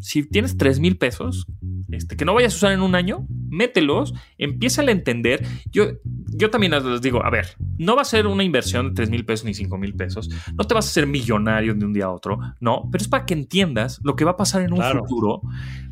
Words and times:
si 0.00 0.22
tienes 0.28 0.56
3 0.56 0.80
mil 0.80 0.96
pesos, 0.96 1.46
este, 1.90 2.16
que 2.16 2.24
no 2.24 2.34
vayas 2.34 2.54
a 2.54 2.56
usar 2.56 2.72
en 2.72 2.80
un 2.80 2.94
año, 2.94 3.26
mételos, 3.48 4.14
empieza 4.36 4.82
a 4.82 4.90
entender. 4.90 5.46
Yo, 5.70 5.84
yo 6.26 6.50
también 6.50 6.72
les 6.72 7.00
digo, 7.00 7.24
a 7.24 7.30
ver, 7.30 7.56
no 7.78 7.96
va 7.96 8.02
a 8.02 8.04
ser 8.04 8.26
una 8.26 8.44
inversión 8.44 8.88
de 8.88 8.94
3 8.94 9.10
mil 9.10 9.24
pesos 9.24 9.44
ni 9.46 9.54
5 9.54 9.78
mil 9.78 9.94
pesos, 9.94 10.28
no 10.54 10.64
te 10.64 10.74
vas 10.74 10.86
a 10.86 10.88
hacer 10.88 11.06
millonario 11.06 11.74
de 11.74 11.84
un 11.84 11.92
día 11.92 12.06
a 12.06 12.10
otro, 12.10 12.38
no, 12.60 12.88
pero 12.90 13.02
es 13.02 13.08
para 13.08 13.24
que 13.24 13.34
entiendas 13.34 14.00
lo 14.02 14.16
que 14.16 14.24
va 14.24 14.32
a 14.32 14.36
pasar 14.36 14.62
en 14.62 14.72
un 14.72 14.82
futuro, 14.82 15.42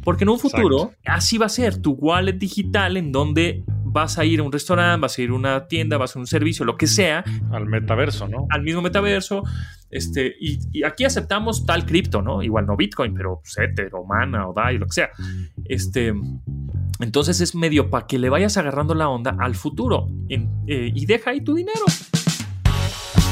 porque 0.05 0.25
en 0.25 0.31
un 0.31 0.39
futuro 0.39 0.93
así 1.05 1.39
va 1.39 1.47
a 1.47 1.51
ser 1.51 1.81
tu 1.81 1.93
wallet 1.93 2.35
digital 2.35 2.97
en 2.97 3.13
donde 3.13 3.65
vas 3.87 4.19
a 4.19 4.25
ir 4.25 4.41
a 4.41 4.43
un 4.43 4.53
restaurante, 4.53 5.01
vas 5.01 5.19
a 5.19 5.23
ir 5.23 5.31
a 5.31 5.35
una 5.35 5.69
tienda, 5.69 5.97
vas 5.97 6.17
a 6.17 6.19
un 6.19 6.27
servicio, 6.27 6.65
lo 6.65 6.77
que 6.77 6.87
sea. 6.87 7.25
Al 7.51 7.67
metaverso, 7.67 8.29
¿no? 8.29 8.47
Al 8.51 8.63
mismo 8.63 8.83
metaverso. 8.83 9.43
Este, 9.91 10.35
y, 10.41 10.83
aquí 10.83 11.05
aceptamos 11.05 11.65
tal 11.65 11.87
cripto, 11.87 12.21
¿no? 12.21 12.43
Igual 12.43 12.67
no 12.67 12.77
Bitcoin, 12.77 13.15
pero 13.15 13.41
Ether 13.57 13.91
o 13.95 14.05
Mana 14.05 14.49
o 14.49 14.53
DAI, 14.53 14.79
lo 14.79 14.87
que 14.87 14.93
sea. 14.93 15.11
Este, 15.65 16.13
entonces 17.01 17.41
es 17.41 17.55
medio 17.55 17.89
para 17.89 18.07
que 18.07 18.19
le 18.19 18.29
vayas 18.29 18.57
agarrando 18.57 18.95
la 18.95 19.09
onda 19.09 19.37
al 19.39 19.55
futuro 19.55 20.09
eh, 20.29 20.93
y 20.95 21.07
deja 21.07 21.31
ahí 21.31 21.41
tu 21.41 21.55
dinero. 21.55 21.85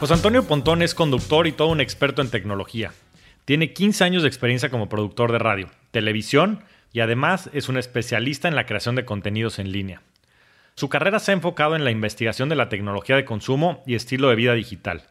José 0.00 0.14
Antonio 0.14 0.44
Pontón 0.44 0.80
es 0.80 0.94
conductor 0.94 1.46
y 1.46 1.52
todo 1.52 1.68
un 1.68 1.82
experto 1.82 2.22
en 2.22 2.30
tecnología. 2.30 2.94
Tiene 3.44 3.74
15 3.74 4.02
años 4.02 4.22
de 4.22 4.28
experiencia 4.28 4.70
como 4.70 4.88
productor 4.88 5.30
de 5.30 5.38
radio, 5.38 5.68
televisión 5.90 6.64
y 6.90 7.00
además 7.00 7.50
es 7.52 7.68
un 7.68 7.76
especialista 7.76 8.48
en 8.48 8.56
la 8.56 8.64
creación 8.64 8.94
de 8.94 9.04
contenidos 9.04 9.58
en 9.58 9.72
línea. 9.72 10.00
Su 10.74 10.88
carrera 10.88 11.18
se 11.18 11.32
ha 11.32 11.34
enfocado 11.34 11.76
en 11.76 11.84
la 11.84 11.90
investigación 11.90 12.48
de 12.48 12.56
la 12.56 12.70
tecnología 12.70 13.14
de 13.14 13.26
consumo 13.26 13.84
y 13.86 13.94
estilo 13.94 14.30
de 14.30 14.36
vida 14.36 14.54
digital. 14.54 15.02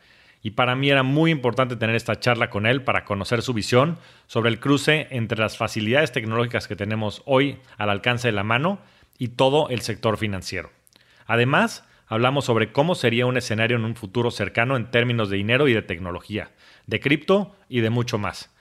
Y 0.42 0.52
para 0.52 0.76
mí 0.76 0.90
era 0.90 1.04
muy 1.04 1.30
importante 1.30 1.76
tener 1.76 1.96
esta 1.96 2.20
charla 2.20 2.50
con 2.50 2.66
él 2.66 2.82
para 2.82 3.06
conocer 3.06 3.44
su 3.44 3.54
visión 3.54 4.00
sobre 4.26 4.50
el 4.50 4.60
cruce 4.60 5.06
entre 5.12 5.38
las 5.38 5.56
facilidades 5.56 6.12
tecnológicas 6.12 6.68
que 6.68 6.76
tenemos 6.76 7.22
hoy 7.26 7.60
al 7.78 7.92
alcance 7.92 8.30
de 8.30 8.32
la 8.32 8.44
mano 8.44 8.80
y 9.20 9.28
todo 9.28 9.70
el 9.70 9.82
sector 9.82 10.18
financiero. 10.18 10.72
Además, 11.28 11.84
hablamos 12.10 12.46
sobre 12.46 12.72
cómo 12.72 12.96
sería 12.96 13.28
un 13.28 13.38
escenario 13.38 13.78
en 13.78 13.86
un 13.86 13.96
futuro 13.96 14.32
cercano 14.32 14.76
en 14.76 14.90
términos 14.90 15.30
de 15.30 15.38
dinero 15.38 15.68
y 15.68 15.74
de 15.74 15.84
tecnología, 15.84 16.52
de 16.88 17.00
cripto 17.00 17.56
y 17.70 17.82
de 17.82 17.92
mucho 17.92 18.18
más. 18.18 18.54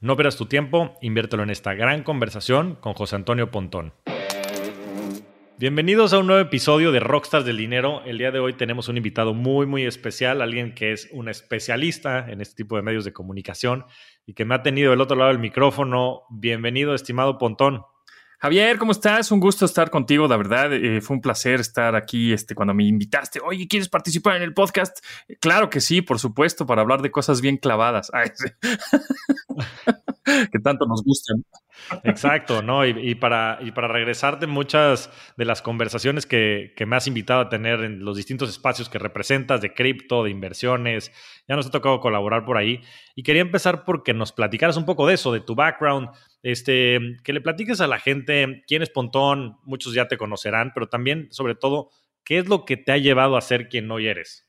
No 0.00 0.16
verás 0.16 0.36
tu 0.36 0.46
tiempo, 0.46 0.98
inviértelo 1.00 1.44
en 1.44 1.50
esta 1.50 1.72
gran 1.74 2.02
conversación 2.02 2.74
con 2.74 2.94
José 2.94 3.14
Antonio 3.14 3.50
Pontón. 3.50 3.94
Bienvenidos 5.58 6.12
a 6.12 6.18
un 6.18 6.26
nuevo 6.26 6.42
episodio 6.42 6.90
de 6.92 7.00
Rockstars 7.00 7.46
del 7.46 7.56
Dinero. 7.56 8.02
El 8.04 8.18
día 8.18 8.32
de 8.32 8.40
hoy 8.40 8.54
tenemos 8.54 8.88
un 8.88 8.96
invitado 8.96 9.32
muy, 9.32 9.66
muy 9.66 9.86
especial, 9.86 10.42
alguien 10.42 10.74
que 10.74 10.92
es 10.92 11.08
un 11.12 11.28
especialista 11.28 12.28
en 12.28 12.40
este 12.40 12.56
tipo 12.56 12.76
de 12.76 12.82
medios 12.82 13.04
de 13.04 13.12
comunicación 13.12 13.86
y 14.26 14.34
que 14.34 14.44
me 14.44 14.56
ha 14.56 14.62
tenido 14.62 14.90
del 14.90 15.00
otro 15.00 15.16
lado 15.16 15.30
del 15.30 15.38
micrófono. 15.38 16.22
Bienvenido, 16.28 16.92
estimado 16.92 17.38
Pontón. 17.38 17.84
Javier, 18.38 18.76
¿cómo 18.78 18.92
estás? 18.92 19.30
Un 19.32 19.40
gusto 19.40 19.64
estar 19.64 19.90
contigo, 19.90 20.28
la 20.28 20.36
verdad. 20.36 20.72
Eh, 20.72 21.00
fue 21.00 21.16
un 21.16 21.22
placer 21.22 21.60
estar 21.60 21.96
aquí 21.96 22.32
este, 22.32 22.54
cuando 22.54 22.74
me 22.74 22.84
invitaste. 22.84 23.40
Oye, 23.42 23.66
¿quieres 23.66 23.88
participar 23.88 24.36
en 24.36 24.42
el 24.42 24.52
podcast? 24.52 24.98
Claro 25.40 25.70
que 25.70 25.80
sí, 25.80 26.02
por 26.02 26.18
supuesto, 26.18 26.66
para 26.66 26.82
hablar 26.82 27.00
de 27.00 27.10
cosas 27.10 27.40
bien 27.40 27.56
clavadas. 27.56 28.10
que 30.52 30.58
tanto 30.58 30.86
nos 30.86 31.02
gustan. 31.04 31.44
Exacto, 32.02 32.62
¿no? 32.62 32.84
Y, 32.84 33.14
para, 33.14 33.58
y 33.62 33.70
para 33.70 33.86
regresar 33.86 34.40
de 34.40 34.46
muchas 34.46 35.10
de 35.36 35.44
las 35.44 35.62
conversaciones 35.62 36.26
que, 36.26 36.72
que, 36.76 36.86
me 36.86 36.96
has 36.96 37.06
invitado 37.06 37.42
a 37.42 37.48
tener 37.48 37.80
en 37.80 38.04
los 38.04 38.16
distintos 38.16 38.50
espacios 38.50 38.88
que 38.88 38.98
representas, 38.98 39.60
de 39.60 39.72
cripto, 39.72 40.24
de 40.24 40.30
inversiones, 40.30 41.12
ya 41.46 41.54
nos 41.54 41.66
ha 41.66 41.70
tocado 41.70 42.00
colaborar 42.00 42.44
por 42.44 42.56
ahí. 42.56 42.80
Y 43.14 43.22
quería 43.22 43.42
empezar 43.42 43.84
porque 43.84 44.14
nos 44.14 44.32
platicaras 44.32 44.76
un 44.76 44.84
poco 44.84 45.06
de 45.06 45.14
eso, 45.14 45.32
de 45.32 45.40
tu 45.40 45.54
background, 45.54 46.08
este, 46.42 46.98
que 47.22 47.32
le 47.32 47.40
platiques 47.40 47.80
a 47.80 47.86
la 47.86 47.98
gente 47.98 48.64
quién 48.66 48.82
es 48.82 48.90
Pontón, 48.90 49.58
muchos 49.64 49.94
ya 49.94 50.08
te 50.08 50.18
conocerán, 50.18 50.72
pero 50.74 50.88
también, 50.88 51.28
sobre 51.30 51.54
todo, 51.54 51.90
qué 52.24 52.38
es 52.38 52.48
lo 52.48 52.64
que 52.64 52.76
te 52.76 52.92
ha 52.92 52.98
llevado 52.98 53.36
a 53.36 53.40
ser 53.42 53.68
quien 53.68 53.90
hoy 53.90 54.08
eres. 54.08 54.48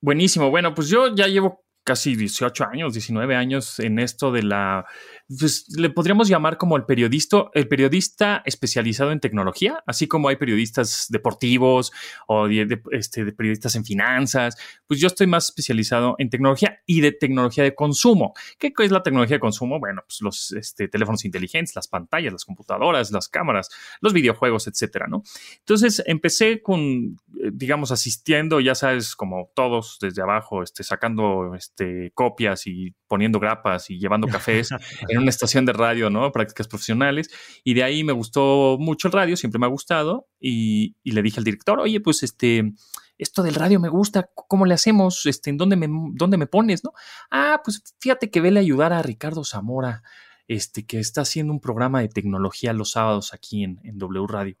Buenísimo. 0.00 0.50
Bueno, 0.50 0.74
pues 0.74 0.88
yo 0.88 1.14
ya 1.14 1.26
llevo 1.26 1.63
casi 1.84 2.16
18 2.16 2.64
años, 2.64 2.94
19 2.94 3.36
años 3.36 3.78
en 3.78 3.98
esto 3.98 4.32
de 4.32 4.42
la, 4.42 4.86
pues 5.26 5.66
le 5.76 5.90
podríamos 5.90 6.28
llamar 6.28 6.58
como 6.58 6.76
el 6.76 6.84
periodista, 6.84 7.46
el 7.54 7.66
periodista 7.66 8.42
especializado 8.44 9.10
en 9.10 9.20
tecnología, 9.20 9.82
así 9.86 10.06
como 10.06 10.28
hay 10.28 10.36
periodistas 10.36 11.06
deportivos 11.08 11.92
o 12.26 12.46
este, 12.92 13.32
periodistas 13.32 13.74
en 13.76 13.84
finanzas, 13.84 14.56
pues 14.86 15.00
yo 15.00 15.06
estoy 15.06 15.26
más 15.26 15.46
especializado 15.46 16.14
en 16.18 16.28
tecnología 16.28 16.80
y 16.86 17.00
de 17.00 17.12
tecnología 17.12 17.64
de 17.64 17.74
consumo. 17.74 18.34
¿Qué 18.58 18.72
es 18.78 18.90
la 18.90 19.02
tecnología 19.02 19.36
de 19.36 19.40
consumo? 19.40 19.80
Bueno, 19.80 20.02
pues 20.06 20.20
los 20.20 20.52
este, 20.52 20.88
teléfonos 20.88 21.24
inteligentes, 21.24 21.74
las 21.74 21.88
pantallas, 21.88 22.32
las 22.32 22.44
computadoras, 22.44 23.10
las 23.10 23.28
cámaras, 23.28 23.70
los 24.00 24.12
videojuegos, 24.12 24.66
etcétera, 24.66 25.06
¿no? 25.08 25.22
Entonces 25.60 26.02
empecé 26.06 26.60
con, 26.60 27.16
eh, 27.40 27.50
digamos, 27.52 27.92
asistiendo, 27.92 28.60
ya 28.60 28.74
sabes, 28.74 29.16
como 29.16 29.50
todos 29.54 29.98
desde 30.00 30.22
abajo, 30.22 30.62
este, 30.62 30.84
sacando, 30.84 31.54
este, 31.54 32.12
copias 32.14 32.66
y 32.66 32.94
poniendo 33.14 33.38
grapas 33.38 33.90
y 33.90 33.98
llevando 34.00 34.26
cafés 34.26 34.70
en 35.08 35.18
una 35.18 35.30
estación 35.30 35.64
de 35.64 35.72
radio, 35.72 36.10
¿no? 36.10 36.32
Prácticas 36.32 36.66
profesionales. 36.66 37.30
Y 37.62 37.74
de 37.74 37.84
ahí 37.84 38.02
me 38.02 38.12
gustó 38.12 38.76
mucho 38.80 39.06
el 39.06 39.12
radio, 39.12 39.36
siempre 39.36 39.60
me 39.60 39.66
ha 39.66 39.68
gustado. 39.68 40.26
Y, 40.40 40.96
le 41.04 41.22
dije 41.22 41.38
al 41.38 41.44
director, 41.44 41.78
oye, 41.78 42.00
pues 42.00 42.24
este, 42.24 42.72
esto 43.16 43.44
del 43.44 43.54
radio 43.54 43.78
me 43.78 43.88
gusta, 43.88 44.28
¿cómo 44.34 44.66
le 44.66 44.74
hacemos? 44.74 45.26
Este, 45.26 45.50
¿en 45.50 45.58
dónde 45.58 45.76
me, 45.76 45.86
dónde 46.14 46.38
me 46.38 46.48
pones, 46.48 46.82
no? 46.82 46.92
Ah, 47.30 47.60
pues 47.62 47.94
fíjate 48.00 48.32
que 48.32 48.40
vele 48.40 48.58
ayudar 48.58 48.92
a 48.92 49.00
Ricardo 49.00 49.44
Zamora, 49.44 50.02
este, 50.48 50.84
que 50.84 50.98
está 50.98 51.20
haciendo 51.20 51.52
un 51.52 51.60
programa 51.60 52.00
de 52.00 52.08
tecnología 52.08 52.72
los 52.72 52.90
sábados 52.90 53.32
aquí 53.32 53.62
en, 53.62 53.78
en 53.84 53.96
W 53.96 54.26
Radio. 54.26 54.56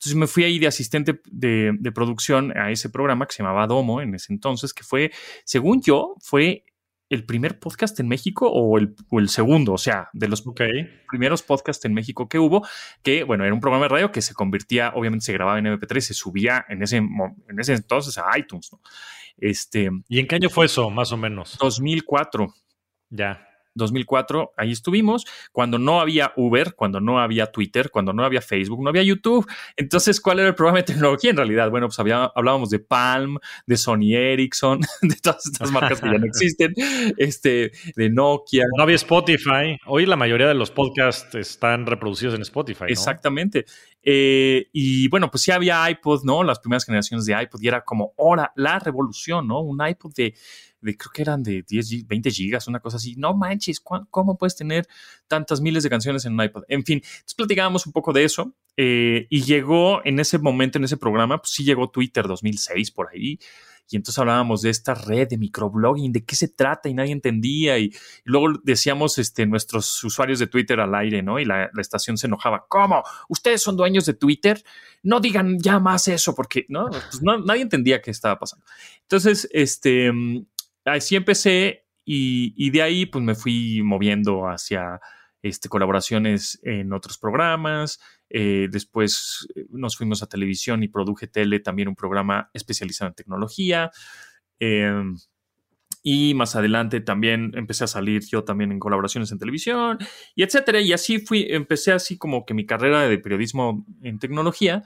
Entonces 0.00 0.16
me 0.16 0.26
fui 0.26 0.44
ahí 0.44 0.58
de 0.58 0.66
asistente 0.66 1.20
de, 1.30 1.92
producción 1.94 2.56
a 2.56 2.70
ese 2.70 2.88
programa 2.88 3.26
que 3.26 3.34
se 3.34 3.42
llamaba 3.42 3.66
Domo 3.66 4.00
en 4.00 4.14
ese 4.14 4.32
entonces, 4.32 4.72
que 4.72 4.82
fue, 4.82 5.12
según 5.44 5.82
yo, 5.82 6.14
fue 6.22 6.64
el 7.10 7.24
primer 7.24 7.58
podcast 7.58 7.98
en 8.00 8.08
México 8.08 8.48
o 8.48 8.78
el, 8.78 9.28
segundo, 9.28 9.72
o 9.72 9.78
sea, 9.78 10.08
de 10.12 10.28
los 10.28 10.44
primeros 11.08 11.42
podcasts 11.42 11.84
en 11.84 11.92
México 11.92 12.28
que 12.28 12.38
hubo, 12.38 12.66
que 13.02 13.24
bueno, 13.24 13.44
era 13.44 13.52
un 13.52 13.60
programa 13.60 13.86
de 13.86 13.88
radio 13.90 14.12
que 14.12 14.22
se 14.22 14.32
convertía, 14.32 14.92
obviamente 14.94 15.26
se 15.26 15.32
grababa 15.32 15.58
en 15.58 15.66
MP3 15.66 15.98
y 15.98 16.00
se 16.00 16.14
subía 16.14 16.64
en 16.68 16.82
ese, 16.82 16.98
en 16.98 17.58
ese 17.58 17.74
entonces 17.74 18.16
a 18.16 18.38
iTunes, 18.38 18.70
¿no? 18.72 18.80
Este, 19.36 19.90
¿Y 20.08 20.20
en 20.20 20.26
qué 20.26 20.36
año 20.36 20.50
fue 20.50 20.66
eso, 20.66 20.88
más 20.90 21.10
o 21.12 21.16
menos? 21.16 21.58
2004. 21.58 22.54
Ya. 23.08 23.49
2004, 23.80 24.52
ahí 24.56 24.70
estuvimos, 24.70 25.26
cuando 25.52 25.78
no 25.78 26.00
había 26.00 26.32
Uber, 26.36 26.74
cuando 26.74 27.00
no 27.00 27.18
había 27.18 27.46
Twitter, 27.46 27.90
cuando 27.90 28.12
no 28.12 28.24
había 28.24 28.40
Facebook, 28.40 28.82
no 28.82 28.90
había 28.90 29.02
YouTube. 29.02 29.46
Entonces, 29.76 30.20
¿cuál 30.20 30.38
era 30.38 30.48
el 30.48 30.54
programa 30.54 30.78
de 30.78 30.84
tecnología 30.84 31.30
en 31.30 31.36
realidad? 31.36 31.70
Bueno, 31.70 31.88
pues 31.88 31.98
había, 31.98 32.30
hablábamos 32.34 32.70
de 32.70 32.78
Palm, 32.78 33.38
de 33.66 33.76
Sony 33.76 34.14
Ericsson, 34.14 34.80
de 35.02 35.16
todas 35.16 35.46
estas 35.46 35.70
marcas 35.70 36.00
que 36.00 36.10
ya 36.10 36.18
no 36.18 36.26
existen, 36.26 36.74
este, 37.16 37.72
de 37.96 38.10
Nokia. 38.10 38.64
No 38.76 38.82
había 38.84 38.96
Spotify. 38.96 39.76
Hoy 39.86 40.06
la 40.06 40.16
mayoría 40.16 40.46
de 40.46 40.54
los 40.54 40.70
podcasts 40.70 41.34
están 41.34 41.86
reproducidos 41.86 42.34
en 42.34 42.42
Spotify. 42.42 42.84
Exactamente. 42.88 43.64
Eh, 44.02 44.68
y 44.72 45.08
bueno, 45.08 45.30
pues 45.30 45.42
sí 45.42 45.50
había 45.50 45.88
iPod, 45.90 46.24
¿no? 46.24 46.42
Las 46.42 46.58
primeras 46.58 46.84
generaciones 46.84 47.26
de 47.26 47.40
iPod 47.40 47.60
y 47.60 47.68
era 47.68 47.82
como, 47.82 48.14
ahora, 48.18 48.52
la 48.56 48.78
revolución, 48.78 49.46
¿no? 49.46 49.60
Un 49.60 49.86
iPod 49.86 50.12
de 50.14 50.34
de 50.80 50.96
creo 50.96 51.10
que 51.12 51.22
eran 51.22 51.42
de 51.42 51.62
10, 51.62 52.06
20 52.06 52.30
gigas, 52.30 52.68
una 52.68 52.80
cosa 52.80 52.96
así. 52.96 53.14
No 53.16 53.34
manches, 53.34 53.80
¿cómo 53.80 54.38
puedes 54.38 54.56
tener 54.56 54.86
tantas 55.28 55.60
miles 55.60 55.82
de 55.82 55.90
canciones 55.90 56.24
en 56.24 56.34
un 56.34 56.42
iPod? 56.42 56.64
En 56.68 56.84
fin, 56.84 57.02
platicábamos 57.36 57.86
un 57.86 57.92
poco 57.92 58.12
de 58.12 58.24
eso 58.24 58.54
eh, 58.76 59.26
y 59.30 59.42
llegó 59.42 60.04
en 60.04 60.20
ese 60.20 60.38
momento, 60.38 60.78
en 60.78 60.84
ese 60.84 60.96
programa, 60.96 61.38
pues 61.38 61.52
sí 61.52 61.64
llegó 61.64 61.90
Twitter 61.90 62.26
2006 62.26 62.90
por 62.90 63.08
ahí. 63.12 63.38
Y 63.90 63.96
entonces 63.96 64.20
hablábamos 64.20 64.62
de 64.62 64.70
esta 64.70 64.94
red 64.94 65.28
de 65.28 65.36
microblogging, 65.36 66.12
de 66.12 66.24
qué 66.24 66.36
se 66.36 66.46
trata 66.46 66.88
y 66.88 66.94
nadie 66.94 67.10
entendía. 67.10 67.76
Y, 67.78 67.92
luego 68.22 68.60
decíamos 68.62 69.18
este, 69.18 69.46
nuestros 69.46 70.02
usuarios 70.04 70.38
de 70.38 70.46
Twitter 70.46 70.78
al 70.78 70.94
aire, 70.94 71.22
¿no? 71.22 71.40
Y 71.40 71.44
la, 71.44 71.70
estación 71.76 72.16
se 72.16 72.28
enojaba. 72.28 72.66
¿Cómo? 72.68 73.02
¿Ustedes 73.28 73.62
son 73.62 73.76
dueños 73.76 74.06
de 74.06 74.14
Twitter? 74.14 74.62
No 75.02 75.18
digan 75.18 75.58
ya 75.58 75.80
más 75.80 76.06
eso, 76.06 76.36
porque 76.36 76.66
¿no? 76.68 76.88
Pues 76.88 77.20
no 77.20 77.38
nadie 77.38 77.62
entendía 77.62 78.00
qué 78.00 78.12
estaba 78.12 78.38
pasando. 78.38 78.64
Entonces, 79.02 79.48
este, 79.50 80.12
así 80.84 81.16
empecé 81.16 81.84
y, 82.04 82.70
de 82.70 82.82
ahí 82.82 83.06
pues 83.06 83.24
me 83.24 83.34
fui 83.34 83.82
moviendo 83.84 84.48
hacia 84.48 85.00
este, 85.42 85.68
colaboraciones 85.68 86.58
en 86.64 86.92
otros 86.92 87.18
programas. 87.18 88.00
Eh, 88.28 88.68
después 88.70 89.46
eh, 89.54 89.66
nos 89.70 89.96
fuimos 89.96 90.22
a 90.22 90.28
televisión 90.28 90.82
y 90.82 90.88
produje 90.88 91.28
tele, 91.28 91.60
también 91.60 91.88
un 91.88 91.94
programa 91.94 92.50
especializado 92.52 93.08
en 93.10 93.14
tecnología. 93.14 93.90
Em, 94.58 95.16
y 96.02 96.34
más 96.34 96.56
adelante 96.56 97.00
también 97.00 97.52
empecé 97.54 97.84
a 97.84 97.86
salir 97.86 98.22
yo 98.26 98.42
también 98.42 98.72
en 98.72 98.78
colaboraciones 98.78 99.30
en 99.32 99.38
televisión 99.38 99.98
y 100.34 100.42
etcétera. 100.42 100.80
Y 100.80 100.92
así 100.92 101.20
fui, 101.20 101.46
empecé 101.48 101.92
así 101.92 102.18
como 102.18 102.44
que 102.44 102.54
mi 102.54 102.66
carrera 102.66 103.02
de 103.02 103.18
periodismo 103.18 103.86
en 104.02 104.18
tecnología. 104.18 104.82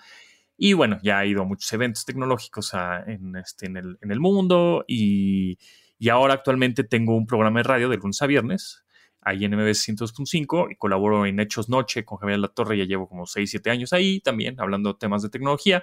Y 0.56 0.74
bueno, 0.74 0.98
ya 1.02 1.24
he 1.24 1.28
ido 1.28 1.42
a 1.42 1.46
muchos 1.46 1.72
eventos 1.72 2.04
tecnológicos 2.04 2.72
en, 3.06 3.36
este, 3.36 3.66
en, 3.66 3.76
el, 3.76 3.98
en 4.02 4.10
el 4.12 4.20
mundo 4.20 4.84
y, 4.86 5.58
y 6.04 6.10
ahora 6.10 6.34
actualmente 6.34 6.84
tengo 6.84 7.16
un 7.16 7.26
programa 7.26 7.60
de 7.60 7.62
radio 7.62 7.88
de 7.88 7.96
lunes 7.96 8.20
a 8.20 8.26
viernes 8.26 8.84
ahí 9.22 9.46
en 9.46 9.56
MBS 9.56 9.88
102.5 9.88 10.70
y 10.70 10.76
colaboro 10.76 11.24
en 11.24 11.40
Hechos 11.40 11.70
Noche 11.70 12.04
con 12.04 12.18
Javier 12.18 12.40
La 12.40 12.48
Torre, 12.48 12.76
ya 12.76 12.84
llevo 12.84 13.08
como 13.08 13.24
6, 13.24 13.48
7 13.50 13.70
años 13.70 13.94
ahí 13.94 14.20
también 14.20 14.60
hablando 14.60 14.98
temas 14.98 15.22
de 15.22 15.30
tecnología 15.30 15.82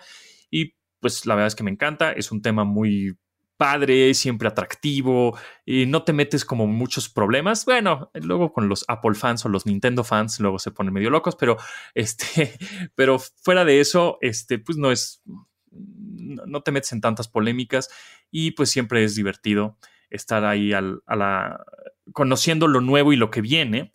y 0.51 0.75
pues 0.99 1.25
la 1.25 1.33
verdad 1.33 1.47
es 1.47 1.55
que 1.55 1.63
me 1.63 1.71
encanta, 1.71 2.11
es 2.11 2.31
un 2.31 2.43
tema 2.43 2.65
muy 2.65 3.17
padre, 3.57 4.13
siempre 4.13 4.47
atractivo 4.47 5.35
y 5.65 5.87
no 5.87 6.03
te 6.03 6.13
metes 6.13 6.45
como 6.45 6.67
muchos 6.67 7.09
problemas. 7.09 7.65
Bueno, 7.65 8.11
luego 8.13 8.53
con 8.53 8.69
los 8.69 8.85
Apple 8.87 9.15
fans 9.15 9.43
o 9.45 9.49
los 9.49 9.65
Nintendo 9.65 10.03
fans 10.03 10.39
luego 10.39 10.59
se 10.59 10.69
ponen 10.69 10.93
medio 10.93 11.09
locos, 11.09 11.35
pero 11.35 11.57
este, 11.95 12.59
pero 12.93 13.17
fuera 13.17 13.65
de 13.65 13.79
eso, 13.79 14.19
este, 14.21 14.59
pues 14.59 14.77
no 14.77 14.91
es, 14.91 15.23
no 15.71 16.61
te 16.61 16.71
metes 16.71 16.91
en 16.91 17.01
tantas 17.01 17.27
polémicas 17.27 17.89
y 18.29 18.51
pues 18.51 18.69
siempre 18.69 19.03
es 19.03 19.15
divertido 19.15 19.79
estar 20.11 20.45
ahí 20.45 20.73
a 20.73 20.81
la, 20.81 21.65
conociendo 22.13 22.67
lo 22.67 22.81
nuevo 22.81 23.13
y 23.13 23.15
lo 23.15 23.31
que 23.31 23.41
viene 23.41 23.93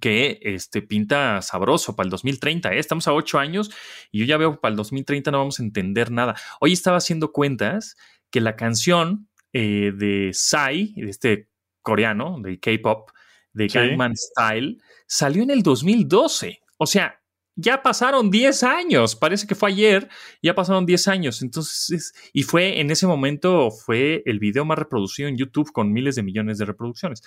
que 0.00 0.40
este, 0.42 0.82
pinta 0.82 1.42
sabroso 1.42 1.94
para 1.94 2.06
el 2.06 2.10
2030. 2.10 2.72
¿eh? 2.72 2.78
Estamos 2.78 3.06
a 3.08 3.12
ocho 3.12 3.38
años 3.38 3.70
y 4.10 4.20
yo 4.20 4.24
ya 4.24 4.36
veo 4.36 4.52
que 4.52 4.58
para 4.58 4.70
el 4.70 4.76
2030 4.76 5.30
no 5.30 5.38
vamos 5.38 5.60
a 5.60 5.62
entender 5.62 6.10
nada. 6.10 6.34
Hoy 6.60 6.72
estaba 6.72 6.96
haciendo 6.96 7.32
cuentas 7.32 7.96
que 8.30 8.40
la 8.40 8.56
canción 8.56 9.28
eh, 9.52 9.92
de 9.94 10.30
Psy, 10.32 10.94
de 10.96 11.10
este 11.10 11.50
coreano, 11.82 12.38
de 12.40 12.58
K-pop, 12.58 13.10
de 13.52 13.68
Gangnam 13.68 14.14
Style, 14.16 14.80
salió 15.06 15.42
en 15.42 15.50
el 15.50 15.62
2012. 15.62 16.60
O 16.78 16.86
sea, 16.86 17.20
ya 17.56 17.82
pasaron 17.82 18.30
10 18.30 18.62
años, 18.62 19.16
parece 19.16 19.46
que 19.46 19.54
fue 19.54 19.70
ayer, 19.70 20.08
ya 20.42 20.54
pasaron 20.54 20.84
10 20.84 21.08
años, 21.08 21.40
entonces, 21.40 22.12
y 22.34 22.42
fue 22.42 22.80
en 22.80 22.90
ese 22.90 23.06
momento, 23.06 23.70
fue 23.70 24.22
el 24.26 24.38
video 24.38 24.66
más 24.66 24.78
reproducido 24.78 25.28
en 25.28 25.38
YouTube 25.38 25.72
con 25.72 25.90
miles 25.90 26.16
de 26.16 26.22
millones 26.22 26.58
de 26.58 26.66
reproducciones. 26.66 27.22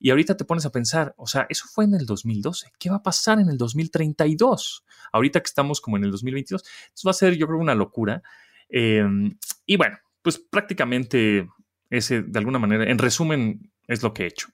Y 0.00 0.10
ahorita 0.10 0.36
te 0.36 0.46
pones 0.46 0.64
a 0.64 0.70
pensar, 0.70 1.14
o 1.18 1.26
sea, 1.26 1.46
eso 1.50 1.66
fue 1.70 1.84
en 1.84 1.94
el 1.94 2.06
2012, 2.06 2.72
¿qué 2.78 2.88
va 2.88 2.96
a 2.96 3.02
pasar 3.02 3.38
en 3.38 3.50
el 3.50 3.58
2032? 3.58 4.84
Ahorita 5.12 5.40
que 5.40 5.48
estamos 5.48 5.82
como 5.82 5.98
en 5.98 6.04
el 6.04 6.10
2022, 6.10 6.62
eso 6.62 7.06
va 7.06 7.10
a 7.10 7.14
ser 7.14 7.36
yo 7.36 7.46
creo 7.46 7.58
una 7.58 7.74
locura. 7.74 8.22
Em, 8.70 9.36
y 9.66 9.76
bueno, 9.76 9.98
pues 10.22 10.38
prácticamente 10.38 11.46
ese, 11.90 12.22
de 12.22 12.38
alguna 12.38 12.58
manera, 12.58 12.90
en 12.90 12.98
resumen, 12.98 13.70
es 13.86 14.02
lo 14.02 14.14
que 14.14 14.24
he 14.24 14.26
hecho. 14.26 14.48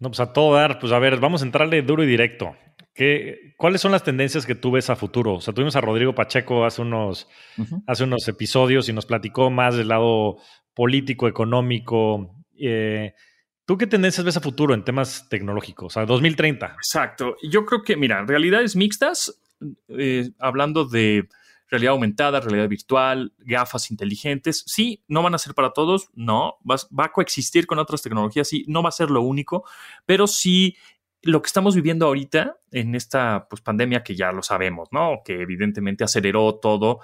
No, 0.00 0.08
pues 0.08 0.20
a 0.20 0.32
todo 0.32 0.54
dar, 0.54 0.78
pues 0.78 0.92
a 0.92 0.98
ver, 0.98 1.20
vamos 1.20 1.42
a 1.42 1.44
entrarle 1.44 1.82
duro 1.82 2.02
y 2.02 2.06
directo. 2.06 2.56
¿Cuáles 3.56 3.80
son 3.80 3.92
las 3.92 4.04
tendencias 4.04 4.44
que 4.44 4.54
tú 4.54 4.70
ves 4.72 4.90
a 4.90 4.96
futuro? 4.96 5.34
O 5.34 5.40
sea, 5.40 5.54
tuvimos 5.54 5.76
a 5.76 5.80
Rodrigo 5.80 6.14
Pacheco 6.14 6.64
hace 6.64 6.82
unos, 6.82 7.28
hace 7.86 8.04
unos 8.04 8.26
episodios 8.28 8.88
y 8.88 8.92
nos 8.92 9.06
platicó 9.06 9.50
más 9.50 9.76
del 9.76 9.88
lado 9.88 10.38
político, 10.74 11.28
económico. 11.28 12.36
Eh, 12.58 13.14
¿Tú 13.64 13.78
qué 13.78 13.86
tendencias 13.86 14.24
ves 14.24 14.36
a 14.36 14.40
futuro 14.40 14.74
en 14.74 14.84
temas 14.84 15.28
tecnológicos? 15.28 15.96
A 15.96 16.04
2030. 16.04 16.74
Exacto. 16.76 17.36
Yo 17.42 17.64
creo 17.64 17.82
que, 17.82 17.96
mira, 17.96 18.24
realidades 18.24 18.76
mixtas, 18.76 19.40
eh, 19.88 20.30
hablando 20.38 20.84
de 20.84 21.28
realidad 21.68 21.92
aumentada, 21.92 22.40
realidad 22.40 22.68
virtual, 22.68 23.32
gafas 23.38 23.90
inteligentes, 23.90 24.64
sí, 24.66 25.04
no 25.06 25.22
van 25.22 25.36
a 25.36 25.38
ser 25.38 25.54
para 25.54 25.72
todos, 25.72 26.10
no, 26.14 26.56
va, 26.68 26.76
va, 26.98 27.04
a 27.04 27.12
coexistir 27.12 27.66
con 27.66 27.78
otras 27.78 28.02
tecnologías, 28.02 28.48
sí, 28.48 28.64
no 28.66 28.82
va 28.82 28.88
a 28.88 28.92
ser 28.92 29.08
lo 29.08 29.22
único, 29.22 29.64
pero 30.04 30.26
sí 30.26 30.76
lo 31.22 31.42
que 31.42 31.46
estamos 31.46 31.74
viviendo 31.74 32.06
ahorita 32.06 32.58
en 32.70 32.94
esta 32.94 33.46
pues, 33.48 33.62
pandemia 33.62 34.02
que 34.02 34.16
ya 34.16 34.32
lo 34.32 34.42
sabemos, 34.42 34.88
¿no? 34.92 35.22
Que 35.24 35.42
evidentemente 35.42 36.04
aceleró 36.04 36.56
todo, 36.56 37.00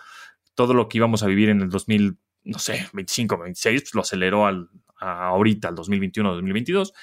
todo 0.55 0.75
lo 0.75 0.89
que 0.89 0.99
íbamos 0.99 1.23
a 1.23 1.27
vivir 1.27 1.49
en 1.51 1.61
el 1.61 1.69
2000, 1.69 2.19
no 2.45 2.59
sé, 2.59 2.89
25, 2.93 3.39
26, 3.39 3.83
pues 3.83 3.95
lo 3.95 4.01
aceleró 4.01 4.47
al, 4.47 4.69
ahorita, 4.99 5.69
al 5.69 5.75
2021, 5.75 6.35
2022. 6.35 6.95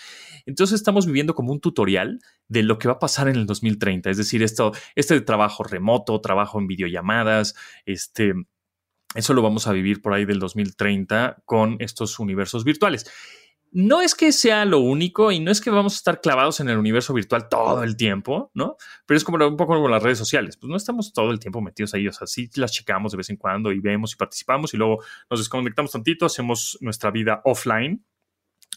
Entonces 0.45 0.75
estamos 0.75 1.05
viviendo 1.05 1.35
como 1.35 1.51
un 1.51 1.59
tutorial 1.59 2.19
de 2.47 2.63
lo 2.63 2.79
que 2.79 2.87
va 2.87 2.95
a 2.95 2.99
pasar 2.99 3.27
en 3.27 3.35
el 3.35 3.45
2030, 3.45 4.09
es 4.09 4.17
decir, 4.17 4.43
esto, 4.43 4.73
este 4.95 5.19
trabajo 5.21 5.63
remoto, 5.63 6.19
trabajo 6.19 6.59
en 6.59 6.67
videollamadas, 6.67 7.55
este, 7.85 8.33
eso 9.15 9.33
lo 9.33 9.41
vamos 9.41 9.67
a 9.67 9.71
vivir 9.71 10.01
por 10.01 10.13
ahí 10.13 10.25
del 10.25 10.39
2030 10.39 11.43
con 11.45 11.77
estos 11.79 12.19
universos 12.19 12.63
virtuales 12.63 13.05
no 13.73 14.01
es 14.01 14.13
que 14.13 14.31
sea 14.31 14.65
lo 14.65 14.79
único 14.79 15.31
y 15.31 15.39
no 15.39 15.51
es 15.51 15.59
que 15.59 15.71
vamos 15.71 15.93
a 15.93 15.97
estar 15.97 16.21
clavados 16.21 16.59
en 16.59 16.69
el 16.69 16.77
universo 16.77 17.13
virtual 17.13 17.49
todo 17.49 17.83
el 17.83 17.97
tiempo, 17.97 18.51
¿no? 18.53 18.77
Pero 19.05 19.17
es 19.17 19.23
como 19.23 19.43
un 19.45 19.57
poco 19.57 19.73
como 19.73 19.89
las 19.89 20.03
redes 20.03 20.19
sociales, 20.19 20.57
pues 20.57 20.69
no 20.69 20.77
estamos 20.77 21.11
todo 21.11 21.31
el 21.31 21.39
tiempo 21.39 21.59
metidos 21.59 21.93
ahí, 21.95 22.07
o 22.07 22.13
sea, 22.13 22.27
sí 22.27 22.49
las 22.55 22.71
checamos 22.71 23.11
de 23.11 23.17
vez 23.17 23.29
en 23.31 23.37
cuando 23.37 23.71
y 23.71 23.79
vemos 23.79 24.13
y 24.13 24.15
participamos 24.15 24.73
y 24.73 24.77
luego 24.77 25.03
nos 25.29 25.39
desconectamos 25.39 25.91
tantito, 25.91 26.25
hacemos 26.25 26.77
nuestra 26.81 27.09
vida 27.09 27.41
offline, 27.45 28.05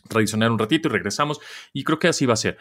tradicionar 0.09 0.51
un 0.51 0.59
ratito 0.59 0.89
y 0.89 0.93
regresamos. 0.93 1.41
Y 1.73 1.85
creo 1.85 1.99
que 1.99 2.09
así 2.09 2.25
va 2.27 2.35
a 2.35 2.37
ser. 2.37 2.57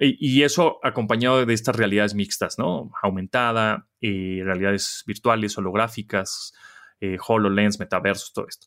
Y 0.00 0.42
eso 0.42 0.80
acompañado 0.82 1.44
de 1.46 1.54
estas 1.54 1.76
realidades 1.76 2.14
mixtas, 2.14 2.58
¿no? 2.58 2.90
Aumentada, 3.02 3.86
eh, 4.00 4.40
realidades 4.44 5.04
virtuales, 5.06 5.56
holográficas, 5.56 6.52
eh, 7.00 7.16
HoloLens, 7.24 7.78
metaversos, 7.78 8.32
todo 8.32 8.46
esto 8.48 8.66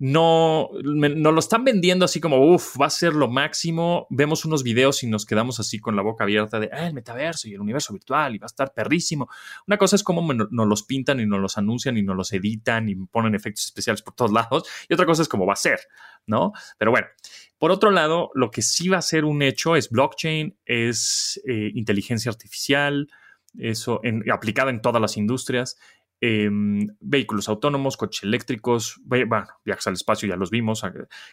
no, 0.00 0.70
nos 0.84 1.34
lo 1.34 1.40
están 1.40 1.64
vendiendo 1.64 2.04
así 2.04 2.20
como, 2.20 2.54
uff, 2.54 2.80
va 2.80 2.86
a 2.86 2.90
ser 2.90 3.14
lo 3.14 3.26
máximo. 3.26 4.06
Vemos 4.10 4.44
unos 4.44 4.62
videos 4.62 5.02
y 5.02 5.08
nos 5.08 5.26
quedamos 5.26 5.58
así 5.58 5.80
con 5.80 5.96
la 5.96 6.02
boca 6.02 6.22
abierta 6.22 6.60
de, 6.60 6.70
ah, 6.72 6.86
el 6.86 6.94
metaverso 6.94 7.48
y 7.48 7.54
el 7.54 7.60
universo 7.60 7.92
virtual 7.92 8.36
y 8.36 8.38
va 8.38 8.44
a 8.44 8.46
estar 8.46 8.72
perrísimo. 8.72 9.28
Una 9.66 9.76
cosa 9.76 9.96
es 9.96 10.04
cómo 10.04 10.32
nos 10.32 10.68
los 10.68 10.84
pintan 10.84 11.18
y 11.18 11.26
nos 11.26 11.40
los 11.40 11.58
anuncian 11.58 11.96
y 11.96 12.02
nos 12.02 12.16
los 12.16 12.32
editan 12.32 12.88
y 12.88 12.94
ponen 12.94 13.34
efectos 13.34 13.64
especiales 13.64 14.02
por 14.02 14.14
todos 14.14 14.30
lados. 14.30 14.68
Y 14.88 14.94
otra 14.94 15.04
cosa 15.04 15.22
es 15.22 15.28
cómo 15.28 15.46
va 15.46 15.54
a 15.54 15.56
ser, 15.56 15.80
¿no? 16.26 16.52
Pero 16.78 16.92
bueno, 16.92 17.08
por 17.58 17.72
otro 17.72 17.90
lado, 17.90 18.30
lo 18.34 18.52
que 18.52 18.62
sí 18.62 18.88
va 18.88 18.98
a 18.98 19.02
ser 19.02 19.24
un 19.24 19.42
hecho 19.42 19.74
es 19.74 19.90
blockchain, 19.90 20.56
es 20.64 21.40
eh, 21.44 21.72
inteligencia 21.74 22.30
artificial, 22.30 23.08
eso 23.58 24.00
en, 24.04 24.30
aplicada 24.30 24.70
en 24.70 24.80
todas 24.80 25.00
las 25.02 25.16
industrias 25.16 25.76
Em, 26.20 26.88
vehículos 26.98 27.48
autónomos, 27.48 27.96
coches 27.96 28.24
eléctricos, 28.24 29.00
bueno, 29.04 29.46
viajes 29.64 29.86
al 29.86 29.94
espacio 29.94 30.28
ya 30.28 30.34
los 30.34 30.50
vimos, 30.50 30.82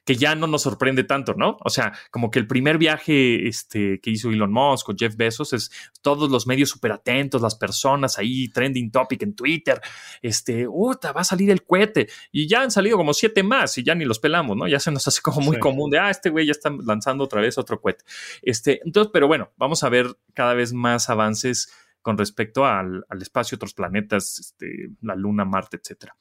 que 0.04 0.16
ya 0.16 0.36
no 0.36 0.46
nos 0.46 0.62
sorprende 0.62 1.04
tanto, 1.04 1.34
¿no? 1.34 1.58
O 1.66 1.72
sea, 1.72 1.94
como 2.12 2.30
que 2.30 2.38
el 2.38 2.46
primer 2.46 2.78
viaje 2.78 3.48
este, 3.48 4.00
que 4.00 4.12
hizo 4.12 4.30
Elon 4.30 4.54
Musk 4.54 4.90
o 4.90 4.94
Jeff 4.96 5.16
Bezos 5.16 5.54
es 5.54 5.72
todos 6.04 6.30
los 6.30 6.46
medios 6.46 6.70
súper 6.70 6.92
atentos, 6.92 7.42
las 7.42 7.56
personas 7.56 8.20
ahí, 8.20 8.48
trending 8.50 8.92
topic 8.92 9.24
en 9.24 9.34
Twitter, 9.34 9.82
este, 10.22 10.68
va 10.68 11.22
a 11.22 11.24
salir 11.24 11.50
el 11.50 11.64
cohete 11.64 12.08
y 12.32 12.48
ya 12.48 12.62
han 12.62 12.70
salido 12.70 12.96
como 12.96 13.16
siete 13.16 13.42
más 13.42 13.80
y 13.80 13.84
ya 13.84 13.96
ni 13.96 14.06
los 14.06 14.20
pelamos, 14.20 14.56
¿no? 14.56 14.68
Ya 14.68 14.80
se 14.80 14.92
nos 14.92 15.08
hace 15.08 15.20
como 15.24 15.42
muy 15.42 15.58
común 15.58 15.90
de, 15.90 15.98
ah, 15.98 16.12
este 16.12 16.30
güey 16.30 16.46
ya 16.46 16.52
está 16.52 16.70
lanzando 16.86 17.24
otra 17.24 17.42
vez 17.42 17.58
otro 17.58 17.82
cohete. 17.82 18.04
Este, 18.44 18.82
entonces, 18.86 19.10
pero 19.12 19.28
bueno, 19.28 19.52
vamos 19.58 19.84
a 19.84 19.90
ver 19.90 20.16
cada 20.36 20.54
vez 20.54 20.74
más 20.74 21.10
avances 21.10 21.74
con 22.06 22.20
respecto 22.20 22.68
al, 22.68 23.04
espacio, 23.20 23.56
otros 23.56 23.74
planetas, 23.74 24.38
este, 24.38 24.92
la 25.02 25.16
Luna, 25.16 25.44
Marte, 25.44 25.78
etc. 25.78 26.12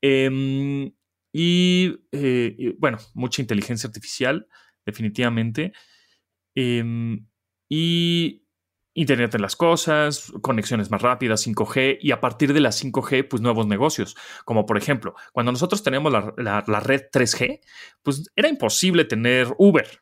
Em, 0.00 0.86
eh, 0.86 2.54
y, 2.56 2.68
bueno, 2.78 2.96
mucha 3.12 3.42
inteligencia 3.42 3.86
artificial, 3.86 4.48
definitivamente. 4.86 5.74
Em, 6.54 7.26
y 7.68 8.46
Internet 8.94 9.32
de 9.32 9.38
las 9.38 9.56
cosas, 9.56 10.32
conexiones 10.40 10.90
más 10.90 11.02
rápidas, 11.02 11.46
5G 11.46 11.98
y 12.00 12.12
a 12.12 12.20
partir 12.22 12.54
de 12.54 12.60
la 12.60 12.72
5G, 12.72 13.28
pues 13.28 13.42
nuevos 13.42 13.66
negocios. 13.66 14.16
Como 14.46 14.64
por 14.64 14.78
ejemplo, 14.78 15.14
cuando 15.34 15.52
nosotros 15.52 15.82
teníamos 15.82 16.12
la, 16.12 16.64
la 16.66 16.80
red 16.80 17.02
3G, 17.12 17.60
pues 18.02 18.32
era 18.34 18.48
imposible 18.48 19.04
tener 19.04 19.48
Uber. 19.58 20.00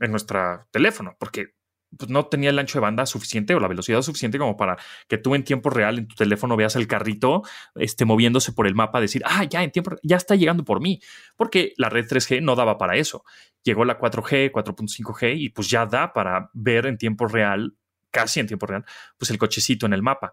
En 0.00 0.12
nuestro 0.12 0.64
teléfono, 0.70 1.16
porque 1.18 1.57
pues 1.96 2.10
no 2.10 2.26
tenía 2.26 2.50
el 2.50 2.58
ancho 2.58 2.78
de 2.78 2.82
banda 2.82 3.06
suficiente 3.06 3.54
o 3.54 3.60
la 3.60 3.68
velocidad 3.68 4.02
suficiente 4.02 4.38
como 4.38 4.56
para 4.56 4.76
que 5.08 5.18
tú 5.18 5.34
en 5.34 5.44
tiempo 5.44 5.70
real 5.70 5.98
en 5.98 6.08
tu 6.08 6.14
teléfono 6.16 6.56
veas 6.56 6.76
el 6.76 6.86
carrito 6.86 7.42
este, 7.76 8.04
moviéndose 8.04 8.52
por 8.52 8.66
el 8.66 8.74
mapa, 8.74 9.00
decir, 9.00 9.22
ah, 9.24 9.44
ya 9.44 9.62
en 9.62 9.70
tiempo, 9.70 9.92
ya 10.02 10.16
está 10.16 10.34
llegando 10.34 10.64
por 10.64 10.80
mí, 10.80 11.00
porque 11.36 11.72
la 11.76 11.88
red 11.88 12.06
3G 12.06 12.42
no 12.42 12.56
daba 12.56 12.76
para 12.78 12.96
eso. 12.96 13.24
Llegó 13.62 13.84
la 13.84 13.98
4G, 13.98 14.50
4.5G 14.52 15.38
y 15.38 15.48
pues 15.50 15.70
ya 15.70 15.86
da 15.86 16.12
para 16.12 16.50
ver 16.52 16.86
en 16.86 16.98
tiempo 16.98 17.26
real, 17.26 17.74
casi 18.10 18.40
en 18.40 18.46
tiempo 18.46 18.66
real, 18.66 18.84
pues 19.16 19.30
el 19.30 19.38
cochecito 19.38 19.86
en 19.86 19.92
el 19.92 20.02
mapa. 20.02 20.32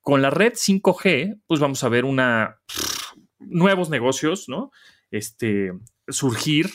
Con 0.00 0.22
la 0.22 0.30
red 0.30 0.54
5G, 0.54 1.42
pues 1.46 1.60
vamos 1.60 1.84
a 1.84 1.88
ver 1.88 2.04
una 2.04 2.58
nuevos 3.38 3.88
negocios, 3.88 4.48
¿no? 4.48 4.70
Este, 5.10 5.72
surgir 6.08 6.70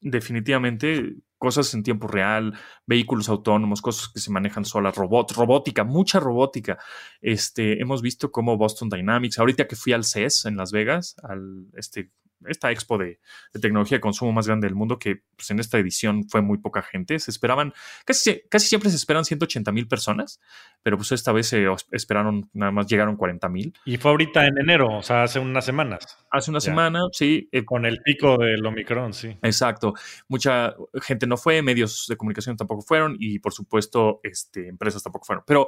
definitivamente 0.00 1.16
cosas 1.38 1.72
en 1.72 1.82
tiempo 1.82 2.06
real, 2.06 2.52
vehículos 2.86 3.30
autónomos, 3.30 3.80
cosas 3.80 4.10
que 4.12 4.20
se 4.20 4.30
manejan 4.30 4.66
solas, 4.66 4.94
robots, 4.94 5.34
robótica, 5.34 5.84
mucha 5.84 6.20
robótica. 6.20 6.78
Este, 7.22 7.80
hemos 7.80 8.02
visto 8.02 8.30
cómo 8.30 8.58
Boston 8.58 8.90
Dynamics, 8.90 9.38
ahorita 9.38 9.66
que 9.66 9.74
fui 9.74 9.94
al 9.94 10.04
CES 10.04 10.44
en 10.44 10.56
Las 10.58 10.70
Vegas, 10.70 11.16
al 11.22 11.66
este 11.74 12.10
esta 12.46 12.70
expo 12.70 12.98
de, 12.98 13.20
tecnología 13.60 13.98
de 13.98 14.00
consumo 14.00 14.32
más 14.32 14.46
grande 14.46 14.66
del 14.66 14.74
mundo, 14.74 14.98
que 14.98 15.22
pues, 15.36 15.50
en 15.50 15.60
esta 15.60 15.78
edición 15.78 16.28
fue 16.28 16.42
muy 16.42 16.58
poca 16.58 16.82
gente. 16.82 17.18
Se 17.18 17.30
esperaban, 17.30 17.72
casi, 18.04 18.42
casi 18.48 18.68
siempre 18.68 18.90
se 18.90 18.96
esperan 18.96 19.24
180 19.24 19.72
mil 19.72 19.88
personas, 19.88 20.40
pero 20.82 20.96
pues 20.96 21.12
esta 21.12 21.32
vez 21.32 21.48
se 21.48 21.66
esperaron, 21.92 22.48
nada 22.52 22.72
más 22.72 22.86
llegaron 22.86 23.16
40 23.16 23.48
mil. 23.48 23.74
Y 23.84 23.96
fue 23.96 24.10
ahorita 24.10 24.46
en 24.46 24.58
enero, 24.58 24.96
o 24.96 25.02
sea, 25.02 25.24
hace 25.24 25.38
unas 25.38 25.64
semanas. 25.64 26.18
Hace 26.30 26.50
una 26.50 26.60
semana, 26.60 27.00
sí. 27.12 27.48
Eh, 27.52 27.64
Con 27.64 27.84
el 27.84 28.00
pico 28.02 28.38
del 28.38 28.64
Omicron, 28.64 29.12
sí. 29.12 29.36
Exacto. 29.42 29.94
Mucha 30.28 30.74
gente 31.02 31.26
no 31.26 31.36
fue, 31.36 31.62
medios 31.62 32.06
de 32.08 32.16
comunicación 32.16 32.56
tampoco 32.56 32.82
fueron 32.82 33.16
y 33.18 33.38
por 33.38 33.52
supuesto 33.52 34.20
este, 34.22 34.68
empresas 34.68 35.02
tampoco 35.02 35.26
fueron. 35.26 35.44
Pero, 35.46 35.66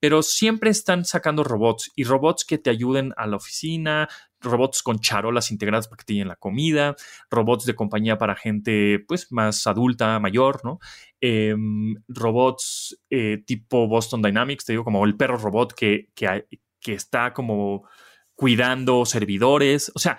pero 0.00 0.22
siempre 0.22 0.70
están 0.70 1.04
sacando 1.04 1.44
robots 1.44 1.90
y 1.94 2.04
robots 2.04 2.44
que 2.44 2.58
te 2.58 2.70
ayuden 2.70 3.12
a 3.16 3.26
la 3.26 3.36
oficina, 3.36 4.08
robots 4.40 4.82
con 4.82 5.00
charolas 5.00 5.50
integradas 5.50 5.88
para 5.88 5.98
que 5.98 6.04
te 6.04 6.24
la 6.24 6.36
comida, 6.36 6.96
robots 7.30 7.64
de 7.64 7.74
compañía 7.74 8.18
para 8.18 8.36
gente 8.36 9.04
pues 9.06 9.32
más 9.32 9.66
adulta, 9.66 10.18
mayor, 10.20 10.60
¿no? 10.64 10.78
Em, 11.20 11.94
robots 12.08 12.98
eh, 13.10 13.42
tipo 13.46 13.88
Boston 13.88 14.22
Dynamics, 14.22 14.64
te 14.64 14.72
digo, 14.72 14.84
como 14.84 15.04
el 15.04 15.16
perro 15.16 15.38
robot 15.38 15.72
que, 15.72 16.10
que, 16.14 16.46
está 16.92 17.32
como 17.32 17.88
cuidando 18.34 19.06
servidores. 19.06 19.90
O 19.94 19.98
sea, 19.98 20.18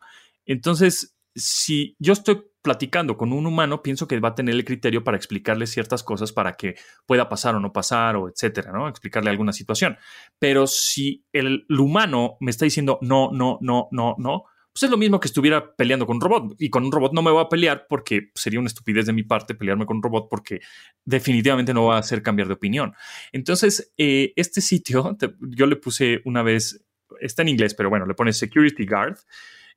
Entonces, 0.46 1.16
si 1.36 1.96
yo 2.00 2.14
estoy 2.14 2.44
platicando 2.62 3.18
con 3.18 3.34
un 3.34 3.46
humano, 3.46 3.84
pienso 3.84 4.08
que 4.08 4.20
va 4.20 4.30
a 4.30 4.36
tener 4.36 4.56
el 4.56 4.64
criterio 4.64 5.04
para 5.04 5.18
explicarle 5.18 5.68
ciertas 5.68 6.02
cosas 6.02 6.32
para 6.32 6.54
que 6.54 6.76
pueda 7.06 7.28
pasar 7.28 7.56
o 7.56 7.60
no 7.60 7.74
pasar 7.74 8.16
o 8.16 8.30
etcétera, 8.30 8.72
¿no? 8.72 8.88
Explicarle 8.88 9.30
alguna 9.30 9.52
situación. 9.52 9.98
Pero 10.40 10.66
si 10.66 11.26
el 11.34 11.66
humano 11.70 12.38
me 12.40 12.52
está 12.52 12.64
diciendo 12.66 13.00
no, 13.02 13.32
no, 13.32 13.58
no, 13.62 13.90
no, 13.92 14.16
no, 14.18 14.46
pues 14.74 14.84
es 14.84 14.90
lo 14.90 14.98
mismo 14.98 15.20
que 15.20 15.28
estuviera 15.28 15.76
peleando 15.76 16.08
con 16.08 16.16
un 16.16 16.22
robot. 16.22 16.56
Y 16.58 16.70
con 16.70 16.84
un 16.84 16.92
robot 16.92 17.14
no 17.14 17.22
me 17.22 17.30
voy 17.30 17.44
a 17.44 17.50
pelear 17.50 17.86
porque 17.88 18.32
sería 18.34 18.60
una 18.60 18.68
estupidez 18.68 19.06
de 19.06 19.14
mi 19.14 19.22
parte 19.22 19.54
pelearme 19.54 19.86
con 19.86 19.98
un 19.98 20.04
robot 20.04 20.28
porque 20.30 20.62
definitivamente 21.06 21.74
no 21.74 21.86
va 21.86 21.98
a 21.98 22.00
hacer 22.00 22.24
cambiar 22.24 22.48
de 22.48 22.56
opinión. 22.56 22.94
Entonces, 23.32 23.94
eh, 23.98 24.34
este 24.36 24.62
sitio, 24.62 25.16
yo 25.40 25.68
le 25.68 25.76
puse 25.76 26.22
una 26.26 26.42
vez, 26.42 26.84
está 27.22 27.44
en 27.44 27.50
inglés, 27.50 27.76
pero 27.76 27.90
bueno, 27.90 28.08
le 28.08 28.16
pone 28.16 28.34
Security 28.34 28.86
Guard 28.86 29.20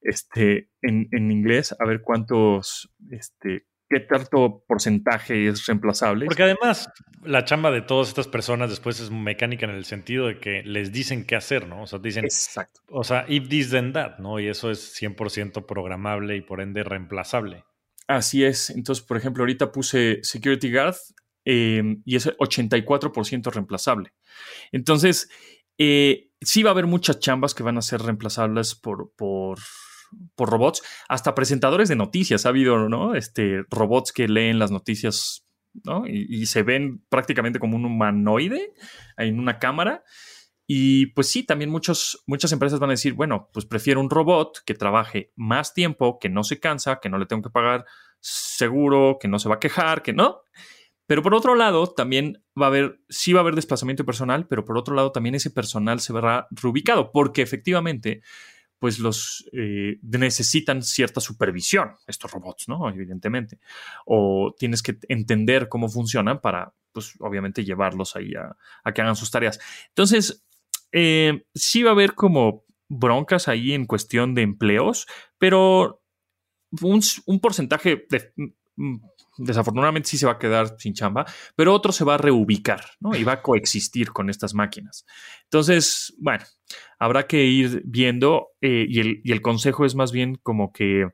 este, 0.00 0.70
en, 0.80 1.08
en 1.12 1.30
inglés, 1.30 1.74
a 1.78 1.84
ver 1.84 2.00
cuántos 2.00 2.90
este, 3.10 3.66
qué 3.88 4.00
tanto 4.00 4.64
porcentaje 4.66 5.48
es 5.48 5.66
reemplazable. 5.66 6.26
Porque 6.26 6.42
además 6.42 6.88
la 7.24 7.44
chamba 7.44 7.70
de 7.70 7.82
todas 7.82 8.08
estas 8.08 8.28
personas 8.28 8.70
después 8.70 9.00
es 9.00 9.10
mecánica 9.10 9.66
en 9.66 9.72
el 9.72 9.84
sentido 9.84 10.26
de 10.26 10.38
que 10.38 10.62
les 10.64 10.92
dicen 10.92 11.24
qué 11.24 11.36
hacer, 11.36 11.66
¿no? 11.68 11.82
O 11.82 11.86
sea, 11.86 11.98
dicen, 11.98 12.24
Exacto. 12.24 12.80
o 12.88 13.04
sea, 13.04 13.24
if 13.28 13.48
this 13.48 13.70
then 13.70 13.92
that, 13.92 14.18
¿no? 14.18 14.40
Y 14.40 14.48
eso 14.48 14.70
es 14.70 15.00
100% 15.00 15.66
programable 15.66 16.36
y 16.36 16.40
por 16.40 16.60
ende 16.60 16.82
reemplazable. 16.82 17.64
Así 18.08 18.44
es. 18.44 18.70
Entonces, 18.70 19.04
por 19.04 19.16
ejemplo, 19.16 19.42
ahorita 19.42 19.72
puse 19.72 20.20
Security 20.22 20.72
Guard 20.72 20.96
em, 21.44 22.02
y 22.04 22.16
es 22.16 22.26
84% 22.26 23.52
reemplazable. 23.52 24.12
Entonces, 24.72 25.28
eh, 25.78 26.30
sí 26.40 26.62
va 26.62 26.70
a 26.70 26.72
haber 26.72 26.86
muchas 26.86 27.18
chambas 27.18 27.54
que 27.54 27.62
van 27.62 27.78
a 27.78 27.82
ser 27.82 28.02
reemplazables 28.02 28.74
por, 28.74 29.12
por 29.16 29.58
por 30.34 30.50
robots, 30.50 30.82
hasta 31.08 31.34
presentadores 31.34 31.88
de 31.88 31.96
noticias. 31.96 32.46
Ha 32.46 32.50
habido, 32.50 32.88
¿no? 32.88 33.14
Este, 33.14 33.64
robots 33.70 34.12
que 34.12 34.28
leen 34.28 34.58
las 34.58 34.70
noticias, 34.70 35.46
¿no? 35.84 36.04
Y, 36.06 36.46
se 36.46 36.62
ven 36.62 37.04
prácticamente 37.08 37.58
como 37.58 37.76
un 37.76 37.84
humanoide 37.84 38.72
en 39.16 39.38
una 39.38 39.58
cámara. 39.58 40.04
Y 40.66 41.06
pues 41.06 41.28
sí, 41.28 41.44
también 41.44 41.70
muchos, 41.70 42.22
muchas 42.26 42.50
empresas 42.52 42.80
van 42.80 42.90
a 42.90 42.94
decir, 42.94 43.14
bueno, 43.14 43.50
pues 43.52 43.66
prefiero 43.66 44.00
un 44.00 44.10
robot 44.10 44.62
que 44.66 44.74
trabaje 44.74 45.32
más 45.36 45.74
tiempo, 45.74 46.18
que 46.18 46.28
no 46.28 46.42
se 46.42 46.58
cansa, 46.58 46.98
que 47.00 47.08
no 47.08 47.18
le 47.18 47.26
tengo 47.26 47.42
que 47.42 47.50
pagar 47.50 47.84
seguro, 48.20 49.18
que 49.20 49.28
no 49.28 49.38
se 49.38 49.48
va 49.48 49.56
a 49.56 49.60
quejar, 49.60 50.02
que 50.02 50.12
no. 50.12 50.42
Pero 51.06 51.22
por 51.22 51.34
otro 51.34 51.54
lado, 51.54 51.86
también 51.86 52.42
va 52.60 52.66
a 52.66 52.68
haber, 52.68 53.00
sí 53.08 53.32
va 53.32 53.40
a 53.40 53.42
haber 53.42 53.54
desplazamiento 53.54 54.04
personal, 54.04 54.48
pero 54.48 54.64
por 54.64 54.76
otro 54.76 54.94
lado 54.94 55.12
también 55.12 55.36
ese 55.36 55.50
personal 55.50 56.00
se 56.00 56.12
verá 56.12 56.48
reubicado, 56.50 57.12
porque 57.12 57.42
efectivamente 57.42 58.22
pues 58.78 58.98
los 58.98 59.48
eh, 59.52 59.98
necesitan 60.02 60.82
cierta 60.82 61.20
supervisión, 61.20 61.96
estos 62.06 62.30
robots, 62.30 62.68
¿no? 62.68 62.88
Evidentemente. 62.90 63.58
O 64.04 64.54
tienes 64.58 64.82
que 64.82 64.98
entender 65.08 65.68
cómo 65.68 65.88
funcionan 65.88 66.40
para, 66.40 66.74
pues 66.92 67.14
obviamente, 67.20 67.64
llevarlos 67.64 68.16
ahí 68.16 68.32
a, 68.34 68.92
que 68.92 69.02
hagan 69.02 69.16
sus 69.16 69.30
tareas. 69.30 69.58
Entonces, 69.88 70.44
eh, 70.92 71.44
sí 71.54 71.82
va 71.82 71.90
a 71.90 71.94
haber 71.94 72.14
como 72.14 72.64
broncas 72.88 73.48
ahí 73.48 73.72
en 73.72 73.86
cuestión 73.86 74.34
de 74.34 74.42
empleos, 74.42 75.06
pero 75.38 76.02
un, 76.82 77.00
un 77.26 77.40
porcentaje 77.40 78.06
de, 78.08 78.32
desafortunadamente 79.38 80.08
sí 80.08 80.18
se 80.18 80.26
va 80.26 80.32
a 80.32 80.38
quedar 80.38 80.76
sin 80.78 80.94
chamba, 80.94 81.26
pero 81.54 81.74
otro 81.74 81.92
se 81.92 82.04
va 82.04 82.14
a 82.14 82.18
reubicar, 82.18 82.82
¿no? 83.00 83.14
Y 83.14 83.24
va 83.24 83.32
a 83.32 83.42
coexistir 83.42 84.12
con 84.12 84.30
estas 84.30 84.54
máquinas. 84.54 85.04
Entonces, 85.44 86.14
bueno, 86.18 86.44
habrá 86.98 87.26
que 87.26 87.44
ir 87.44 87.82
viendo 87.84 88.48
eh, 88.60 88.86
y, 88.88 89.00
el, 89.00 89.20
y, 89.24 89.32
el, 89.32 89.42
consejo 89.42 89.84
es 89.84 89.94
más 89.94 90.12
bien 90.12 90.36
como 90.42 90.72
que 90.72 91.06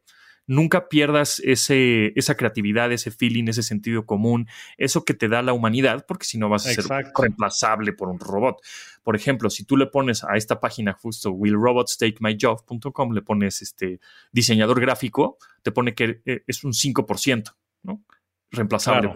nunca 0.47 0.89
pierdas 0.89 1.41
ese, 1.45 2.13
esa 2.17 2.37
creatividad, 2.37 2.93
ese 2.93 3.11
feeling, 3.11 3.49
ese 3.49 3.63
sentido 3.63 4.07
común, 4.07 4.49
eso 4.77 5.05
que 5.05 5.15
te 5.15 5.29
da 5.29 5.43
la 5.43 5.53
humanidad, 5.53 6.05
porque 6.07 6.27
si 6.27 6.39
no 6.39 6.49
vas 6.49 6.67
a 6.67 6.73
ser 6.73 6.85
reemplazable 7.17 7.93
por 7.93 8.09
un 8.09 8.19
robot. 8.19 8.61
Por 9.03 9.17
ejemplo, 9.17 9.51
si 9.51 9.65
tú 9.65 9.77
le 9.77 9.87
pones 9.87 10.25
a 10.25 10.37
esta 10.37 10.61
página 10.61 10.93
justo 10.93 11.31
willrobotstakemyjob.com, 11.31 13.13
le 13.13 13.23
pones 13.23 13.63
este 13.63 14.01
diseñador 14.31 14.81
gráfico, 14.81 15.39
te 15.63 15.73
pone 15.73 15.95
que 15.95 16.23
eh, 16.25 16.43
es 16.47 16.65
un 16.65 16.73
5%. 16.73 17.55
¿no? 17.83 18.03
Reemplazable 18.51 19.11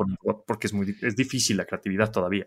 porque 0.46 0.66
es 0.66 0.72
muy 0.72 0.96
es 1.02 1.14
difícil 1.14 1.58
la 1.58 1.66
creatividad 1.66 2.10
todavía. 2.10 2.46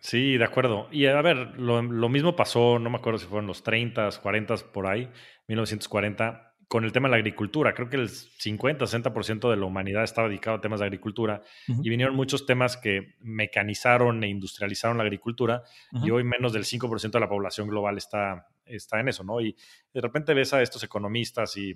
Sí, 0.00 0.38
de 0.38 0.44
acuerdo. 0.44 0.88
Y 0.90 1.06
a 1.06 1.20
ver, 1.20 1.58
lo, 1.58 2.08
mismo 2.08 2.34
pasó, 2.34 2.78
no 2.78 2.88
me 2.88 2.96
acuerdo 2.96 3.18
si 3.18 3.26
fueron 3.26 3.46
los 3.46 3.62
30, 3.62 4.08
40 4.22 4.56
por 4.72 4.86
ahí, 4.86 5.10
1940, 5.48 6.49
con 6.70 6.84
el 6.84 6.92
tema 6.92 7.08
de 7.08 7.10
la 7.10 7.16
agricultura. 7.16 7.74
Creo 7.74 7.88
que 7.88 7.96
el 7.96 8.08
50, 8.08 8.84
60% 8.84 9.50
de 9.50 9.56
la 9.56 9.66
humanidad 9.66 10.04
estaba 10.04 10.28
dedicado 10.28 10.58
a 10.58 10.60
temas 10.60 10.78
de 10.78 10.86
agricultura 10.86 11.42
y 11.66 11.90
vinieron 11.90 12.14
muchos 12.14 12.46
temas 12.46 12.76
que 12.76 13.16
mecanizaron 13.18 14.22
e 14.22 14.28
industrializaron 14.28 14.96
la 14.96 15.02
agricultura 15.02 15.64
y 15.90 16.12
hoy 16.12 16.22
menos 16.22 16.52
del 16.52 16.62
5% 16.62 17.10
de 17.10 17.18
la 17.18 17.28
población 17.28 17.66
global 17.66 17.98
está 17.98 18.46
está 18.66 19.00
en 19.00 19.08
eso, 19.08 19.24
¿no? 19.24 19.40
Y 19.40 19.56
de 19.92 20.00
repente 20.00 20.32
ves 20.32 20.54
a 20.54 20.62
estos 20.62 20.84
economistas 20.84 21.56
y 21.56 21.74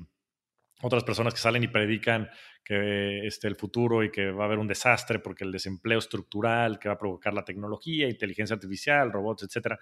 otras 0.83 1.05
personas 1.05 1.33
que 1.33 1.41
salen 1.41 1.63
y 1.63 1.69
predican 1.69 2.29
que 2.65 3.27
este, 3.27 3.47
el 3.47 3.57
futuro 3.57 4.03
y 4.03 4.11
que 4.11 4.31
va 4.31 4.45
a 4.45 4.47
haber 4.47 4.59
un 4.59 4.67
desastre 4.67 5.19
porque 5.19 5.45
el 5.45 5.53
desempleo 5.53 5.99
estructural 5.99 6.79
que 6.79 6.89
va 6.89 6.95
a 6.95 6.99
provocar 6.99 7.35
la 7.35 7.45
tecnología, 7.45 8.09
inteligencia 8.09 8.55
artificial, 8.55 9.13
robots, 9.13 9.45
etcétera. 9.45 9.79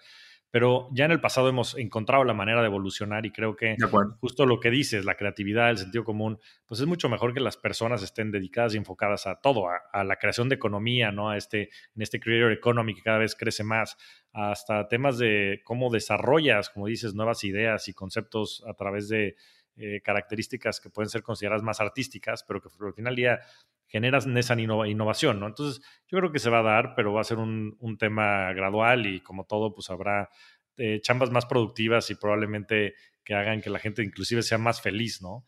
Pero 0.51 0.91
ya 0.93 1.07
en 1.07 1.13
el 1.13 1.21
pasado 1.21 1.49
hemos 1.49 1.79
encontrado 1.79 2.25
la 2.25 2.35
manera 2.35 2.61
de 2.61 2.67
evolucionar 2.67 3.25
y 3.25 3.31
creo 3.31 3.57
que 3.57 3.77
justo 4.21 4.45
lo 4.45 4.61
que 4.61 4.71
dices, 4.71 5.07
la 5.07 5.15
creatividad, 5.15 5.71
el 5.71 5.79
sentido 5.79 6.05
común, 6.05 6.39
pues 6.67 6.79
es 6.81 6.87
mucho 6.87 7.09
mejor 7.09 7.33
que 7.33 7.41
las 7.41 7.57
personas 7.57 8.03
estén 8.03 8.31
dedicadas 8.31 8.75
y 8.75 8.77
enfocadas 8.77 9.27
a 9.27 9.37
todo, 9.37 9.65
a, 9.69 10.05
la 10.05 10.17
creación 10.17 10.51
de 10.51 10.57
economía, 10.57 11.11
¿no? 11.11 11.31
A 11.31 11.39
este, 11.39 11.71
en 11.95 12.03
este 12.03 12.21
creator 12.21 12.53
economy 12.53 12.95
que 12.95 13.01
cada 13.01 13.17
vez 13.17 13.35
crece 13.35 13.65
más, 13.65 13.97
hasta 14.35 14.89
temas 14.89 15.17
de 15.17 15.63
cómo 15.65 15.91
desarrollas, 15.91 16.69
como 16.69 16.87
dices, 16.87 17.15
nuevas 17.15 17.45
ideas 17.45 17.89
y 17.89 17.95
conceptos 17.95 18.63
a 18.69 18.75
través 18.75 19.09
de 19.09 19.37
eh, 19.77 20.01
características 20.03 20.81
que 20.81 20.91
pueden 20.91 21.09
ser 21.09 21.23
consideradas 21.23 21.63
más 21.63 21.81
artísticas, 21.81 22.45
pero 22.47 22.61
que 22.61 22.69
al 22.81 22.95
final 22.95 23.17
día 23.17 23.41
generas 23.87 24.27
esa 24.27 24.59
innovación, 24.59 25.41
¿no? 25.41 25.47
Entonces, 25.47 25.83
yo 26.09 26.19
creo 26.19 26.33
que 26.33 26.39
se 26.39 26.51
va 26.51 26.61
a 26.61 26.63
dar, 26.63 26.95
pero 26.95 27.13
va 27.13 27.21
a 27.21 27.25
ser 27.25 27.39
un, 27.39 27.97
tema 27.99 28.53
gradual 28.55 29.07
y 29.07 29.21
como 29.21 29.45
todo, 29.45 29.75
pues 29.75 29.91
habrá 29.91 30.31
eh, 30.77 31.01
chambas 31.03 31.31
más 31.31 31.47
productivas 31.47 32.11
y 32.11 32.15
probablemente 32.15 32.95
que 33.25 33.35
hagan 33.35 33.61
que 33.61 33.71
la 33.71 33.79
gente 33.79 34.03
inclusive 34.03 34.43
sea 34.43 34.59
más 34.59 34.81
feliz, 34.81 35.21
¿no? 35.23 35.45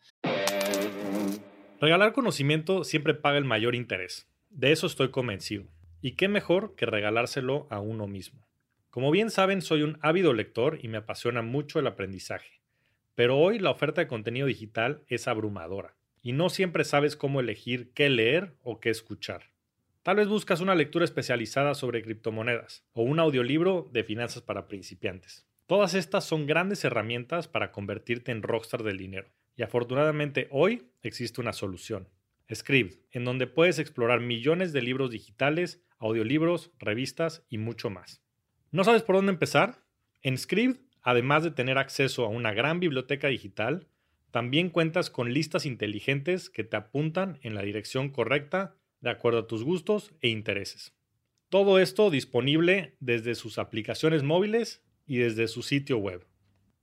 Regalar 1.81 2.13
conocimiento 2.13 2.83
siempre 2.83 3.13
paga 3.13 3.37
el 3.37 3.45
mayor 3.45 3.75
interés. 3.75 4.27
De 4.49 4.71
eso 4.71 4.87
estoy 4.87 5.11
convencido. 5.11 5.67
Y 6.01 6.15
qué 6.15 6.27
mejor 6.27 6.75
que 6.75 6.85
regalárselo 6.85 7.67
a 7.69 7.79
uno 7.79 8.07
mismo. 8.07 8.47
Como 8.89 9.11
bien 9.11 9.29
saben, 9.29 9.61
soy 9.61 9.81
un 9.81 9.97
ávido 10.01 10.33
lector 10.33 10.79
y 10.81 10.87
me 10.87 10.97
apasiona 10.97 11.41
mucho 11.41 11.79
el 11.79 11.87
aprendizaje. 11.87 12.61
Pero 13.15 13.37
hoy 13.37 13.59
la 13.59 13.71
oferta 13.71 14.01
de 14.01 14.07
contenido 14.07 14.45
digital 14.45 15.03
es 15.07 15.27
abrumadora 15.27 15.95
y 16.21 16.33
no 16.33 16.49
siempre 16.49 16.83
sabes 16.83 17.15
cómo 17.15 17.39
elegir 17.39 17.91
qué 17.93 18.09
leer 18.09 18.55
o 18.61 18.79
qué 18.79 18.89
escuchar. 18.89 19.53
Tal 20.03 20.17
vez 20.17 20.27
buscas 20.27 20.59
una 20.59 20.75
lectura 20.75 21.05
especializada 21.05 21.73
sobre 21.73 22.03
criptomonedas 22.03 22.85
o 22.93 23.01
un 23.01 23.19
audiolibro 23.19 23.89
de 23.91 24.03
finanzas 24.03 24.43
para 24.43 24.67
principiantes. 24.67 25.47
Todas 25.65 25.95
estas 25.95 26.25
son 26.25 26.45
grandes 26.45 26.83
herramientas 26.83 27.47
para 27.47 27.71
convertirte 27.71 28.31
en 28.31 28.43
rockstar 28.43 28.83
del 28.83 28.97
dinero. 28.97 29.29
Y 29.55 29.63
afortunadamente 29.63 30.47
hoy 30.51 30.91
existe 31.01 31.41
una 31.41 31.53
solución. 31.53 32.07
Scribd, 32.53 32.97
en 33.11 33.25
donde 33.25 33.47
puedes 33.47 33.79
explorar 33.79 34.19
millones 34.19 34.73
de 34.73 34.83
libros 34.83 35.09
digitales, 35.09 35.83
audiolibros, 35.97 36.71
revistas 36.77 37.43
y 37.49 37.57
mucho 37.57 37.89
más. 37.89 38.21
¿No 38.71 38.83
sabes 38.83 39.01
por 39.01 39.15
dónde 39.15 39.31
empezar? 39.31 39.83
En 40.21 40.37
Scribd 40.37 40.84
Además 41.05 41.43
de 41.43 41.51
tener 41.51 41.77
acceso 41.77 42.25
a 42.25 42.29
una 42.29 42.51
gran 42.51 42.79
biblioteca 42.79 43.27
digital, 43.27 43.85
también 44.31 44.71
cuentas 44.71 45.11
con 45.11 45.31
listas 45.31 45.67
inteligentes 45.67 46.49
que 46.49 46.63
te 46.63 46.77
apuntan 46.77 47.37
en 47.43 47.53
la 47.53 47.61
dirección 47.61 48.09
correcta 48.09 48.75
de 49.01 49.11
acuerdo 49.11 49.41
a 49.41 49.45
tus 49.45 49.63
gustos 49.63 50.15
e 50.21 50.29
intereses. 50.29 50.95
Todo 51.49 51.77
esto 51.77 52.09
disponible 52.09 52.95
desde 52.99 53.35
sus 53.35 53.59
aplicaciones 53.59 54.23
móviles 54.23 54.83
y 55.05 55.17
desde 55.17 55.47
su 55.47 55.61
sitio 55.61 55.99
web. 55.99 56.25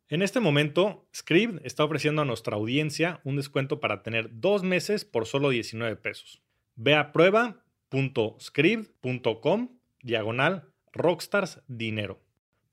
En 0.09 0.23
este 0.23 0.39
momento, 0.39 1.09
Scribd 1.13 1.59
está 1.65 1.83
ofreciendo 1.83 2.23
a 2.23 2.25
nuestra 2.25 2.55
audiencia 2.55 3.21
un 3.25 3.35
descuento 3.35 3.81
para 3.81 4.05
tener 4.05 4.39
dos 4.39 4.63
meses 4.63 5.05
por 5.05 5.27
solo 5.27 5.51
19 5.51 5.97
pesos. 5.97 6.41
Ve 6.77 6.95
a 6.95 7.11
prueba.scribd.com 7.11 9.81
diagonal 10.01 10.69
rockstars 10.93 11.61
dinero 11.67 12.23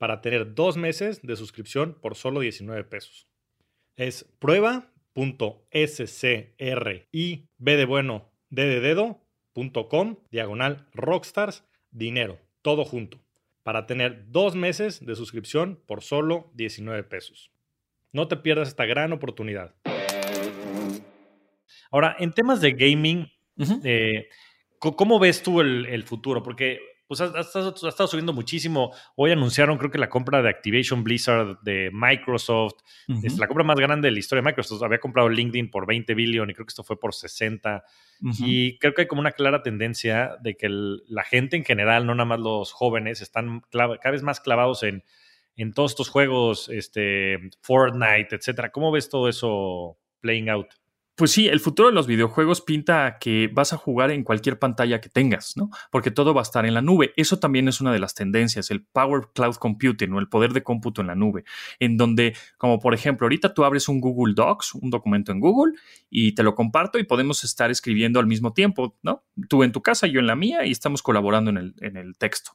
para 0.00 0.22
tener 0.22 0.54
dos 0.54 0.78
meses 0.78 1.20
de 1.20 1.36
suscripción 1.36 1.92
por 1.92 2.14
solo 2.14 2.40
19 2.40 2.84
pesos. 2.84 3.28
Es 3.96 4.24
prueba.scrib 4.38 4.94
de 7.58 7.84
bueno 7.84 8.30
diagonal 10.30 10.88
rockstars 10.94 11.66
dinero, 11.90 12.38
todo 12.62 12.86
junto, 12.86 13.20
para 13.62 13.84
tener 13.84 14.24
dos 14.30 14.56
meses 14.56 15.04
de 15.04 15.14
suscripción 15.14 15.78
por 15.84 16.00
solo 16.00 16.50
19 16.54 17.02
pesos. 17.02 17.50
No 18.10 18.26
te 18.26 18.38
pierdas 18.38 18.68
esta 18.68 18.86
gran 18.86 19.12
oportunidad. 19.12 19.74
Ahora, 21.90 22.16
en 22.18 22.32
temas 22.32 22.62
de 22.62 22.72
gaming, 22.72 23.30
eh, 23.84 24.30
¿cómo 24.78 25.18
ves 25.18 25.42
tú 25.42 25.60
el, 25.60 25.84
el 25.84 26.04
futuro? 26.04 26.42
Porque 26.42 26.89
pues 27.10 27.20
ha, 27.20 27.40
estado 27.40 28.06
subiendo 28.06 28.32
muchísimo. 28.32 28.94
Hoy 29.16 29.32
anunciaron, 29.32 29.78
creo 29.78 29.90
que 29.90 29.98
la 29.98 30.08
compra 30.08 30.42
de 30.42 30.48
Activation 30.48 31.02
Blizzard 31.02 31.58
de 31.60 31.90
Microsoft, 31.92 32.74
es 33.24 33.36
la 33.36 33.48
compra 33.48 33.64
más 33.64 33.80
grande 33.80 34.06
de 34.06 34.12
la 34.12 34.20
historia 34.20 34.42
de 34.42 34.46
Microsoft. 34.46 34.80
Había 34.84 35.00
comprado 35.00 35.28
LinkedIn 35.28 35.72
por 35.72 35.88
20 35.88 36.14
billion 36.14 36.48
y 36.48 36.54
creo 36.54 36.64
que 36.64 36.70
esto 36.70 36.84
fue 36.84 37.00
por 37.00 37.12
60. 37.12 37.82
Y 38.38 38.78
creo 38.78 38.94
que 38.94 39.00
hay 39.00 39.08
como 39.08 39.22
una 39.22 39.32
clara 39.32 39.64
tendencia 39.64 40.36
de 40.40 40.56
que 40.56 40.68
la 40.70 41.24
gente 41.24 41.56
en 41.56 41.64
general, 41.64 42.06
no 42.06 42.14
nada 42.14 42.26
más 42.26 42.38
los 42.38 42.70
jóvenes, 42.70 43.20
están 43.22 43.62
cada 43.72 44.10
vez 44.12 44.22
más 44.22 44.38
clavados 44.38 44.84
en, 44.84 45.02
en 45.56 45.72
todos 45.72 45.90
estos 45.90 46.10
juegos, 46.10 46.68
este, 46.68 47.40
Fortnite, 47.60 48.36
etcétera. 48.36 48.70
¿Cómo 48.70 48.92
ves 48.92 49.08
todo 49.08 49.28
eso 49.28 49.98
playing 50.20 50.48
out? 50.48 50.68
Pues 51.20 51.32
sí, 51.32 51.48
el 51.48 51.60
futuro 51.60 51.90
de 51.90 51.94
los 51.94 52.06
videojuegos 52.06 52.62
pinta 52.62 53.18
que 53.20 53.50
vas 53.52 53.74
a 53.74 53.76
jugar 53.76 54.10
en 54.10 54.24
cualquier 54.24 54.58
pantalla 54.58 55.02
que 55.02 55.10
tengas, 55.10 55.54
¿no? 55.54 55.68
Porque 55.90 56.10
todo 56.10 56.32
va 56.32 56.40
a 56.40 56.48
estar 56.48 56.64
en 56.64 56.72
la 56.72 56.80
nube. 56.80 57.12
Eso 57.14 57.38
también 57.38 57.68
es 57.68 57.82
una 57.82 57.92
de 57.92 57.98
las 57.98 58.14
tendencias, 58.14 58.70
el 58.70 58.86
Power 58.86 59.28
Cloud 59.34 59.56
Computing 59.56 60.14
o 60.14 60.18
el 60.18 60.30
poder 60.30 60.54
de 60.54 60.62
cómputo 60.62 61.02
en 61.02 61.08
la 61.08 61.14
nube, 61.14 61.44
en 61.78 61.98
donde, 61.98 62.34
como 62.56 62.80
por 62.80 62.94
ejemplo, 62.94 63.26
ahorita 63.26 63.52
tú 63.52 63.66
abres 63.66 63.86
un 63.86 64.00
Google 64.00 64.32
Docs, 64.34 64.76
un 64.76 64.88
documento 64.88 65.30
en 65.30 65.40
Google, 65.40 65.74
y 66.08 66.34
te 66.34 66.42
lo 66.42 66.54
comparto 66.54 66.98
y 66.98 67.04
podemos 67.04 67.44
estar 67.44 67.70
escribiendo 67.70 68.18
al 68.18 68.26
mismo 68.26 68.54
tiempo, 68.54 68.96
¿no? 69.02 69.22
Tú 69.50 69.62
en 69.62 69.72
tu 69.72 69.82
casa, 69.82 70.06
yo 70.06 70.20
en 70.20 70.26
la 70.26 70.36
mía, 70.36 70.64
y 70.64 70.70
estamos 70.70 71.02
colaborando 71.02 71.50
en 71.50 71.58
el, 71.58 71.74
en 71.82 71.98
el 71.98 72.16
texto. 72.16 72.52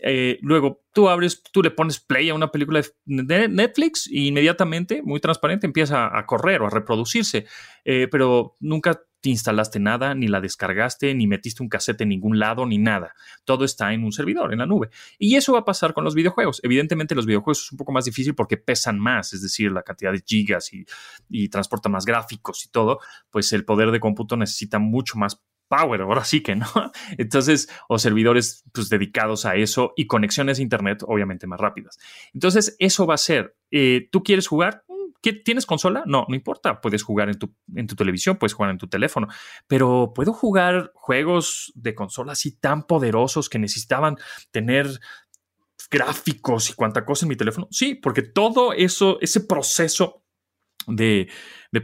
Eh, 0.00 0.38
luego, 0.42 0.82
tú 0.92 1.08
abres, 1.08 1.42
tú 1.42 1.62
le 1.62 1.70
pones 1.70 1.98
play 2.00 2.28
a 2.28 2.34
una 2.34 2.50
película 2.50 2.80
de 3.04 3.48
Netflix 3.48 4.06
e 4.06 4.20
inmediatamente, 4.20 5.02
muy 5.02 5.20
transparente, 5.20 5.66
empieza 5.66 6.16
a 6.16 6.24
correr 6.24 6.62
o 6.62 6.66
a 6.66 6.70
reproducirse. 6.70 7.46
Eh, 7.84 7.97
pero 8.06 8.56
nunca 8.60 9.00
te 9.20 9.30
instalaste 9.30 9.80
nada, 9.80 10.14
ni 10.14 10.28
la 10.28 10.40
descargaste, 10.40 11.14
ni 11.14 11.26
metiste 11.26 11.62
un 11.62 11.68
cassette 11.68 12.02
en 12.02 12.10
ningún 12.10 12.38
lado, 12.38 12.66
ni 12.66 12.78
nada. 12.78 13.14
Todo 13.44 13.64
está 13.64 13.92
en 13.92 14.04
un 14.04 14.12
servidor, 14.12 14.52
en 14.52 14.60
la 14.60 14.66
nube. 14.66 14.90
Y 15.18 15.34
eso 15.34 15.52
va 15.54 15.60
a 15.60 15.64
pasar 15.64 15.92
con 15.92 16.04
los 16.04 16.14
videojuegos. 16.14 16.60
Evidentemente 16.62 17.14
los 17.14 17.26
videojuegos 17.26 17.64
es 17.64 17.72
un 17.72 17.78
poco 17.78 17.92
más 17.92 18.04
difícil 18.04 18.34
porque 18.34 18.56
pesan 18.56 18.98
más, 18.98 19.32
es 19.32 19.42
decir, 19.42 19.72
la 19.72 19.82
cantidad 19.82 20.12
de 20.12 20.22
gigas 20.24 20.72
y, 20.72 20.84
y 21.28 21.48
transporta 21.48 21.88
más 21.88 22.04
gráficos 22.04 22.64
y 22.64 22.70
todo, 22.70 23.00
pues 23.30 23.52
el 23.52 23.64
poder 23.64 23.90
de 23.90 24.00
cómputo 24.00 24.36
necesita 24.36 24.78
mucho 24.78 25.18
más 25.18 25.42
power, 25.68 26.00
ahora 26.00 26.24
sí 26.24 26.42
que 26.42 26.56
no. 26.56 26.66
Entonces, 27.18 27.68
o 27.88 27.98
servidores 27.98 28.64
pues, 28.72 28.88
dedicados 28.88 29.46
a 29.46 29.56
eso 29.56 29.92
y 29.96 30.06
conexiones 30.06 30.58
a 30.58 30.62
Internet 30.62 31.02
obviamente 31.06 31.46
más 31.46 31.60
rápidas. 31.60 31.98
Entonces, 32.34 32.76
eso 32.78 33.06
va 33.06 33.14
a 33.14 33.18
ser, 33.18 33.56
eh, 33.70 34.08
¿tú 34.10 34.22
quieres 34.22 34.48
jugar? 34.48 34.84
¿Tienes 35.20 35.66
consola? 35.66 36.04
No, 36.06 36.26
no 36.28 36.34
importa. 36.34 36.80
Puedes 36.80 37.02
jugar 37.02 37.28
en 37.28 37.38
tu, 37.38 37.54
en 37.74 37.86
tu 37.86 37.94
televisión, 37.94 38.36
puedes 38.36 38.54
jugar 38.54 38.70
en 38.70 38.78
tu 38.78 38.88
teléfono. 38.88 39.28
Pero 39.66 40.12
¿puedo 40.14 40.32
jugar 40.32 40.92
juegos 40.94 41.72
de 41.74 41.94
consola 41.94 42.32
así 42.32 42.56
tan 42.58 42.86
poderosos 42.86 43.48
que 43.48 43.58
necesitaban 43.58 44.16
tener 44.50 44.88
gráficos 45.90 46.70
y 46.70 46.74
cuánta 46.74 47.04
cosa 47.04 47.24
en 47.24 47.30
mi 47.30 47.36
teléfono? 47.36 47.68
Sí, 47.70 47.94
porque 47.94 48.22
todo 48.22 48.72
eso, 48.72 49.18
ese 49.20 49.40
proceso 49.40 50.22
de, 50.86 51.28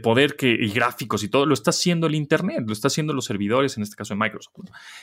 poder 0.01 0.35
que, 0.35 0.47
y 0.47 0.69
gráficos 0.69 1.23
y 1.23 1.29
todo, 1.29 1.45
lo 1.45 1.53
está 1.53 1.69
haciendo 1.69 2.07
el 2.07 2.15
Internet, 2.15 2.63
lo 2.65 2.73
está 2.73 2.87
haciendo 2.87 3.13
los 3.13 3.25
servidores, 3.25 3.77
en 3.77 3.83
este 3.83 3.95
caso 3.95 4.13
de 4.13 4.19
Microsoft. 4.19 4.55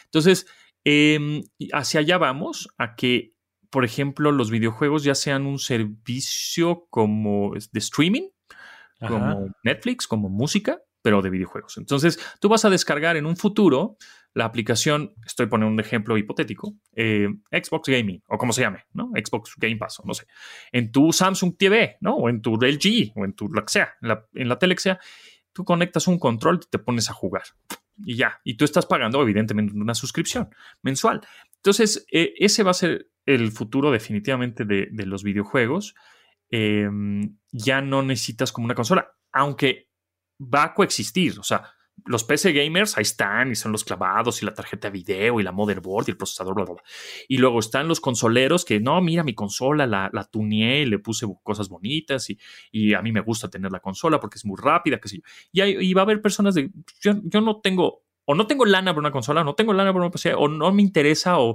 Entonces, 0.05 0.47
em, 0.85 1.43
hacia 1.73 2.01
allá 2.01 2.19
vamos, 2.19 2.69
a 2.79 2.95
que, 2.95 3.35
por 3.73 3.87
ejemplo, 3.87 4.33
los 4.33 4.51
videojuegos 4.51 5.03
ya 5.03 5.15
sean 5.15 5.47
un 5.47 5.59
servicio 5.59 6.87
como 6.91 7.55
de 7.55 7.79
streaming, 7.79 8.29
como 9.01 9.51
Netflix, 9.65 10.07
como 10.07 10.29
música, 10.29 10.83
pero 11.01 11.23
de 11.23 11.31
videojuegos. 11.31 11.79
Entonces, 11.79 12.21
tú 12.39 12.51
vas 12.51 12.67
a 12.67 12.71
descargar 12.71 13.17
en 13.17 13.25
un 13.25 13.35
futuro 13.35 13.97
la 14.35 14.45
aplicación, 14.45 15.15
estoy 15.25 15.47
poniendo 15.47 15.73
un 15.73 15.81
ejemplo 15.81 16.19
hipotético, 16.19 16.75
eh, 16.95 17.29
Xbox 17.51 17.89
Gaming, 17.89 18.23
o 18.29 18.37
como 18.37 18.53
se 18.53 18.61
llame, 18.61 18.85
¿no? 18.93 19.11
Xbox 19.17 19.55
Game 19.57 19.77
Pass, 19.77 20.01
o 20.01 20.03
no 20.05 20.13
sé, 20.13 20.27
en 20.71 20.93
tu 20.93 21.11
Samsung 21.11 21.57
TV, 21.57 21.97
¿no? 22.03 22.17
O 22.17 22.29
en 22.29 22.43
tu 22.43 22.57
LG, 22.57 23.13
o 23.17 23.25
en 23.25 23.33
tu 23.33 23.49
lo 23.49 23.65
que 23.65 23.73
sea, 23.73 23.95
en 24.03 24.09
la, 24.09 24.27
en 24.35 24.51
la 24.51 24.59
tele 24.59 24.75
que 24.75 24.83
sea, 24.83 25.01
tú 25.55 25.65
conectas 25.65 26.09
un 26.09 26.19
control 26.19 26.61
y 26.63 26.69
te 26.69 26.79
pones 26.79 27.09
a 27.09 27.15
jugar. 27.15 27.45
Y 28.05 28.17
ya, 28.17 28.39
y 28.45 28.59
tú 28.59 28.67
estás 28.67 28.85
pagando 28.85 29.23
evidentemente 29.23 29.75
una 29.75 29.95
suscripción 29.95 30.51
mensual. 30.83 31.23
Entonces, 31.57 32.05
eh, 32.13 32.35
ese 32.37 32.63
va 32.63 32.73
a 32.73 32.75
ser 32.75 33.12
el 33.27 33.53
futuro 33.53 33.91
definitivamente 33.91 34.65
de, 34.65 35.07
los 35.07 35.23
videojuegos. 35.23 35.95
Em, 36.51 37.37
ya 37.51 37.81
no 37.81 38.03
necesitas 38.03 38.53
como 38.53 38.67
una 38.67 38.75
consola, 38.75 39.13
aunque 39.33 39.89
va 40.41 40.65
a 40.65 40.75
coexistir, 40.75 41.39
o 41.39 41.43
sea, 41.43 41.63
los 42.07 42.25
PC 42.25 42.53
gamers 42.53 42.97
ahí 42.97 43.03
están 43.03 43.53
y 43.53 43.55
son 43.55 43.71
los 43.71 43.85
clavados 43.85 44.43
y 44.43 44.47
la 44.47 44.55
tarjeta 44.55 44.89
de 44.89 44.93
video 44.93 45.39
y 45.39 45.43
la 45.43 45.53
motherboard 45.53 46.09
y 46.09 46.11
el 46.13 46.17
procesador, 46.17 46.55
bla, 46.55 46.65
bla. 46.65 46.83
Y 47.29 47.39
luego 47.39 47.61
están 47.61 47.87
los 47.87 48.01
consoleros 48.01 48.65
que 48.65 48.81
no, 48.81 49.01
mira 49.01 49.23
mi 49.23 49.35
consola, 49.35 49.87
la, 49.87 50.11
la 50.13 50.25
tuneé, 50.25 50.87
le 50.87 50.99
puse 50.99 51.27
cosas 51.43 51.69
bonitas 51.69 52.29
y, 52.31 52.39
y, 52.73 52.95
a 52.95 53.03
mí 53.03 53.13
me 53.13 53.21
gusta 53.21 53.49
tener 53.49 53.71
la 53.71 53.81
consola 53.81 54.19
porque 54.19 54.39
es 54.39 54.45
muy 54.45 54.57
rápida, 54.61 54.99
que 54.99 55.09
sé 55.09 55.23
Y, 55.53 55.63
y 55.63 55.95
va 55.95 56.03
a 56.03 56.05
haber 56.05 56.21
personas 56.21 56.55
de, 56.55 56.71
yo, 57.01 57.13
yo, 57.23 57.41
no 57.41 57.61
tengo, 57.61 58.03
o 58.25 58.35
no 58.35 58.47
tengo 58.47 58.65
lana 58.65 58.93
por 58.93 59.01
una 59.01 59.13
consola, 59.13 59.45
no 59.45 59.55
tengo 59.55 59.73
lana 59.73 59.93
por 59.93 60.01
una 60.01 60.11
PC, 60.11 60.35
o 60.35 60.49
no 60.49 60.73
me 60.73 60.83
interesa, 60.83 61.39
o 61.39 61.55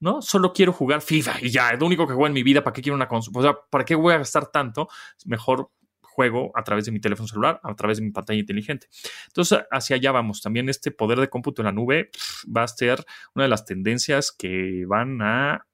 no, 0.00 0.20
solo 0.20 0.52
quiero 0.52 0.72
jugar 0.72 1.00
FIFA 1.00 1.40
y 1.42 1.50
ya, 1.50 1.70
es 1.70 1.80
lo 1.80 1.86
único 1.86 2.06
que 2.06 2.12
juego 2.12 2.26
en 2.26 2.32
mi 2.32 2.42
vida, 2.42 2.62
¿para 2.62 2.74
qué 2.74 2.82
quiero 2.82 2.96
una 2.96 3.08
consola? 3.08 3.38
O 3.38 3.42
sea, 3.42 3.58
¿para 3.70 3.84
qué 3.84 3.94
voy 3.94 4.12
a 4.12 4.18
gastar 4.18 4.46
tanto? 4.46 4.88
Mejor 5.24 5.70
juego 6.16 6.50
a 6.54 6.64
través 6.64 6.86
de 6.86 6.92
mi 6.92 7.00
teléfono 7.00 7.28
celular, 7.28 7.60
a 7.62 7.74
través 7.74 7.98
de 7.98 8.04
mi 8.04 8.10
pantalla 8.10 8.40
inteligente. 8.40 8.88
Entonces, 9.26 9.60
hacia 9.70 9.96
allá 9.96 10.12
vamos. 10.12 10.40
También 10.40 10.68
este 10.70 10.90
poder 10.90 11.20
de 11.20 11.28
cómputo 11.28 11.60
en 11.60 11.66
la 11.66 11.72
nube 11.72 12.10
va 12.44 12.62
a 12.62 12.68
ser 12.68 13.04
una 13.34 13.44
de 13.44 13.50
las 13.50 13.66
tendencias 13.66 14.32
que 14.32 14.84
van 14.86 15.20
a 15.20 15.66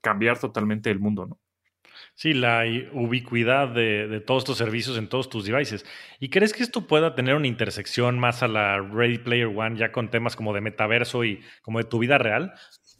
cambiar 0.00 0.38
totalmente 0.38 0.90
el 0.90 1.00
mundo, 1.00 1.26
¿no? 1.26 1.40
Sí, 2.14 2.32
la 2.32 2.64
ubicuidad 2.92 3.68
de, 3.68 4.06
de, 4.08 4.20
todos 4.20 4.42
estos 4.42 4.58
servicios 4.58 4.96
en 4.96 5.08
todos 5.08 5.28
tus 5.28 5.44
devices. 5.44 5.84
¿Y 6.18 6.30
crees 6.30 6.52
que 6.54 6.62
esto 6.62 6.86
pueda 6.86 7.14
tener 7.14 7.34
una 7.34 7.46
intersección 7.46 8.18
más 8.18 8.42
a 8.42 8.48
la 8.48 8.80
Ready 8.80 9.18
Player 9.18 9.46
One, 9.46 9.76
ya 9.76 9.92
con 9.92 10.10
temas 10.10 10.36
como 10.36 10.54
de 10.54 10.62
metaverso 10.62 11.24
y 11.24 11.42
como 11.62 11.78
de 11.78 11.84
tu 11.84 11.98
vida 11.98 12.16
real? 12.16 12.54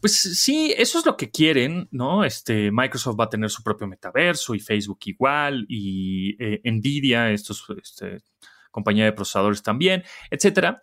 Pues 0.07 0.21
sí, 0.21 0.73
eso 0.79 1.01
es 1.01 1.05
lo 1.05 1.17
que 1.17 1.33
quieren, 1.33 1.89
¿no? 1.91 2.23
Este, 2.23 2.71
Microsoft 2.71 3.17
va 3.19 3.25
a 3.25 3.29
tener 3.29 3.51
su 3.51 3.65
propio 3.65 3.89
metaverso 3.89 4.55
y 4.55 4.61
Facebook 4.61 5.01
igual 5.07 5.67
y 5.69 6.37
eh, 6.39 6.61
Nvidia, 6.63 7.33
estos, 7.33 7.67
este, 7.83 8.23
compañía 8.71 9.05
de 9.05 9.13
procesadores 9.13 9.65
también, 9.65 10.05
etcétera. 10.31 10.79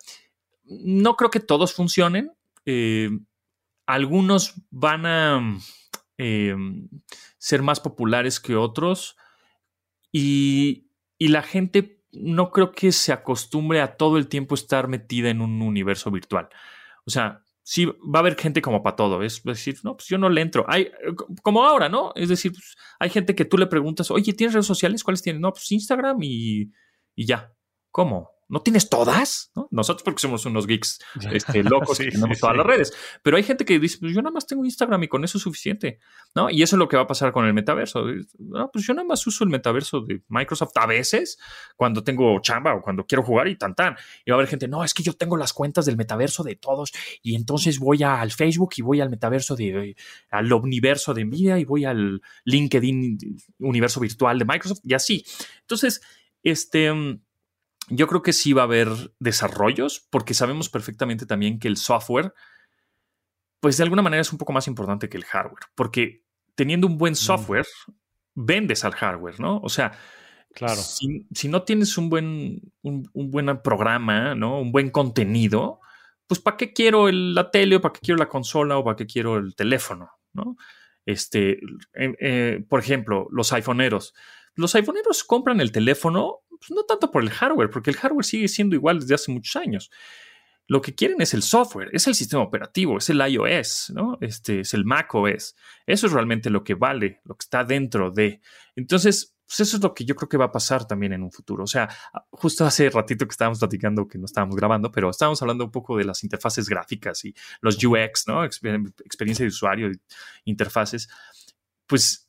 No 0.64 1.16
creo 1.16 1.30
que 1.30 1.40
todos 1.40 1.72
funcionen. 1.72 2.32
Eh, 2.66 3.08
algunos 3.86 4.56
van 4.68 5.06
a 5.06 5.58
eh, 6.18 6.54
ser 7.38 7.62
más 7.62 7.80
populares 7.80 8.40
que 8.40 8.56
otros 8.56 9.16
y, 10.12 10.90
y 11.16 11.28
la 11.28 11.40
gente 11.40 12.04
no 12.12 12.50
creo 12.50 12.72
que 12.72 12.92
se 12.92 13.14
acostumbre 13.14 13.80
a 13.80 13.96
todo 13.96 14.18
el 14.18 14.28
tiempo 14.28 14.54
estar 14.54 14.86
metida 14.86 15.30
en 15.30 15.40
un 15.40 15.62
universo 15.62 16.10
virtual. 16.10 16.50
O 17.06 17.10
sea, 17.10 17.43
sí 17.64 17.86
va 17.86 18.16
a 18.16 18.18
haber 18.18 18.36
gente 18.36 18.62
como 18.62 18.82
para 18.82 18.94
todo. 18.94 19.22
Es 19.22 19.42
decir, 19.42 19.78
no, 19.82 19.96
pues 19.96 20.06
yo 20.06 20.18
no 20.18 20.28
le 20.28 20.42
entro. 20.42 20.64
Hay, 20.68 20.92
como 21.42 21.64
ahora, 21.64 21.88
¿no? 21.88 22.12
Es 22.14 22.28
decir, 22.28 22.52
pues, 22.52 22.76
hay 23.00 23.10
gente 23.10 23.34
que 23.34 23.46
tú 23.46 23.58
le 23.58 23.66
preguntas, 23.66 24.10
oye, 24.10 24.34
¿tienes 24.34 24.54
redes 24.54 24.66
sociales? 24.66 25.02
¿Cuáles 25.02 25.22
tienes? 25.22 25.40
No, 25.40 25.50
pues 25.50 25.72
Instagram 25.72 26.18
y, 26.22 26.70
y 27.16 27.26
ya. 27.26 27.52
¿Cómo? 27.90 28.30
¿No 28.48 28.60
tienes 28.60 28.88
todas? 28.88 29.50
¿no? 29.54 29.68
Nosotros 29.70 30.02
porque 30.02 30.20
somos 30.20 30.44
unos 30.46 30.66
geeks 30.66 31.00
este, 31.32 31.62
locos 31.64 31.98
sí, 31.98 32.08
tenemos 32.08 32.38
todas 32.38 32.56
las 32.56 32.66
redes. 32.66 32.92
Pero 33.22 33.36
hay 33.36 33.42
gente 33.42 33.64
que 33.64 33.78
dice, 33.78 33.98
pues 33.98 34.14
yo 34.14 34.22
nada 34.22 34.32
más 34.32 34.46
tengo 34.46 34.64
Instagram 34.64 35.02
y 35.02 35.08
con 35.08 35.24
eso 35.24 35.38
es 35.38 35.42
suficiente. 35.42 35.98
¿no? 36.34 36.50
Y 36.50 36.62
eso 36.62 36.76
es 36.76 36.78
lo 36.78 36.88
que 36.88 36.96
va 36.96 37.02
a 37.02 37.06
pasar 37.06 37.32
con 37.32 37.46
el 37.46 37.54
metaverso. 37.54 38.04
No, 38.38 38.70
pues 38.70 38.86
yo 38.86 38.94
nada 38.94 39.06
más 39.06 39.26
uso 39.26 39.44
el 39.44 39.50
metaverso 39.50 40.00
de 40.00 40.22
Microsoft 40.28 40.72
a 40.76 40.86
veces 40.86 41.38
cuando 41.76 42.02
tengo 42.02 42.38
chamba 42.40 42.74
o 42.74 42.82
cuando 42.82 43.06
quiero 43.06 43.22
jugar 43.22 43.48
y 43.48 43.56
tan 43.56 43.74
tan. 43.74 43.96
Y 44.24 44.30
va 44.30 44.36
a 44.36 44.38
haber 44.38 44.48
gente, 44.48 44.68
no, 44.68 44.84
es 44.84 44.94
que 44.94 45.02
yo 45.02 45.14
tengo 45.14 45.36
las 45.36 45.52
cuentas 45.52 45.86
del 45.86 45.96
metaverso 45.96 46.42
de 46.42 46.56
todos 46.56 46.92
y 47.22 47.34
entonces 47.34 47.78
voy 47.78 48.02
al 48.02 48.32
Facebook 48.32 48.74
y 48.76 48.82
voy 48.82 49.00
al 49.00 49.10
metaverso 49.10 49.56
de, 49.56 49.96
al 50.30 50.52
universo 50.52 51.14
de 51.14 51.24
Nvidia 51.24 51.58
y 51.58 51.64
voy 51.64 51.84
al 51.84 52.20
LinkedIn 52.44 53.18
universo 53.58 54.00
virtual 54.00 54.38
de 54.38 54.44
Microsoft 54.44 54.80
y 54.84 54.94
así. 54.94 55.24
Entonces, 55.60 56.00
este 56.42 56.92
yo 57.88 58.06
creo 58.06 58.22
que 58.22 58.32
sí 58.32 58.52
va 58.52 58.62
a 58.62 58.64
haber 58.64 58.88
desarrollos, 59.18 60.06
porque 60.10 60.34
sabemos 60.34 60.68
perfectamente 60.68 61.26
también 61.26 61.58
que 61.58 61.68
el 61.68 61.76
software, 61.76 62.32
pues 63.60 63.76
de 63.76 63.82
alguna 63.82 64.02
manera 64.02 64.20
es 64.20 64.32
un 64.32 64.38
poco 64.38 64.52
más 64.52 64.66
importante 64.68 65.08
que 65.08 65.16
el 65.16 65.24
hardware, 65.24 65.64
porque 65.74 66.24
teniendo 66.54 66.86
un 66.86 66.98
buen 66.98 67.16
software, 67.16 67.66
vendes 68.34 68.84
al 68.84 68.92
hardware, 68.92 69.40
¿no? 69.40 69.60
O 69.62 69.68
sea, 69.68 69.92
claro. 70.52 70.76
si, 70.76 71.26
si 71.32 71.48
no 71.48 71.62
tienes 71.62 71.96
un 71.98 72.10
buen, 72.10 72.72
un, 72.82 73.08
un, 73.12 73.30
buen 73.30 73.60
programa, 73.62 74.34
¿no? 74.34 74.60
Un 74.60 74.72
buen 74.72 74.90
contenido, 74.90 75.80
pues 76.26 76.40
¿para 76.40 76.56
qué 76.56 76.72
quiero 76.72 77.08
el, 77.08 77.34
la 77.34 77.50
tele 77.50 77.76
o 77.76 77.80
para 77.80 77.92
qué 77.92 78.00
quiero 78.00 78.18
la 78.18 78.28
consola 78.28 78.78
o 78.78 78.84
para 78.84 78.96
qué 78.96 79.06
quiero 79.06 79.36
el 79.36 79.54
teléfono, 79.54 80.10
¿no? 80.32 80.56
Este, 81.06 81.58
eh, 81.94 82.14
eh, 82.20 82.64
por 82.68 82.80
ejemplo, 82.80 83.28
los 83.30 83.52
iPhoneeros. 83.52 84.14
Los 84.54 84.74
iPhoneeros 84.74 85.24
compran 85.24 85.60
el 85.60 85.72
teléfono 85.72 86.40
pues 86.66 86.76
no 86.76 86.84
tanto 86.84 87.10
por 87.10 87.22
el 87.22 87.30
hardware, 87.30 87.70
porque 87.70 87.90
el 87.90 87.96
hardware 87.96 88.24
sigue 88.24 88.48
siendo 88.48 88.74
igual 88.74 89.00
desde 89.00 89.14
hace 89.14 89.32
muchos 89.32 89.56
años. 89.56 89.90
Lo 90.66 90.80
que 90.80 90.94
quieren 90.94 91.20
es 91.20 91.34
el 91.34 91.42
software, 91.42 91.90
es 91.92 92.06
el 92.06 92.14
sistema 92.14 92.42
operativo, 92.42 92.96
es 92.96 93.10
el 93.10 93.20
iOS, 93.20 93.92
¿no? 93.94 94.16
Este 94.22 94.60
es 94.60 94.72
el 94.72 94.86
macOS. 94.86 95.54
Eso 95.84 96.06
es 96.06 96.12
realmente 96.12 96.48
lo 96.48 96.64
que 96.64 96.72
vale, 96.74 97.20
lo 97.24 97.34
que 97.34 97.44
está 97.44 97.64
dentro 97.64 98.10
de. 98.10 98.40
Entonces, 98.74 99.34
pues 99.46 99.60
eso 99.60 99.76
es 99.76 99.82
lo 99.82 99.92
que 99.92 100.06
yo 100.06 100.14
creo 100.14 100.28
que 100.28 100.38
va 100.38 100.46
a 100.46 100.52
pasar 100.52 100.86
también 100.86 101.12
en 101.12 101.22
un 101.22 101.30
futuro. 101.30 101.64
O 101.64 101.66
sea, 101.66 101.90
justo 102.30 102.64
hace 102.64 102.88
ratito 102.88 103.26
que 103.26 103.32
estábamos 103.32 103.58
platicando, 103.58 104.08
que 104.08 104.16
no 104.16 104.24
estábamos 104.24 104.56
grabando, 104.56 104.90
pero 104.90 105.10
estábamos 105.10 105.42
hablando 105.42 105.66
un 105.66 105.70
poco 105.70 105.98
de 105.98 106.04
las 106.04 106.24
interfaces 106.24 106.66
gráficas 106.66 107.22
y 107.26 107.34
los 107.60 107.76
UX, 107.84 108.26
¿no? 108.26 108.42
Experiencia 108.42 109.44
de 109.44 109.48
usuario, 109.48 109.92
interfaces. 110.44 111.10
Pues 111.86 112.26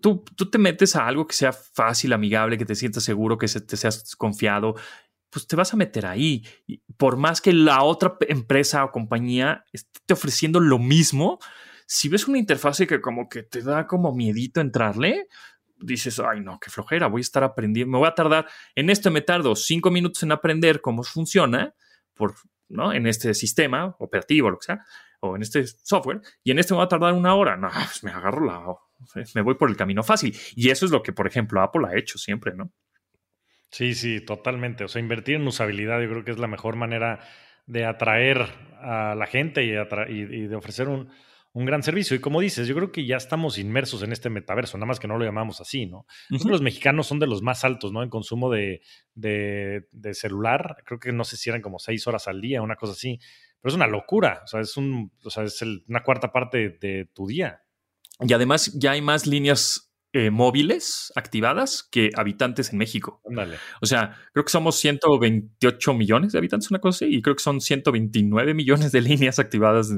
tú, 0.00 0.24
te 0.50 0.58
metes 0.58 0.96
a 0.96 1.06
algo 1.06 1.26
que 1.26 1.34
sea 1.34 1.52
fácil, 1.52 2.12
amigable, 2.12 2.58
que 2.58 2.64
te 2.64 2.74
sientas 2.74 3.04
seguro, 3.04 3.38
que 3.38 3.46
te 3.46 3.76
seas 3.76 4.14
confiado, 4.16 4.74
pues 5.30 5.46
te 5.46 5.56
vas 5.56 5.72
a 5.72 5.76
meter 5.76 6.06
ahí. 6.06 6.44
Por 6.96 7.16
más 7.16 7.40
que 7.40 7.52
la 7.52 7.82
otra 7.82 8.16
empresa 8.28 8.84
o 8.84 8.90
compañía 8.90 9.64
esté 9.72 10.14
ofreciendo 10.14 10.60
lo 10.60 10.78
mismo, 10.78 11.38
si 11.86 12.08
ves 12.08 12.28
una 12.28 12.38
interfase 12.38 12.86
que 12.86 13.00
como 13.00 13.28
que 13.28 13.42
te 13.42 13.62
da 13.62 13.86
como 13.86 14.14
miedito 14.14 14.60
entrarle, 14.60 15.26
dices, 15.76 16.20
ay 16.20 16.40
no, 16.40 16.58
qué 16.60 16.70
flojera, 16.70 17.08
voy 17.08 17.20
a 17.20 17.22
estar 17.22 17.42
aprendiendo, 17.42 17.92
me 17.92 17.98
voy 17.98 18.08
a 18.08 18.14
tardar, 18.14 18.46
en 18.74 18.90
este 18.90 19.10
me 19.10 19.22
tardo 19.22 19.56
cinco 19.56 19.90
minutos 19.90 20.22
en 20.22 20.32
aprender 20.32 20.80
cómo 20.80 21.02
funciona, 21.02 21.74
por, 22.14 22.34
¿no? 22.68 22.92
En 22.92 23.06
este 23.06 23.34
sistema 23.34 23.96
operativo, 23.98 24.50
lo 24.50 24.58
que 24.58 24.66
sea, 24.66 24.84
o 25.20 25.36
en 25.36 25.42
este 25.42 25.66
software, 25.66 26.20
y 26.44 26.50
en 26.50 26.58
este 26.58 26.74
me 26.74 26.78
va 26.78 26.84
a 26.84 26.88
tardar 26.88 27.12
una 27.12 27.34
hora, 27.34 27.56
no, 27.56 27.68
pues 27.72 28.04
me 28.04 28.10
agarro 28.10 28.44
la 28.44 28.58
me 29.34 29.42
voy 29.42 29.54
por 29.54 29.70
el 29.70 29.76
camino 29.76 30.02
fácil. 30.02 30.36
Y 30.54 30.70
eso 30.70 30.86
es 30.86 30.92
lo 30.92 31.02
que, 31.02 31.12
por 31.12 31.26
ejemplo, 31.26 31.60
Apple 31.62 31.86
ha 31.88 31.98
hecho 31.98 32.18
siempre, 32.18 32.54
¿no? 32.54 32.72
Sí, 33.70 33.94
sí, 33.94 34.20
totalmente. 34.20 34.84
O 34.84 34.88
sea, 34.88 35.00
invertir 35.00 35.36
en 35.36 35.46
usabilidad 35.46 36.00
yo 36.00 36.10
creo 36.10 36.24
que 36.24 36.32
es 36.32 36.38
la 36.38 36.48
mejor 36.48 36.76
manera 36.76 37.20
de 37.66 37.84
atraer 37.84 38.46
a 38.80 39.14
la 39.14 39.26
gente 39.26 39.64
y, 39.64 39.70
y, 39.70 40.46
de 40.48 40.56
ofrecer 40.56 40.88
un, 40.88 41.08
un, 41.52 41.64
gran 41.66 41.84
servicio. 41.84 42.16
Y 42.16 42.20
como 42.20 42.40
dices, 42.40 42.66
yo 42.66 42.74
creo 42.74 42.90
que 42.90 43.06
ya 43.06 43.16
estamos 43.16 43.58
inmersos 43.58 44.02
en 44.02 44.10
este 44.10 44.28
metaverso, 44.28 44.76
nada 44.76 44.86
más 44.86 44.98
que 44.98 45.06
no 45.06 45.18
lo 45.18 45.24
llamamos 45.24 45.60
así, 45.60 45.86
¿no? 45.86 46.04
Los 46.30 46.62
mexicanos 46.62 47.06
son 47.06 47.20
de 47.20 47.28
los 47.28 47.42
más 47.42 47.64
altos, 47.64 47.92
¿no? 47.92 48.02
En 48.02 48.10
consumo 48.10 48.50
de, 48.50 48.80
de, 49.14 49.86
de, 49.92 50.14
celular. 50.14 50.82
Creo 50.84 50.98
que 50.98 51.12
no 51.12 51.22
sé 51.22 51.36
si 51.36 51.48
eran 51.48 51.62
como 51.62 51.78
seis 51.78 52.06
horas 52.08 52.26
al 52.26 52.40
día, 52.40 52.62
una 52.62 52.76
cosa 52.76 52.94
así. 52.94 53.20
Pero 53.60 53.70
es 53.70 53.76
una 53.76 53.86
locura. 53.86 54.40
O 54.42 54.46
sea, 54.48 54.60
es, 54.60 54.76
un, 54.76 55.12
o 55.22 55.30
sea, 55.30 55.44
es 55.44 55.62
el, 55.62 55.84
una 55.86 56.02
cuarta 56.02 56.32
parte 56.32 56.70
de 56.80 57.08
tu 57.14 57.28
día. 57.28 57.62
Y 58.20 58.32
además 58.32 58.72
ya 58.74 58.92
hay 58.92 59.02
más 59.02 59.26
líneas 59.26 59.90
eh, 60.12 60.30
móviles 60.30 61.12
activadas 61.14 61.84
que 61.88 62.10
habitantes 62.16 62.72
en 62.72 62.78
México. 62.78 63.22
O 63.80 63.86
sea, 63.86 64.16
creo 64.32 64.44
que 64.44 64.50
somos 64.50 64.76
128 64.76 65.94
millones 65.94 66.32
de 66.32 66.38
habitantes, 66.38 66.70
una 66.70 66.80
cosa 66.80 67.04
así, 67.04 67.14
y 67.14 67.22
creo 67.22 67.36
que 67.36 67.42
son 67.42 67.60
129 67.60 68.54
millones 68.54 68.90
de 68.90 69.00
líneas 69.02 69.38
activadas, 69.38 69.90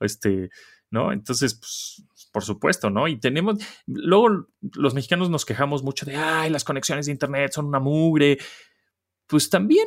este, 0.00 0.50
¿no? 0.90 1.12
Entonces, 1.12 1.54
pues, 1.54 2.04
por 2.32 2.42
supuesto, 2.42 2.90
¿no? 2.90 3.06
Y 3.06 3.20
tenemos, 3.20 3.58
luego 3.86 4.48
los 4.74 4.94
mexicanos 4.94 5.30
nos 5.30 5.44
quejamos 5.44 5.84
mucho 5.84 6.06
de, 6.06 6.16
ay, 6.16 6.50
las 6.50 6.64
conexiones 6.64 7.06
de 7.06 7.12
Internet 7.12 7.52
son 7.52 7.66
una 7.66 7.78
mugre. 7.78 8.38
Pues 9.28 9.48
también, 9.48 9.86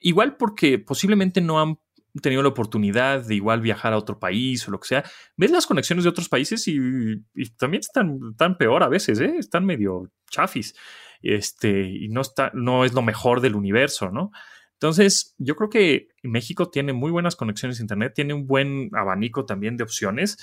igual 0.00 0.36
porque 0.36 0.78
posiblemente 0.78 1.40
no 1.40 1.62
han 1.62 1.78
tenido 2.20 2.42
la 2.42 2.48
oportunidad 2.48 3.24
de 3.24 3.34
igual 3.34 3.60
viajar 3.60 3.92
a 3.92 3.98
otro 3.98 4.18
país 4.18 4.66
o 4.66 4.70
lo 4.70 4.78
que 4.80 4.88
sea, 4.88 5.04
ves 5.36 5.50
las 5.50 5.66
conexiones 5.66 6.04
de 6.04 6.10
otros 6.10 6.28
países 6.28 6.66
y, 6.68 7.22
también 7.58 7.80
están 7.80 8.34
tan 8.36 8.56
peor 8.56 8.82
a 8.82 8.88
veces, 8.88 9.20
¿eh? 9.20 9.34
están 9.38 9.64
medio 9.64 10.10
chafis. 10.30 10.74
Este, 11.22 11.88
y 11.88 12.08
no 12.08 12.20
está, 12.20 12.50
no 12.54 12.84
es 12.84 12.92
lo 12.92 13.00
mejor 13.00 13.40
del 13.40 13.56
universo, 13.56 14.10
¿no? 14.10 14.30
Entonces, 14.74 15.34
yo 15.38 15.56
creo 15.56 15.70
que 15.70 16.08
México 16.22 16.68
tiene 16.68 16.92
muy 16.92 17.10
buenas 17.10 17.36
conexiones 17.36 17.78
a 17.78 17.82
Internet, 17.82 18.12
tiene 18.14 18.34
un 18.34 18.46
buen 18.46 18.90
abanico 18.92 19.46
también 19.46 19.78
de 19.78 19.84
opciones 19.84 20.36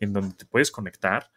en 0.00 0.12
donde 0.12 0.34
te 0.34 0.46
puedes 0.46 0.72
conectar. 0.72 1.30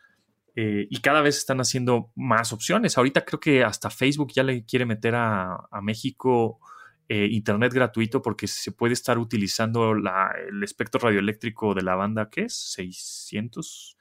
Eh, 0.55 0.87
y 0.89 1.01
cada 1.01 1.21
vez 1.21 1.37
están 1.37 1.59
haciendo 1.59 2.11
más 2.15 2.51
opciones. 2.51 2.97
Ahorita 2.97 3.23
creo 3.23 3.39
que 3.39 3.63
hasta 3.63 3.91
Facebook 3.91 4.31
ya 4.33 4.41
le 4.41 4.65
quiere 4.65 4.87
meter 4.87 5.13
a, 5.13 5.67
a 5.69 5.81
México 5.81 6.59
eh, 7.09 7.27
internet 7.31 7.73
gratuito 7.73 8.21
porque 8.21 8.47
se 8.47 8.71
puede 8.71 8.93
estar 8.93 9.17
utilizando 9.17 9.93
el 9.93 10.63
espectro 10.63 10.99
radioeléctrico 10.99 11.73
de 11.73 11.81
la 11.81 11.95
banda, 11.95 12.29
¿qué 12.29 12.43
es? 12.43 12.53
600, 12.73 13.97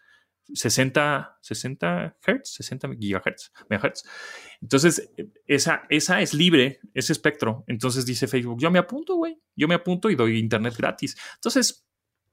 60, 0.53 1.39
60 1.41 2.17
Hz, 2.21 2.41
60 2.45 2.89
gigahertz, 2.99 3.53
megahertz. 3.69 4.03
Entonces, 4.61 5.11
esa, 5.47 5.83
esa 5.89 6.21
es 6.21 6.35
libre, 6.35 6.81
ese 6.95 7.13
espectro. 7.13 7.65
Entonces 7.67 8.07
dice 8.07 8.27
Facebook, 8.27 8.61
yo 8.61 8.71
me 8.71 8.79
apunto, 8.79 9.17
güey, 9.17 9.41
yo 9.55 9.69
me 9.69 9.75
apunto 9.75 10.11
y 10.11 10.15
doy 10.15 10.39
internet 10.39 10.75
gratis. 10.77 11.17
Entonces, 11.35 11.87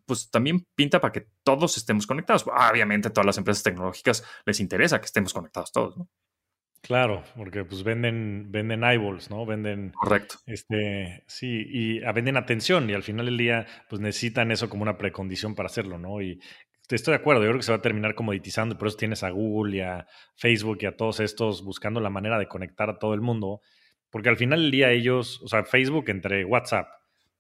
pues 0.06 0.30
también 0.30 0.68
pinta 0.76 1.00
para 1.00 1.12
que 1.12 1.28
todos 1.44 1.78
estemos 1.78 2.08
conectados. 2.08 2.46
Obviamente 2.48 3.08
a 3.08 3.14
todas 3.14 3.26
las 3.26 3.38
empresas 3.38 3.64
tecnológicas 3.64 4.24
les 4.46 4.60
interesa 4.60 5.00
que 5.00 5.06
estemos 5.06 5.34
conectados 5.34 5.72
todos, 5.72 5.98
¿no? 5.98 6.10
Claro, 6.84 7.24
porque 7.38 7.64
pues 7.64 7.82
venden, 7.84 8.52
venden 8.52 8.84
eyeballs, 8.84 9.30
¿no? 9.30 9.46
Venden. 9.46 9.92
Correcto. 9.92 10.36
Este, 10.46 11.24
sí, 11.28 11.66
y 11.70 12.04
ah, 12.04 12.12
venden 12.12 12.36
atención, 12.36 12.90
y 12.90 12.94
al 12.94 13.04
final 13.04 13.26
del 13.26 13.38
día, 13.38 13.66
pues 13.90 14.02
necesitan 14.02 14.52
eso 14.52 14.70
como 14.70 14.84
una 14.84 14.98
precondición 14.98 15.56
para 15.56 15.68
hacerlo, 15.68 15.98
¿no? 15.98 16.22
Y 16.22 16.42
estoy 16.90 17.14
de 17.14 17.20
acuerdo, 17.22 17.42
yo 17.42 17.48
creo 17.50 17.60
que 17.60 17.64
se 17.64 17.72
va 17.72 17.78
a 17.78 17.82
terminar 17.82 18.16
comoditizando, 18.16 18.76
y 18.76 18.78
por 18.78 18.90
eso 18.90 18.98
tienes 18.98 19.24
a 19.24 19.30
Google 19.30 19.78
y 19.78 19.80
a 19.80 20.06
Facebook 20.36 20.80
y 20.82 20.86
a 20.86 20.98
todos 20.98 21.22
estos 21.22 21.64
buscando 21.64 22.02
la 22.02 22.10
manera 22.10 22.38
de 22.38 22.50
conectar 22.50 22.90
a 22.90 23.00
todo 23.00 23.14
el 23.14 23.22
mundo, 23.22 23.62
porque 24.10 24.28
al 24.28 24.38
final 24.38 24.62
del 24.62 24.72
día 24.72 24.92
ellos, 24.92 25.42
o 25.42 25.48
sea, 25.48 25.64
Facebook 25.64 26.10
entre 26.10 26.44
WhatsApp, 26.44 26.90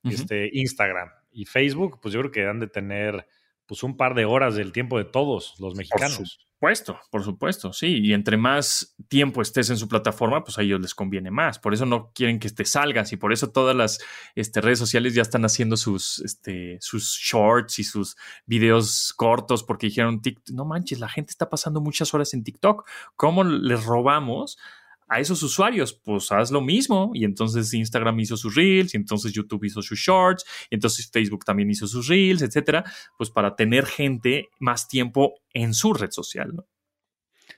este, 0.05 0.49
Instagram 0.53 1.09
y 1.33 1.43
Facebook, 1.45 1.99
pues 2.01 2.13
yo 2.13 2.21
creo 2.21 2.31
que 2.31 2.47
han 2.47 2.61
de 2.61 2.67
tener 2.67 3.27
pues 3.65 3.83
un 3.83 3.97
par 3.97 4.15
de 4.15 4.25
horas 4.25 4.55
del 4.55 4.71
tiempo 4.71 4.97
de 4.97 5.05
todos 5.05 5.55
los 5.59 5.75
mexicanos. 5.75 6.17
Por 6.17 6.27
supuesto, 6.27 6.99
por 7.11 7.23
supuesto, 7.23 7.73
sí. 7.73 7.99
Y 8.01 8.13
entre 8.13 8.37
más 8.37 8.95
tiempo 9.09 9.41
estés 9.41 9.69
en 9.69 9.77
su 9.77 9.89
plataforma, 9.89 10.43
pues 10.43 10.57
a 10.57 10.61
ellos 10.61 10.79
les 10.79 10.95
conviene 10.95 11.29
más. 11.29 11.59
Por 11.59 11.73
eso 11.73 11.85
no 11.85 12.11
quieren 12.13 12.39
que 12.39 12.49
te 12.49 12.63
salgas 12.63 13.11
y 13.11 13.17
por 13.17 13.33
eso 13.33 13.51
todas 13.51 13.75
las 13.75 13.99
este, 14.35 14.61
redes 14.61 14.79
sociales 14.79 15.13
ya 15.13 15.21
están 15.21 15.43
haciendo 15.43 15.75
sus, 15.75 16.19
este, 16.19 16.77
sus 16.79 17.17
shorts 17.19 17.79
y 17.79 17.83
sus 17.83 18.15
videos 18.45 19.13
cortos 19.15 19.63
porque 19.63 19.87
dijeron, 19.87 20.21
no 20.51 20.63
manches, 20.65 20.99
la 20.99 21.09
gente 21.09 21.31
está 21.31 21.49
pasando 21.49 21.81
muchas 21.81 22.13
horas 22.13 22.33
en 22.33 22.43
TikTok. 22.43 22.87
¿Cómo 23.15 23.43
les 23.43 23.83
robamos? 23.83 24.57
A 25.07 25.19
esos 25.19 25.41
usuarios, 25.43 25.93
pues 25.93 26.31
haz 26.31 26.51
lo 26.51 26.61
mismo. 26.61 27.11
Y 27.13 27.25
entonces 27.25 27.73
Instagram 27.73 28.19
hizo 28.19 28.37
sus 28.37 28.55
reels, 28.55 28.93
y 28.93 28.97
entonces 28.97 29.33
YouTube 29.33 29.65
hizo 29.65 29.81
sus 29.81 29.99
shorts, 29.99 30.45
y 30.69 30.75
entonces 30.75 31.09
Facebook 31.11 31.45
también 31.45 31.69
hizo 31.69 31.87
sus 31.87 32.07
reels, 32.07 32.41
etcétera, 32.41 32.83
pues 33.17 33.29
para 33.29 33.55
tener 33.55 33.85
gente 33.85 34.49
más 34.59 34.87
tiempo 34.87 35.35
en 35.53 35.73
su 35.73 35.93
red 35.93 36.11
social. 36.11 36.53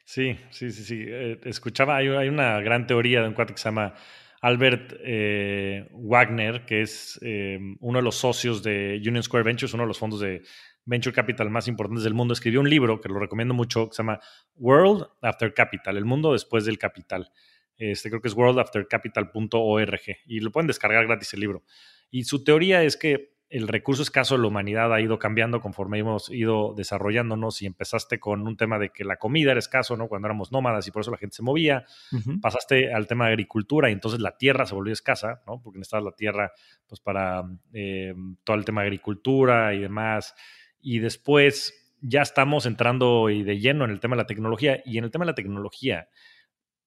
Sí, 0.03 0.37
sí, 0.51 0.71
sí, 0.71 0.83
sí. 0.83 1.03
Eh, 1.07 1.39
escuchaba, 1.45 1.97
hay, 1.97 2.07
una 2.07 2.59
gran 2.61 2.87
teoría 2.87 3.21
de 3.21 3.27
un 3.27 3.33
cuate 3.33 3.53
que 3.53 3.59
se 3.59 3.65
llama 3.65 3.95
Albert 4.41 4.93
eh, 5.03 5.87
Wagner, 5.91 6.65
que 6.65 6.81
es 6.81 7.19
eh, 7.23 7.57
uno 7.79 7.99
de 7.99 8.03
los 8.03 8.15
socios 8.15 8.61
de 8.61 9.01
Union 9.05 9.23
Square 9.23 9.43
Ventures, 9.43 9.73
uno 9.73 9.83
de 9.83 9.87
los 9.87 9.97
fondos 9.97 10.19
de 10.19 10.43
venture 10.85 11.13
capital 11.13 11.49
más 11.49 11.67
importantes 11.67 12.03
del 12.03 12.13
mundo. 12.13 12.33
Escribió 12.33 12.61
un 12.61 12.69
libro 12.69 13.01
que 13.01 13.09
lo 13.09 13.19
recomiendo 13.19 13.53
mucho, 13.53 13.89
que 13.89 13.95
se 13.95 14.03
llama 14.03 14.19
World 14.55 15.07
After 15.21 15.53
Capital, 15.53 15.97
el 15.97 16.05
mundo 16.05 16.33
después 16.33 16.65
del 16.65 16.77
capital. 16.77 17.31
Este, 17.77 18.09
creo 18.09 18.21
que 18.21 18.29
es 18.29 18.35
worldaftercapital.org 18.35 20.01
y 20.25 20.39
lo 20.39 20.51
pueden 20.51 20.67
descargar 20.67 21.05
gratis 21.05 21.33
el 21.33 21.41
libro. 21.41 21.63
Y 22.09 22.23
su 22.23 22.43
teoría 22.43 22.83
es 22.83 22.95
que 22.95 23.35
el 23.49 23.67
recurso 23.67 24.01
escaso 24.01 24.35
de 24.35 24.41
la 24.41 24.47
humanidad 24.47 24.93
ha 24.93 24.99
ido 25.01 25.19
cambiando 25.19 25.61
conforme 25.61 25.99
hemos 25.99 26.29
ido 26.31 26.73
desarrollándonos 26.75 27.61
y 27.61 27.67
empezaste 27.67 28.19
con 28.19 28.47
un 28.47 28.57
tema 28.57 28.79
de 28.79 28.89
que 28.89 29.05
la 29.05 29.17
comida 29.17 29.51
era 29.51 29.59
escaso, 29.59 29.95
¿no? 29.95 30.07
Cuando 30.07 30.27
éramos 30.27 30.51
nómadas 30.51 30.87
y 30.87 30.91
por 30.91 31.01
eso 31.01 31.11
la 31.11 31.17
gente 31.17 31.35
se 31.35 31.43
movía. 31.43 31.85
Pasaste 32.41 32.91
al 32.93 33.07
tema 33.07 33.25
de 33.25 33.33
agricultura 33.33 33.89
y 33.89 33.93
entonces 33.93 34.19
la 34.19 34.37
tierra 34.37 34.65
se 34.65 34.73
volvió 34.73 34.93
escasa, 34.93 35.43
¿no? 35.45 35.61
Porque 35.61 35.77
necesitabas 35.77 36.05
la 36.05 36.11
tierra 36.15 36.51
pues 36.87 36.99
para 37.01 37.43
eh, 37.71 38.15
todo 38.43 38.55
el 38.57 38.65
tema 38.65 38.81
de 38.81 38.87
agricultura 38.87 39.73
y 39.73 39.79
demás. 39.79 40.33
Y 40.85 40.99
después 40.99 41.73
ya 41.99 42.21
estamos 42.21 42.67
entrando 42.67 43.31
y 43.31 43.41
de 43.41 43.59
lleno 43.59 43.85
en 43.85 43.91
el 43.91 43.99
tema 43.99 44.15
de 44.15 44.21
la 44.21 44.27
tecnología 44.27 44.83
y 44.85 44.99
en 44.99 45.05
el 45.05 45.11
tema 45.11 45.25
de 45.25 45.31
la 45.31 45.35
tecnología 45.35 46.09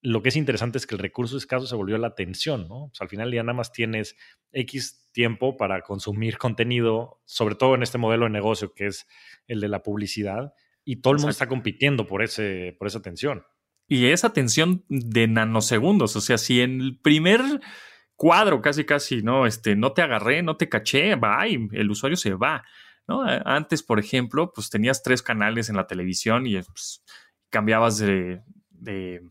lo 0.01 0.23
que 0.23 0.29
es 0.29 0.37
interesante 0.37 0.79
es 0.79 0.87
que 0.87 0.95
el 0.95 1.01
recurso 1.01 1.37
escaso 1.37 1.67
se 1.67 1.75
volvió 1.75 1.99
la 1.99 2.09
atención, 2.09 2.69
¿no? 2.69 2.93
al 3.01 3.09
final 3.09 3.33
ya 3.33 3.43
nada 3.43 3.55
más 3.55 3.73
tienes 3.73 4.17
X 4.53 5.11
tiempo 5.13 5.57
para 5.57 5.83
consumir 5.83 6.39
contenido, 6.39 7.21
sobre 7.25 7.57
todo 7.57 7.75
en 7.75 7.83
este 7.83 7.99
modelo 7.99 8.27
de 8.27 8.31
negocio 8.31 8.73
que 8.75 8.87
es 8.87 9.07
el 9.47 9.61
de 9.61 9.69
la 9.69 9.83
publicidad, 9.83 10.55
y 10.85 11.01
todo 11.01 11.13
el 11.15 11.19
mundo 11.19 11.31
está 11.31 11.49
compitiendo 11.49 12.07
por, 12.07 12.23
ese, 12.23 12.77
por 12.79 12.87
esa 12.87 12.99
atención. 12.99 13.45
Y 13.89 14.07
esa 14.07 14.29
atención 14.29 14.85
de 14.89 15.27
nanosegundos, 15.27 16.15
o 16.15 16.21
sea, 16.21 16.39
si 16.39 16.61
en 16.61 16.81
el 16.81 17.01
primer 17.01 17.41
cuadro 18.15 18.63
casi 18.63 18.85
casi, 18.85 19.23
¿no? 19.23 19.47
Este, 19.47 19.77
no 19.77 19.93
te 19.93 20.03
agarré, 20.03 20.43
no 20.43 20.57
te 20.57 20.69
caché, 20.69 21.15
va 21.17 21.47
y 21.49 21.69
el 21.73 21.91
usuario 21.91 22.17
se 22.17 22.35
va, 22.35 22.65
¿no? 23.09 23.23
Antes, 23.25 23.83
por 23.83 23.99
ejemplo, 23.99 24.53
pues 24.53 24.71
tenías 24.71 25.03
tres 25.03 25.23
canales 25.23 25.69
en 25.69 25.77
la 25.77 25.87
televisión 25.87 26.47
y 26.47 26.61
pues, 26.63 27.03
cambiabas 27.51 27.99
de 27.99 28.43
de 28.81 29.23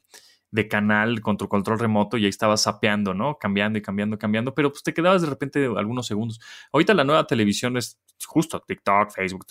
canal 0.68 1.22
con 1.22 1.38
tu 1.38 1.48
control 1.48 1.80
remoto 1.80 2.18
y 2.18 2.24
ahí 2.24 2.30
estabas 2.30 2.64
sapeando, 2.64 3.14
¿no? 3.14 3.38
Cambiando 3.38 3.78
y 3.78 3.82
cambiando, 3.82 4.18
cambiando, 4.18 4.54
pero 4.56 4.72
pues 4.72 4.84
te 4.84 4.94
quedabas 4.94 5.22
de 5.22 5.30
repente 5.30 5.66
algunos 5.66 6.08
segundos. 6.08 6.40
Ahorita 6.72 6.94
la 6.94 7.04
nueva 7.04 7.28
televisión 7.28 7.78
es 7.78 8.00
justo 8.26 8.60
TikTok, 8.60 9.12
Facebook, 9.12 9.46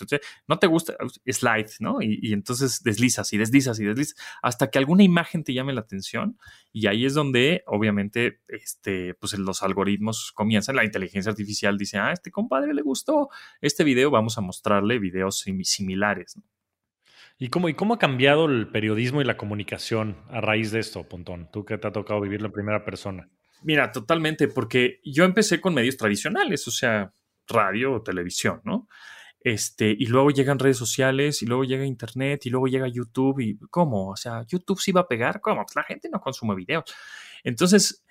no 0.47 0.59
te 0.59 0.67
gusta, 0.67 0.95
slide, 1.25 1.69
¿no? 1.79 2.01
Y, 2.01 2.33
entonces 2.33 2.83
deslizas 2.83 3.31
y 3.33 3.37
deslizas 3.37 3.79
y 3.79 3.85
deslizas 3.85 4.15
hasta 4.41 4.69
que 4.69 4.77
alguna 4.79 5.03
imagen 5.03 5.43
te 5.43 5.53
llame 5.53 5.73
la 5.73 5.81
atención 5.81 6.37
y 6.73 6.87
ahí 6.87 7.05
es 7.05 7.13
donde 7.13 7.63
obviamente 7.67 8.41
este, 8.47 9.13
pues 9.15 9.37
los 9.37 9.63
algoritmos 9.63 10.31
comienzan, 10.33 10.75
la 10.75 10.85
inteligencia 10.85 11.29
artificial 11.29 11.77
dice, 11.77 11.97
ah, 11.97 12.11
este 12.11 12.31
compadre 12.31 12.73
le 12.73 12.81
gustó 12.81 13.29
este 13.61 13.83
video, 13.83 14.11
vamos 14.11 14.37
a 14.37 14.41
mostrarle 14.41 14.99
videos 14.99 15.45
similares, 15.63 16.37
¿no? 16.37 16.43
¿Y 17.39 17.49
cómo, 17.49 17.69
¿Y 17.69 17.75
cómo 17.75 17.93
ha 17.93 17.99
cambiado 17.99 18.45
el 18.45 18.69
periodismo 18.69 19.21
y 19.21 19.25
la 19.25 19.37
comunicación 19.37 20.17
a 20.29 20.41
raíz 20.41 20.71
de 20.71 20.79
esto, 20.79 21.07
Pontón? 21.07 21.49
Tú 21.51 21.65
que 21.65 21.77
te 21.77 21.87
ha 21.87 21.91
tocado 21.91 22.19
vivirlo 22.19 22.47
en 22.47 22.53
primera 22.53 22.83
persona. 22.83 23.29
Mira, 23.61 23.91
totalmente, 23.91 24.47
porque 24.47 24.99
yo 25.03 25.23
empecé 25.23 25.61
con 25.61 25.73
medios 25.73 25.97
tradicionales, 25.97 26.67
o 26.67 26.71
sea, 26.71 27.11
radio 27.47 27.93
o 27.93 28.01
televisión, 28.01 28.61
¿no? 28.63 28.87
Este, 29.39 29.95
y 29.97 30.07
luego 30.07 30.31
llegan 30.31 30.59
redes 30.59 30.77
sociales, 30.77 31.41
y 31.41 31.45
luego 31.45 31.63
llega 31.63 31.85
Internet, 31.85 32.45
y 32.45 32.49
luego 32.49 32.67
llega 32.67 32.87
YouTube, 32.87 33.39
y 33.39 33.57
¿cómo? 33.69 34.09
O 34.09 34.15
sea, 34.15 34.43
YouTube 34.47 34.79
sí 34.79 34.91
va 34.91 35.01
a 35.01 35.07
pegar, 35.07 35.39
¿cómo? 35.39 35.63
Pues 35.63 35.75
la 35.75 35.83
gente 35.83 36.09
no 36.11 36.19
consume 36.19 36.55
videos. 36.55 36.83
Entonces, 37.43 38.03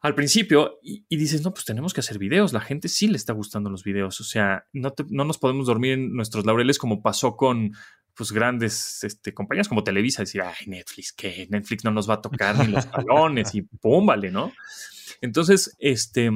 al 0.00 0.14
principio, 0.14 0.78
y, 0.82 1.04
dices, 1.16 1.42
no, 1.42 1.52
pues 1.52 1.64
tenemos 1.64 1.94
que 1.94 2.00
hacer 2.00 2.18
videos, 2.18 2.52
la 2.52 2.60
gente 2.60 2.88
sí 2.88 3.08
le 3.08 3.16
está 3.16 3.32
gustando 3.32 3.70
los 3.70 3.82
videos, 3.82 4.20
o 4.20 4.24
sea, 4.24 4.66
no, 4.72 4.94
no 5.08 5.24
nos 5.24 5.38
podemos 5.38 5.66
dormir 5.66 5.92
en 5.92 6.14
nuestros 6.14 6.46
laureles 6.46 6.78
como 6.78 7.02
pasó 7.02 7.36
con 7.36 7.72
pues 8.14 8.32
grandes 8.32 9.04
este, 9.04 9.34
compañías 9.34 9.68
como 9.68 9.84
Televisa 9.84 10.22
decir, 10.22 10.40
ay, 10.40 10.66
Netflix, 10.66 11.12
que 11.12 11.46
Netflix 11.50 11.84
no 11.84 11.90
nos 11.90 12.08
va 12.08 12.14
a 12.14 12.22
tocar 12.22 12.58
ni 12.58 12.72
los 12.72 12.90
talones 12.90 13.54
y 13.54 13.62
pum, 13.62 14.06
¿no? 14.32 14.52
Entonces, 15.20 15.76
este, 15.78 16.30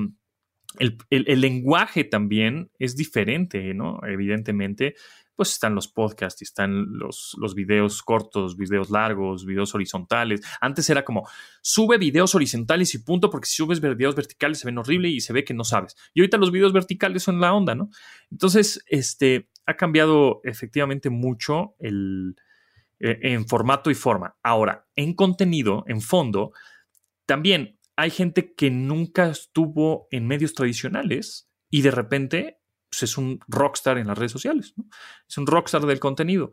el, 0.79 0.99
el, 1.11 1.41
lenguaje 1.41 2.05
también 2.05 2.71
es 2.79 2.97
diferente, 2.97 3.73
¿no? 3.75 3.99
Evidentemente, 4.07 4.95
pues 5.41 5.53
están 5.53 5.75
los 5.75 5.89
podcasts, 5.89 6.43
están 6.43 6.99
los, 6.99 7.35
los 7.39 7.55
videos 7.55 8.03
cortos, 8.03 8.59
videos 8.59 8.91
largos, 8.91 9.47
videos 9.47 9.75
horizontales. 9.75 10.43
Antes 10.61 10.91
era 10.91 11.03
como, 11.03 11.27
sube 11.63 11.97
videos 11.97 12.35
horizontales 12.35 12.95
y 12.95 12.99
punto, 12.99 13.31
porque 13.31 13.47
si 13.47 13.55
subes 13.55 13.81
videos 13.81 14.15
verticales 14.15 14.59
se 14.59 14.67
ven 14.67 14.77
horrible 14.77 15.09
y 15.09 15.23
se 15.23 15.33
ve 15.33 15.43
que 15.43 15.55
no 15.55 15.65
sabes. 15.65 15.97
Y 16.13 16.21
ahorita 16.21 16.37
los 16.37 16.53
videos 16.53 16.75
verticales 16.75 17.23
son 17.23 17.41
la 17.41 17.55
onda, 17.55 17.75
¿no? 17.75 17.89
Entonces, 18.31 18.85
este, 18.87 19.49
ha 19.65 19.79
cambiado 19.79 20.43
efectivamente 20.45 21.09
mucho 21.09 21.75
el, 21.79 22.37
eh, 22.99 23.19
en 23.23 23.49
formato 23.49 23.91
y 23.91 23.95
forma. 23.95 24.37
Ahora, 24.43 24.89
en 24.95 25.15
contenido, 25.15 25.85
en 25.87 26.03
fondo, 26.03 26.53
también 27.25 27.79
hay 27.97 28.11
gente 28.11 28.53
que 28.53 28.71
nunca 28.71 29.31
estuvo 29.31 30.07
en 30.11 30.27
medios 30.27 30.53
tradicionales 30.53 31.51
y 31.71 31.81
de 31.81 31.93
repente 31.93 32.60
pues, 33.01 33.11
es 33.11 33.19
un 33.19 33.41
rockstar 33.49 33.99
en 33.99 34.07
las 34.07 34.19
redes 34.19 34.33
sociales, 34.33 34.75
es 35.29 35.39
un 35.39 35.47
rockstar 35.47 35.87
del 35.87 36.01
contenido 36.01 36.53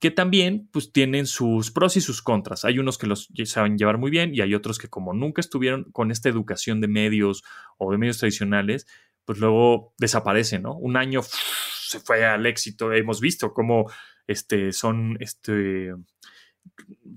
que 0.00 0.10
también 0.12 0.68
pues 0.72 0.92
tienen 0.92 1.26
sus 1.26 1.72
pros 1.72 1.96
y 1.96 2.00
sus 2.00 2.22
contras. 2.22 2.64
Hay 2.64 2.78
unos 2.78 2.98
que 2.98 3.06
los 3.08 3.28
saben 3.46 3.76
llevar 3.76 3.98
muy 3.98 4.10
bien 4.10 4.32
y 4.32 4.40
hay 4.40 4.54
otros 4.54 4.78
que 4.78 4.88
como 4.88 5.12
nunca 5.12 5.40
estuvieron 5.40 5.90
con 5.90 6.12
esta 6.12 6.28
educación 6.28 6.80
de 6.80 6.86
medios 6.88 7.42
o 7.78 7.90
de 7.90 7.98
medios 7.98 8.18
tradicionales, 8.18 8.86
pues 9.24 9.38
luego 9.40 9.94
desaparecen, 9.98 10.62
¿no? 10.62 10.74
Un 10.74 10.96
año 10.96 11.20
se 11.22 11.98
fue 11.98 12.24
al 12.24 12.46
éxito. 12.46 12.92
Hemos 12.92 13.20
visto 13.20 13.52
cómo 13.52 13.90
este, 14.28 14.72
son 14.72 15.16
este, 15.20 15.92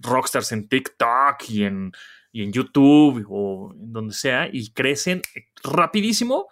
rockstars 0.01 0.51
en 0.51 0.67
TikTok 0.67 1.49
y 1.49 1.65
en, 1.65 1.91
en 2.33 2.51
YouTube 2.51 3.25
o 3.29 3.73
en 3.73 3.93
donde 3.93 4.13
sea 4.15 4.49
y 4.51 4.71
crecen 4.71 5.21
rapidísimo 5.63 6.47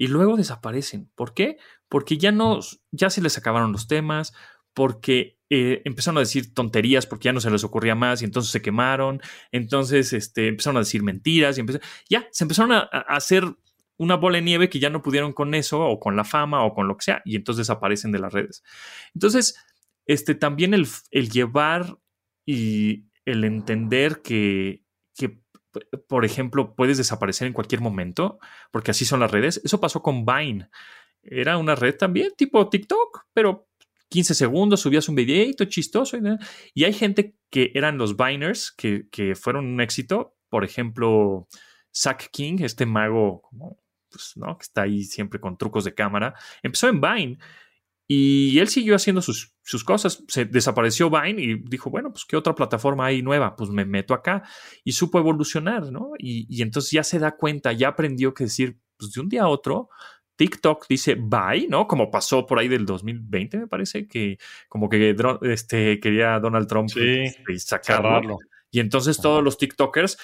y 0.00 0.06
luego 0.06 0.38
desaparecen. 0.38 1.10
¿Por 1.14 1.34
qué? 1.34 1.58
Porque 1.90 2.16
ya 2.16 2.32
no, 2.32 2.58
ya 2.90 3.10
se 3.10 3.20
les 3.20 3.36
acabaron 3.36 3.70
los 3.70 3.86
temas, 3.86 4.32
porque 4.72 5.38
eh, 5.50 5.82
empezaron 5.84 6.16
a 6.16 6.20
decir 6.20 6.54
tonterías 6.54 7.04
porque 7.04 7.26
ya 7.26 7.34
no 7.34 7.40
se 7.40 7.50
les 7.50 7.64
ocurría 7.64 7.94
más 7.94 8.22
y 8.22 8.24
entonces 8.24 8.50
se 8.50 8.62
quemaron, 8.62 9.20
entonces 9.52 10.14
este, 10.14 10.48
empezaron 10.48 10.78
a 10.78 10.80
decir 10.80 11.02
mentiras 11.02 11.58
y 11.58 11.64
ya 12.08 12.26
se 12.30 12.44
empezaron 12.44 12.72
a 12.72 12.84
hacer 13.08 13.44
una 13.98 14.16
bola 14.16 14.38
de 14.38 14.42
nieve 14.42 14.70
que 14.70 14.78
ya 14.78 14.88
no 14.88 15.02
pudieron 15.02 15.34
con 15.34 15.54
eso 15.54 15.80
o 15.84 16.00
con 16.00 16.16
la 16.16 16.24
fama 16.24 16.64
o 16.64 16.72
con 16.72 16.88
lo 16.88 16.96
que 16.96 17.04
sea 17.04 17.22
y 17.26 17.36
entonces 17.36 17.66
desaparecen 17.66 18.10
de 18.10 18.20
las 18.20 18.32
redes. 18.32 18.62
Entonces, 19.14 19.54
este, 20.06 20.34
también 20.34 20.72
el, 20.72 20.88
el 21.10 21.28
llevar 21.28 21.98
y 22.46 23.04
el 23.26 23.44
entender 23.44 24.22
que, 24.22 24.82
que, 25.14 25.42
por 26.08 26.24
ejemplo, 26.24 26.74
puedes 26.74 26.98
desaparecer 26.98 27.46
en 27.46 27.52
cualquier 27.52 27.80
momento, 27.80 28.38
porque 28.70 28.90
así 28.90 29.04
son 29.04 29.20
las 29.20 29.30
redes. 29.30 29.60
Eso 29.64 29.80
pasó 29.80 30.02
con 30.02 30.24
Vine. 30.24 30.68
Era 31.22 31.58
una 31.58 31.74
red 31.74 31.96
también 31.96 32.32
tipo 32.36 32.68
TikTok, 32.68 33.26
pero 33.32 33.68
15 34.08 34.34
segundos 34.34 34.80
subías 34.80 35.08
un 35.08 35.14
videito 35.14 35.64
chistoso. 35.66 36.18
Y, 36.74 36.84
hay 36.84 36.92
gente 36.92 37.36
que 37.50 37.70
eran 37.74 37.98
los 37.98 38.16
Viners, 38.16 38.72
que, 38.72 39.08
que 39.10 39.34
fueron 39.34 39.66
un 39.66 39.80
éxito. 39.80 40.36
Por 40.48 40.64
ejemplo, 40.64 41.46
Zack 41.94 42.30
King, 42.30 42.56
este 42.60 42.86
mago 42.86 43.48
pues, 44.10 44.32
¿no? 44.36 44.58
que 44.58 44.62
está 44.62 44.82
ahí 44.82 45.04
siempre 45.04 45.40
con 45.40 45.56
trucos 45.56 45.84
de 45.84 45.94
cámara, 45.94 46.34
empezó 46.62 46.88
en 46.88 47.00
Vine 47.00 47.38
y 48.12 48.58
él 48.58 48.66
siguió 48.66 48.96
haciendo 48.96 49.22
sus, 49.22 49.54
sus, 49.62 49.84
cosas. 49.84 50.24
Se 50.26 50.44
desapareció 50.44 51.08
Vine 51.10 51.40
y 51.40 51.54
dijo, 51.68 51.90
bueno, 51.90 52.10
pues 52.10 52.24
qué 52.24 52.36
otra 52.36 52.56
plataforma 52.56 53.06
hay 53.06 53.22
nueva, 53.22 53.54
pues 53.54 53.70
me 53.70 53.84
meto 53.84 54.14
acá 54.14 54.42
y 54.82 54.90
supo 54.90 55.20
evolucionar, 55.20 55.92
¿no? 55.92 56.14
Y, 56.18 56.44
y 56.48 56.62
entonces 56.62 56.90
ya 56.90 57.04
se 57.04 57.20
da 57.20 57.36
cuenta, 57.36 57.72
ya 57.72 57.86
aprendió 57.86 58.34
que 58.34 58.44
decir, 58.44 58.80
pues 58.96 59.12
de 59.12 59.20
un 59.20 59.28
día 59.28 59.42
a 59.42 59.48
otro, 59.48 59.90
TikTok 60.34 60.88
dice 60.88 61.14
bye, 61.14 61.68
¿no? 61.68 61.86
Como 61.86 62.10
pasó 62.10 62.46
por 62.46 62.58
ahí 62.58 62.66
del 62.66 62.84
2020, 62.84 63.58
me 63.58 63.66
parece, 63.68 64.08
que 64.08 64.38
como 64.68 64.88
que 64.88 65.14
este, 65.42 66.00
quería 66.00 66.40
Donald 66.40 66.66
Trump 66.66 66.90
este, 66.96 67.58
sacarlo. 67.60 68.38
Y 68.72 68.80
entonces 68.80 69.18
todos 69.18 69.44
los 69.44 69.56
TikTokers 69.56 70.18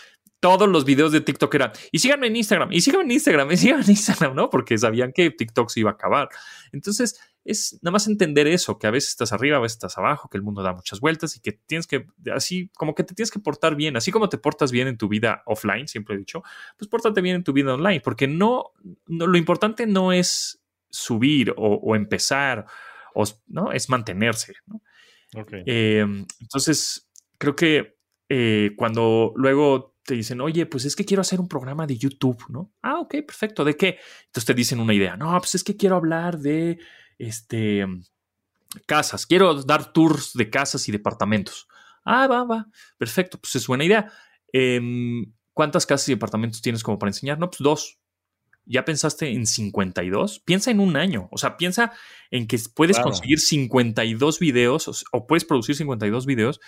todos 0.47 0.69
los 0.69 0.85
videos 0.85 1.13
de 1.13 1.21
TikTok 1.21 1.55
eran, 1.55 1.73
y 1.93 1.99
síganme 1.99 2.29
en 2.29 2.37
Instagram, 2.37 2.73
y 2.73 2.81
síganme 2.81 3.05
en 3.05 3.11
Instagram, 3.13 3.51
y 3.51 3.57
síganme 3.57 3.85
en 3.85 3.91
Instagram, 3.91 4.35
¿no? 4.35 4.51
Porque 4.51 4.79
sabían 4.79 5.13
que 5.13 5.31
TikTok 5.31 5.69
se 5.71 5.81
iba 5.81 5.91
a 5.91 5.95
acabar. 5.95 6.29
Entonces, 6.73 7.21
es 7.47 7.79
nada 7.83 7.93
más 7.93 8.07
entender 8.07 8.47
eso, 8.47 8.79
que 8.79 8.87
a 8.87 8.91
veces 8.91 9.11
estás 9.11 9.33
arriba, 9.33 9.57
a 9.57 9.61
veces 9.61 9.77
estás 9.77 9.99
abajo, 9.99 10.29
que 10.29 10.37
el 10.37 10.43
mundo 10.43 10.63
da 10.63 10.73
muchas 10.73 11.01
vueltas 11.01 11.37
y 11.37 11.41
que 11.41 11.53
tienes 11.53 11.87
que, 11.87 12.07
así 12.35 12.71
como 12.75 12.95
que 12.95 13.05
te 13.05 13.15
tienes 13.15 13.31
que 13.31 13.39
portar 13.39 13.77
bien, 13.77 13.97
así 13.97 14.11
como 14.11 14.29
te 14.29 14.39
portas 14.39 14.73
bien 14.73 14.89
en 14.89 14.99
tu 14.99 15.09
vida 15.09 15.43
offline, 15.47 15.87
siempre 15.89 16.17
he 16.17 16.19
dicho, 16.19 16.43
pues 16.77 16.89
pórtate 16.89 17.21
bien 17.21 17.37
en 17.37 17.45
tu 17.45 17.53
vida 17.53 17.75
online, 17.75 18.01
porque 18.01 18.27
no, 18.27 18.73
no 19.07 19.27
lo 19.27 19.39
importante 19.39 19.87
no 19.87 20.13
es 20.13 20.61
subir 20.91 21.55
o, 21.57 21.95
empezar, 21.95 22.67
o, 23.15 23.25
¿no? 23.49 23.73
Es 23.73 23.89
mantenerse, 23.89 24.55
¿no? 24.67 24.81
Em, 25.67 26.27
entonces, 26.41 27.09
creo 27.37 27.55
que 27.55 27.99
eh, 28.29 28.73
cuando 28.77 29.33
luego 29.37 29.96
te 30.07 30.15
dicen, 30.15 30.41
oye, 30.41 30.67
pues 30.67 30.85
es 30.85 30.95
que 30.95 31.05
quiero 31.05 31.21
hacer 31.21 31.41
un 31.41 31.49
programa 31.49 31.87
de 31.87 31.99
YouTube, 31.99 32.45
¿no? 32.49 32.73
Ah, 32.83 33.01
ok, 33.01 33.17
perfecto. 33.27 33.65
¿De 33.65 33.77
qué? 33.77 33.99
Entonces 34.27 34.45
te 34.45 34.55
dicen 34.55 34.81
una 34.81 34.95
idea. 34.95 35.17
No, 35.17 35.37
pues 35.39 35.57
es 35.57 35.65
que 35.65 35.77
quiero 35.77 35.97
hablar 35.97 36.39
de 36.39 36.79
este, 37.19 37.85
casas. 38.87 39.27
Quiero 39.27 39.63
dar 39.63 39.93
tours 39.93 40.33
de 40.35 40.49
casas 40.49 40.89
y 40.89 40.93
departamentos. 40.93 41.67
Ah, 42.05 42.27
va, 42.29 42.45
va. 42.45 42.69
Perfecto. 42.97 43.39
Pues 43.39 43.57
es 43.57 43.67
buena 43.67 43.85
idea. 43.85 44.11
Em, 44.53 45.33
¿Cuántas 45.53 45.87
casas 45.87 46.09
y 46.09 46.13
departamentos 46.13 46.63
tienes 46.63 46.83
como 46.83 46.99
para 46.99 47.11
enseñar? 47.11 47.39
No, 47.39 47.51
pues 47.51 47.59
dos. 47.61 47.99
¿Ya 48.65 48.85
pensaste 48.85 49.31
en 49.31 49.47
52? 49.47 50.41
Piensa 50.41 50.71
en 50.71 50.81
un 50.81 50.97
año. 50.97 51.29
O 51.31 51.39
sea, 51.39 51.57
piensa 51.57 51.93
en 52.31 52.47
que 52.47 52.59
puedes 52.75 52.99
conseguir 52.99 53.39
52 53.39 54.39
videos 54.39 54.89
o, 54.89 54.93
o 55.13 55.27
puedes 55.27 55.45
producir 55.45 55.77
52 55.77 56.27
videos 56.27 56.61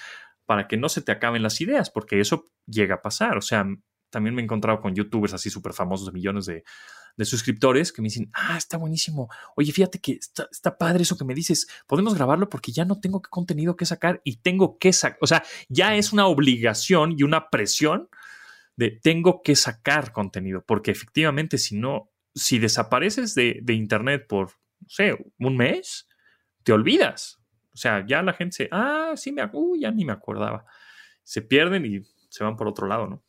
para 0.48 0.66
que 0.66 0.78
no 0.78 0.88
se 0.88 1.02
te 1.02 1.12
acaben 1.12 1.42
las 1.42 1.60
ideas, 1.60 1.90
porque 1.90 2.20
eso 2.20 2.50
llega 2.66 2.94
a 2.94 3.02
pasar. 3.02 3.36
O 3.36 3.42
sea, 3.42 3.66
también 4.08 4.34
me 4.34 4.40
he 4.40 4.44
encontrado 4.44 4.80
con 4.80 4.94
youtubers 4.94 5.34
así 5.34 5.50
súper 5.50 5.74
famosos 5.74 6.06
de 6.06 6.12
millones 6.12 6.46
de, 6.46 6.64
suscriptores 7.22 7.92
que 7.92 8.00
me 8.00 8.06
dicen, 8.06 8.30
ah, 8.32 8.56
está 8.56 8.78
buenísimo. 8.78 9.28
Oye, 9.56 9.72
fíjate 9.72 9.98
que 9.98 10.12
está, 10.12 10.48
está, 10.50 10.78
padre 10.78 11.02
eso 11.02 11.18
que 11.18 11.26
me 11.26 11.34
dices. 11.34 11.68
Podemos 11.86 12.14
grabarlo 12.14 12.48
porque 12.48 12.72
ya 12.72 12.86
no 12.86 12.98
tengo 12.98 13.20
contenido 13.20 13.76
que 13.76 13.84
sacar 13.84 14.22
y 14.24 14.36
tengo 14.36 14.78
que 14.78 14.94
sacar. 14.94 15.18
O 15.20 15.26
sea, 15.26 15.44
ya 15.68 15.94
es 15.96 16.14
una 16.14 16.26
obligación 16.26 17.14
y 17.18 17.24
una 17.24 17.50
presión 17.50 18.08
de 18.76 18.92
tengo 19.02 19.42
que 19.42 19.54
sacar 19.54 20.12
contenido, 20.12 20.64
porque 20.66 20.92
efectivamente, 20.92 21.58
si 21.58 21.76
no, 21.76 22.10
si 22.34 22.58
desapareces 22.58 23.34
de, 23.34 23.58
de 23.62 23.74
Internet 23.74 24.24
por, 24.26 24.52
no 24.80 24.88
sé, 24.88 25.18
un 25.40 25.58
mes, 25.58 26.08
te 26.62 26.72
olvidas. 26.72 27.37
O 27.78 27.80
sea, 27.80 28.04
ya 28.04 28.22
la 28.22 28.32
gente 28.32 28.56
se, 28.56 28.68
ah, 28.72 29.12
sí, 29.14 29.30
me, 29.30 29.48
uh, 29.52 29.76
ya 29.76 29.92
ni 29.92 30.04
me 30.04 30.10
acordaba. 30.10 30.66
Se 31.22 31.42
pierden 31.42 31.86
y 31.86 32.02
se 32.28 32.42
van 32.42 32.56
por 32.56 32.66
otro 32.66 32.88
lado, 32.88 33.06
¿no? 33.06 33.22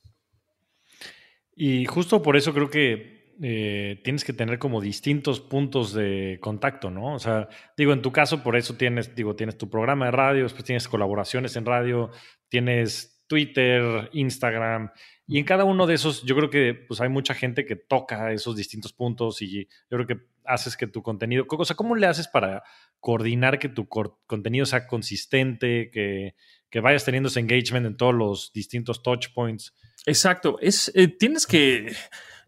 Y 1.55 1.85
justo 1.85 2.23
por 2.23 2.35
eso 2.35 2.51
creo 2.51 2.71
que 2.71 3.35
eh, 3.43 4.01
tienes 4.03 4.23
que 4.23 4.33
tener 4.33 4.57
como 4.57 4.81
distintos 4.81 5.39
puntos 5.39 5.93
de 5.93 6.39
contacto, 6.41 6.89
¿no? 6.89 7.13
O 7.13 7.19
sea, 7.19 7.47
digo, 7.77 7.93
en 7.93 8.01
tu 8.01 8.11
caso, 8.11 8.41
por 8.41 8.55
eso 8.55 8.73
tienes, 8.73 9.13
digo, 9.13 9.35
tienes 9.35 9.55
tu 9.55 9.69
programa 9.69 10.05
de 10.05 10.11
radio, 10.13 10.43
después 10.43 10.63
tienes 10.63 10.87
colaboraciones 10.87 11.55
en 11.55 11.67
radio, 11.67 12.09
tienes 12.47 13.23
Twitter, 13.27 14.09
Instagram, 14.13 14.89
y 15.31 15.37
en 15.37 15.45
cada 15.45 15.63
uno 15.63 15.85
de 15.85 15.93
esos, 15.93 16.23
yo 16.23 16.35
creo 16.35 16.49
que 16.49 16.73
pues 16.73 17.01
hay 17.01 17.09
mucha 17.09 17.35
gente 17.35 17.63
que 17.63 17.75
toca 17.75 18.31
esos 18.31 18.55
distintos 18.55 18.93
puntos 18.93 19.43
y 19.43 19.65
yo 19.65 19.97
creo 19.97 20.07
que 20.07 20.17
haces 20.43 20.75
que 20.75 20.87
tu 20.87 21.03
contenido, 21.03 21.45
o 21.47 21.65
sea, 21.65 21.75
¿cómo 21.75 21.95
le 21.95 22.07
haces 22.07 22.27
para 22.27 22.63
coordinar 22.99 23.59
que 23.59 23.69
tu 23.69 23.87
contenido 23.87 24.65
sea 24.65 24.87
consistente, 24.87 25.91
que, 25.91 26.33
vayas 26.81 27.05
teniendo 27.05 27.29
ese 27.29 27.41
engagement 27.41 27.85
en 27.85 27.95
todos 27.95 28.15
los 28.15 28.51
distintos 28.53 29.03
touch 29.03 29.27
points? 29.31 29.75
Exacto, 30.07 30.57
es, 30.61 30.91
eh, 30.95 31.07
tienes 31.07 31.45
que 31.45 31.95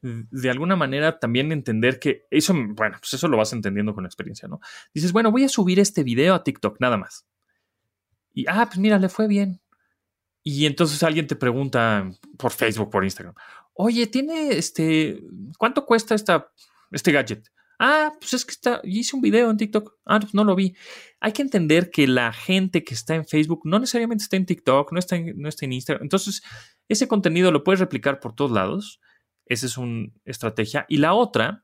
de 0.01 0.49
alguna 0.49 0.75
manera 0.75 1.19
también 1.19 1.51
entender 1.51 1.99
que 1.99 2.25
eso, 2.31 2.55
bueno, 2.55 2.97
pues 2.99 3.13
eso 3.13 3.27
lo 3.27 3.37
vas 3.37 3.53
entendiendo 3.53 3.93
con 3.93 4.07
experiencia, 4.07 4.47
¿no? 4.47 4.59
Dices, 4.91 5.11
bueno, 5.11 5.31
voy 5.31 5.43
a 5.43 5.49
subir 5.49 5.79
este 5.79 6.03
video 6.03 6.33
a 6.33 6.43
TikTok, 6.43 6.79
nada 6.79 6.97
más. 6.97 7.27
Y, 8.33 8.45
ah, 8.47 8.65
pues 8.65 8.79
mira, 8.79 8.97
le 8.97 9.07
fue 9.07 9.27
bien. 9.27 9.61
Y 10.43 10.65
entonces 10.65 11.03
alguien 11.03 11.27
te 11.27 11.35
pregunta 11.35 12.09
por 12.37 12.51
Facebook, 12.51 12.89
por 12.89 13.03
Instagram, 13.03 13.35
oye, 13.73 14.07
tiene 14.07 14.49
este, 14.49 15.21
¿cuánto 15.57 15.85
cuesta 15.85 16.15
esta, 16.15 16.51
este 16.91 17.11
gadget? 17.11 17.49
Ah, 17.83 18.11
pues 18.19 18.33
es 18.35 18.45
que 18.45 18.51
está, 18.51 18.79
hice 18.83 19.15
un 19.15 19.23
video 19.23 19.49
en 19.49 19.57
TikTok. 19.57 19.97
Ah, 20.05 20.19
pues 20.19 20.35
no 20.35 20.43
lo 20.43 20.55
vi. 20.55 20.75
Hay 21.19 21.31
que 21.31 21.41
entender 21.41 21.89
que 21.89 22.05
la 22.05 22.31
gente 22.31 22.83
que 22.83 22.93
está 22.93 23.15
en 23.15 23.25
Facebook 23.25 23.61
no 23.63 23.79
necesariamente 23.79 24.23
está 24.23 24.35
en 24.37 24.45
TikTok, 24.45 24.91
no 24.91 24.99
está 24.99 25.15
en, 25.15 25.33
no 25.41 25.49
está 25.49 25.65
en 25.65 25.73
Instagram. 25.73 26.03
Entonces, 26.03 26.43
ese 26.89 27.07
contenido 27.07 27.51
lo 27.51 27.63
puedes 27.63 27.79
replicar 27.79 28.19
por 28.19 28.35
todos 28.35 28.51
lados. 28.51 28.99
Esa 29.47 29.65
es 29.65 29.77
una 29.77 30.09
estrategia. 30.25 30.85
Y 30.89 30.97
la 30.97 31.15
otra 31.15 31.63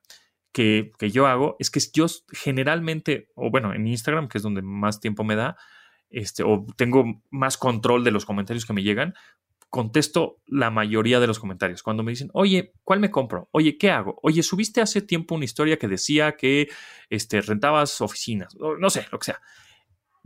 que, 0.51 0.91
que 0.97 1.11
yo 1.11 1.27
hago 1.27 1.55
es 1.59 1.69
que 1.69 1.79
yo 1.93 2.07
generalmente, 2.31 3.29
o 3.35 3.51
bueno, 3.51 3.75
en 3.75 3.85
Instagram, 3.85 4.27
que 4.27 4.39
es 4.39 4.43
donde 4.43 4.63
más 4.63 4.99
tiempo 4.99 5.23
me 5.23 5.35
da, 5.35 5.55
este, 6.09 6.43
o 6.43 6.65
tengo 6.75 7.21
más 7.29 7.57
control 7.57 8.03
de 8.03 8.11
los 8.11 8.25
comentarios 8.25 8.65
que 8.65 8.73
me 8.73 8.83
llegan, 8.83 9.13
contesto 9.69 10.41
la 10.45 10.69
mayoría 10.71 11.19
de 11.19 11.27
los 11.27 11.39
comentarios. 11.39 11.83
Cuando 11.83 12.03
me 12.03 12.11
dicen, 12.11 12.29
oye, 12.33 12.73
¿cuál 12.83 12.99
me 12.99 13.11
compro? 13.11 13.49
Oye, 13.51 13.77
¿qué 13.77 13.91
hago? 13.91 14.17
Oye, 14.23 14.41
subiste 14.43 14.81
hace 14.81 15.01
tiempo 15.01 15.35
una 15.35 15.45
historia 15.45 15.77
que 15.77 15.87
decía 15.87 16.35
que 16.37 16.69
este, 17.09 17.41
rentabas 17.41 18.01
oficinas, 18.01 18.55
no 18.79 18.89
sé, 18.89 19.05
lo 19.11 19.19
que 19.19 19.25
sea. 19.25 19.41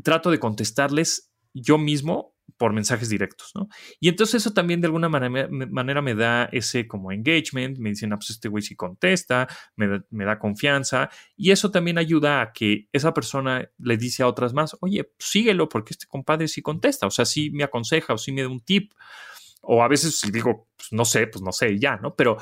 Trato 0.04 0.32
de 0.32 0.39
contestarles 0.39 1.32
yo 1.54 1.78
mismo 1.78 2.31
por 2.62 2.74
mensajes 2.74 3.10
directos, 3.10 3.54
¿no? 3.56 3.69
Y 4.00 4.08
entonces 4.08 4.36
eso 4.36 4.54
también 4.54 4.82
de 4.82 4.86
alguna 4.86 5.10
manera, 5.10 6.02
me 6.04 6.13
da 6.13 6.47
ese 6.52 6.88
como 6.88 7.12
engagement, 7.12 7.80
me 7.80 7.89
dicen, 7.89 8.13
ah, 8.13 8.17
pues 8.17 8.30
este 8.30 8.50
güey 8.50 8.62
sí 8.62 8.76
contesta, 8.76 9.47
me 9.76 9.88
da, 9.88 10.06
me 10.12 10.26
da, 10.26 10.38
confianza, 10.38 11.10
y 11.36 11.50
eso 11.50 11.71
también 11.71 11.97
ayuda 11.97 12.39
a 12.39 12.54
que 12.54 12.88
esa 12.93 13.15
persona 13.15 13.67
le 13.80 13.97
dice 13.97 14.21
a 14.21 14.28
otras 14.28 14.54
más, 14.54 14.78
oye, 14.82 15.06
pues 15.06 15.28
síguelo 15.28 15.69
porque 15.69 15.95
este 15.95 16.06
compadre 16.06 16.47
sí 16.47 16.62
contesta, 16.62 17.08
o 17.08 17.10
sea, 17.10 17.26
sí 17.26 17.50
me 17.50 17.63
aconseja 17.63 18.13
o 18.13 18.19
sí 18.19 18.32
me 18.32 18.43
da 18.43 18.47
un 18.47 18.62
tip, 18.62 18.93
o 19.63 19.82
a 19.82 19.88
veces 19.88 20.19
si 20.19 20.30
digo, 20.30 20.67
pues 20.78 20.89
no 20.91 21.04
sé, 21.04 21.26
pues 21.26 21.41
no 21.41 21.52
sé, 21.52 21.80
ya, 21.80 21.95
¿no? 21.95 22.15
Pero, 22.15 22.38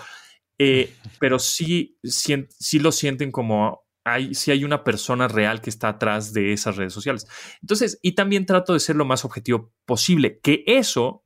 eh, 0.57 0.93
pero 1.17 1.39
sí, 1.39 1.97
sí, 2.03 2.45
sí 2.49 2.79
lo 2.79 2.91
sienten 2.91 3.31
como 3.31 3.85
hay, 4.03 4.33
si 4.33 4.51
hay 4.51 4.63
una 4.63 4.83
persona 4.83 5.27
real 5.27 5.61
que 5.61 5.69
está 5.69 5.89
atrás 5.89 6.33
de 6.33 6.53
esas 6.53 6.75
redes 6.75 6.93
sociales. 6.93 7.27
Entonces, 7.61 7.99
y 8.01 8.13
también 8.13 8.45
trato 8.45 8.73
de 8.73 8.79
ser 8.79 8.95
lo 8.95 9.05
más 9.05 9.25
objetivo 9.25 9.73
posible, 9.85 10.39
que 10.41 10.63
eso, 10.65 11.23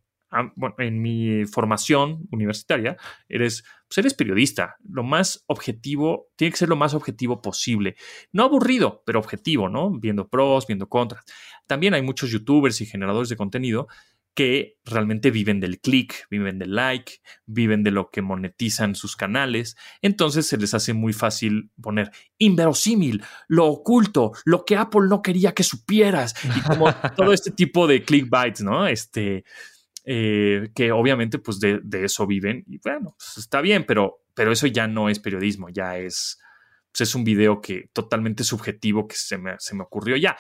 en 0.79 1.01
mi 1.01 1.45
formación 1.45 2.27
universitaria, 2.31 2.97
eres, 3.29 3.63
pues 3.87 3.99
eres 3.99 4.13
periodista. 4.15 4.77
Lo 4.83 5.03
más 5.03 5.43
objetivo, 5.47 6.31
tiene 6.35 6.51
que 6.51 6.57
ser 6.57 6.69
lo 6.69 6.75
más 6.75 6.93
objetivo 6.93 7.41
posible. 7.41 7.95
No 8.31 8.43
aburrido, 8.43 9.03
pero 9.05 9.19
objetivo, 9.19 9.69
¿no? 9.69 9.91
Viendo 9.91 10.27
pros, 10.27 10.65
viendo 10.65 10.89
contras. 10.89 11.23
También 11.67 11.93
hay 11.93 12.01
muchos 12.01 12.31
youtubers 12.31 12.81
y 12.81 12.85
generadores 12.85 13.29
de 13.29 13.37
contenido 13.37 13.87
que 14.33 14.79
realmente 14.83 15.31
viven 15.31 15.59
del 15.59 15.79
click, 15.79 16.27
viven 16.29 16.57
del 16.57 16.75
like, 16.75 17.21
viven 17.45 17.83
de 17.83 17.91
lo 17.91 18.09
que 18.09 18.21
monetizan 18.21 18.95
sus 18.95 19.15
canales. 19.15 19.77
Entonces 20.01 20.47
se 20.47 20.57
les 20.57 20.73
hace 20.73 20.93
muy 20.93 21.13
fácil 21.13 21.71
poner 21.81 22.11
inverosímil, 22.37 23.23
lo 23.47 23.67
oculto, 23.67 24.31
lo 24.45 24.65
que 24.65 24.75
Apple 24.75 25.07
no 25.07 25.21
quería 25.21 25.53
que 25.53 25.63
supieras 25.63 26.33
y 26.55 26.61
como 26.61 26.93
todo 27.15 27.33
este 27.33 27.51
tipo 27.51 27.87
de 27.87 28.03
clickbaits, 28.03 28.61
¿no? 28.61 28.87
Este, 28.87 29.45
eh, 30.05 30.71
que 30.73 30.91
obviamente 30.91 31.37
pues 31.39 31.59
de, 31.59 31.81
eso 32.03 32.25
viven 32.25 32.63
y 32.67 32.79
bueno, 32.79 33.15
pues 33.17 33.37
está 33.37 33.61
bien, 33.61 33.85
pero, 33.85 34.23
pero 34.33 34.51
eso 34.51 34.67
ya 34.67 34.87
no 34.87 35.09
es 35.09 35.19
periodismo, 35.19 35.69
ya 35.69 35.97
es, 35.97 36.39
pues 36.91 37.01
es 37.01 37.15
un 37.15 37.23
video 37.23 37.61
que 37.61 37.89
totalmente 37.93 38.43
subjetivo 38.43 39.07
que 39.07 39.15
se 39.15 39.37
me, 39.37 39.55
se 39.59 39.75
me 39.75 39.83
ocurrió 39.83 40.17
ya 40.17 40.35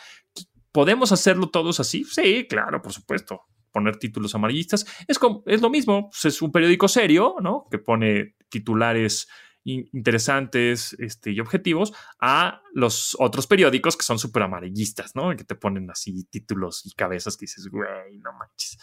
¿Podemos 0.73 1.11
hacerlo 1.11 1.49
todos 1.49 1.79
así? 1.79 2.03
Sí, 2.03 2.47
claro, 2.49 2.81
por 2.81 2.91
supuesto. 2.91 3.43
Poner 3.73 3.97
títulos 3.97 4.33
amarillistas 4.35 4.85
es, 5.07 5.19
como, 5.19 5.43
es 5.45 5.61
lo 5.61 5.69
mismo. 5.69 6.09
Pues, 6.09 6.25
es 6.25 6.41
un 6.41 6.51
periódico 6.51 6.87
serio, 6.87 7.35
¿no? 7.41 7.67
Que 7.69 7.79
pone 7.79 8.35
titulares 8.49 9.27
interesantes 9.65 10.93
este, 10.99 11.31
y 11.31 11.39
objetivos 11.39 11.93
a 12.19 12.61
los 12.73 13.15
otros 13.19 13.47
periódicos 13.47 13.95
que 13.95 14.03
son 14.03 14.19
súper 14.19 14.43
amarillistas, 14.43 15.15
¿no? 15.15 15.35
Que 15.35 15.43
te 15.43 15.55
ponen 15.55 15.89
así 15.89 16.25
títulos 16.25 16.85
y 16.85 16.91
cabezas 16.91 17.37
que 17.37 17.45
dices, 17.45 17.67
güey, 17.67 18.19
no 18.19 18.33
manches, 18.33 18.77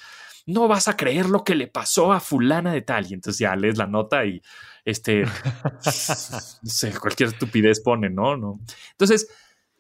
no 0.47 0.69
vas 0.69 0.89
a 0.89 0.97
creer 0.97 1.27
lo 1.27 1.45
que 1.45 1.55
le 1.55 1.67
pasó 1.67 2.13
a 2.13 2.21
fulana 2.21 2.73
de 2.73 2.83
tal. 2.83 3.07
Y 3.11 3.15
entonces 3.15 3.39
ya 3.39 3.55
lees 3.57 3.77
la 3.77 3.87
nota 3.87 4.25
y 4.25 4.41
este, 4.85 5.25
no 5.65 5.83
sé, 5.83 6.93
cualquier 6.99 7.31
estupidez 7.31 7.81
pone, 7.81 8.09
¿no? 8.09 8.37
¿no? 8.37 8.61
Entonces, 8.93 9.29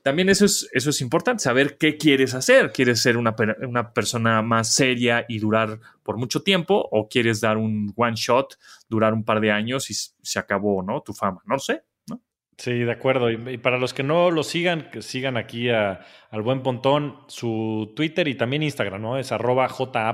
también 0.02 0.28
eso 0.28 0.44
es, 0.44 0.68
eso 0.72 0.90
es 0.90 1.00
importante, 1.00 1.42
saber 1.42 1.76
qué 1.78 1.96
quieres 1.96 2.34
hacer. 2.34 2.72
¿Quieres 2.72 3.00
ser 3.00 3.16
una, 3.16 3.34
una, 3.62 3.92
persona 3.92 4.42
más 4.42 4.74
seria 4.74 5.24
y 5.28 5.38
durar 5.38 5.80
por 6.02 6.16
mucho 6.16 6.42
tiempo? 6.42 6.88
¿O 6.90 7.08
quieres 7.08 7.40
dar 7.40 7.56
un 7.56 7.92
one 7.96 8.16
shot, 8.16 8.58
durar 8.88 9.12
un 9.12 9.24
par 9.24 9.40
de 9.40 9.50
años 9.50 9.90
y 9.90 9.94
se 9.94 10.38
acabó 10.38 10.82
¿no? 10.82 11.02
tu 11.02 11.12
fama? 11.12 11.42
No 11.44 11.58
sé. 11.58 11.82
¿no? 12.08 12.20
Sí, 12.56 12.72
de 12.72 12.92
acuerdo. 12.92 13.30
Y, 13.30 13.58
para 13.58 13.78
los 13.78 13.92
que 13.92 14.02
no 14.02 14.30
lo 14.30 14.42
sigan, 14.42 14.90
que 14.90 15.02
sigan 15.02 15.36
aquí 15.36 15.68
a, 15.68 16.04
al 16.30 16.42
buen 16.42 16.62
Pontón, 16.62 17.18
su 17.28 17.92
Twitter 17.94 18.28
y 18.28 18.36
también 18.36 18.62
Instagram, 18.62 19.02
¿no? 19.02 19.18
Es 19.18 19.32
arroba 19.32 19.68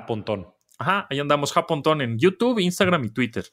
Pontón. 0.07 0.49
Ajá, 0.79 1.07
ahí 1.09 1.19
andamos, 1.21 1.53
Pontón 1.67 2.03
en 2.03 2.19
YouTube, 2.19 2.59
Instagram 2.59 3.05
y 3.05 3.11
Twitter. 3.11 3.45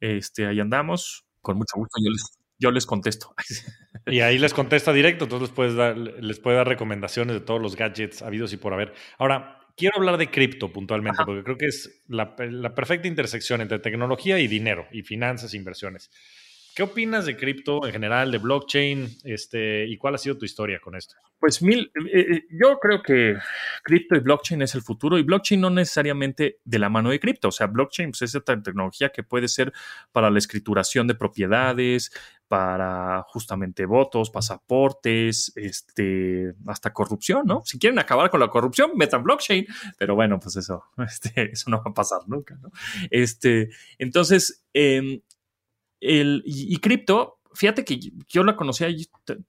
Este, 0.00 0.46
ahí 0.46 0.60
andamos. 0.60 1.24
Con 1.40 1.58
mucho 1.58 1.76
gusto. 1.76 2.00
Yo 2.02 2.10
les, 2.10 2.35
yo 2.58 2.70
les 2.70 2.86
contesto. 2.86 3.34
Y 4.08 4.20
ahí 4.20 4.38
les 4.38 4.54
contesta 4.54 4.92
directo, 4.92 5.24
entonces 5.24 5.48
les, 5.48 5.56
puedes 5.56 5.74
dar, 5.74 5.98
les 5.98 6.38
puede 6.38 6.58
dar 6.58 6.68
recomendaciones 6.68 7.34
de 7.34 7.40
todos 7.40 7.60
los 7.60 7.74
gadgets 7.74 8.22
habidos 8.22 8.52
y 8.52 8.56
por 8.56 8.72
haber. 8.72 8.94
Ahora, 9.18 9.58
quiero 9.76 9.96
hablar 9.96 10.16
de 10.16 10.30
cripto 10.30 10.72
puntualmente, 10.72 11.24
porque 11.26 11.42
creo 11.42 11.58
que 11.58 11.66
es 11.66 12.04
la, 12.06 12.36
la, 12.38 12.72
perfecta 12.72 13.08
intersección 13.08 13.62
entre 13.62 13.80
tecnología 13.80 14.38
y 14.38 14.46
dinero, 14.46 14.86
y 14.92 15.02
finanzas 15.02 15.54
e 15.54 15.56
inversiones. 15.56 16.08
¿Qué 16.76 16.82
opinas 16.82 17.24
de 17.24 17.38
cripto 17.38 17.86
en 17.86 17.92
general, 17.92 18.30
de 18.30 18.36
blockchain? 18.36 19.08
Este, 19.24 19.86
¿Y 19.86 19.96
cuál 19.96 20.14
ha 20.14 20.18
sido 20.18 20.36
tu 20.36 20.44
historia 20.44 20.78
con 20.78 20.94
esto? 20.94 21.16
Pues 21.38 21.62
mil, 21.62 21.90
eh, 22.12 22.20
eh, 22.20 22.44
yo 22.50 22.78
creo 22.78 23.02
que 23.02 23.34
cripto 23.82 24.14
y 24.14 24.20
blockchain 24.20 24.60
es 24.60 24.74
el 24.74 24.82
futuro 24.82 25.18
y 25.18 25.22
blockchain 25.22 25.58
no 25.58 25.70
necesariamente 25.70 26.58
de 26.62 26.78
la 26.78 26.90
mano 26.90 27.08
de 27.08 27.18
cripto. 27.18 27.48
O 27.48 27.50
sea, 27.50 27.66
blockchain 27.68 28.10
pues, 28.10 28.20
es 28.20 28.34
esta 28.34 28.62
tecnología 28.62 29.08
que 29.08 29.22
puede 29.22 29.48
ser 29.48 29.72
para 30.12 30.28
la 30.28 30.38
escrituración 30.38 31.06
de 31.06 31.14
propiedades, 31.14 32.12
para 32.48 33.22
justamente 33.28 33.86
votos, 33.86 34.30
pasaportes, 34.30 35.52
este, 35.56 36.54
hasta 36.66 36.92
corrupción, 36.92 37.46
¿no? 37.46 37.62
Si 37.64 37.78
quieren 37.78 37.98
acabar 37.98 38.30
con 38.30 38.40
la 38.40 38.48
corrupción, 38.48 38.92
metan 38.94 39.22
blockchain, 39.22 39.66
pero 39.98 40.14
bueno, 40.14 40.38
pues 40.38 40.56
eso, 40.56 40.84
este, 41.06 41.52
eso 41.52 41.70
no 41.70 41.78
va 41.78 41.90
a 41.90 41.94
pasar 41.94 42.20
nunca, 42.26 42.56
¿no? 42.56 42.70
Este, 43.10 43.70
entonces, 43.98 44.64
eh, 44.74 45.22
el, 46.00 46.42
y, 46.44 46.76
cripto, 46.78 47.40
fíjate 47.54 47.84
que 47.84 47.98
yo 48.28 48.44
la 48.44 48.54
conocía, 48.54 48.88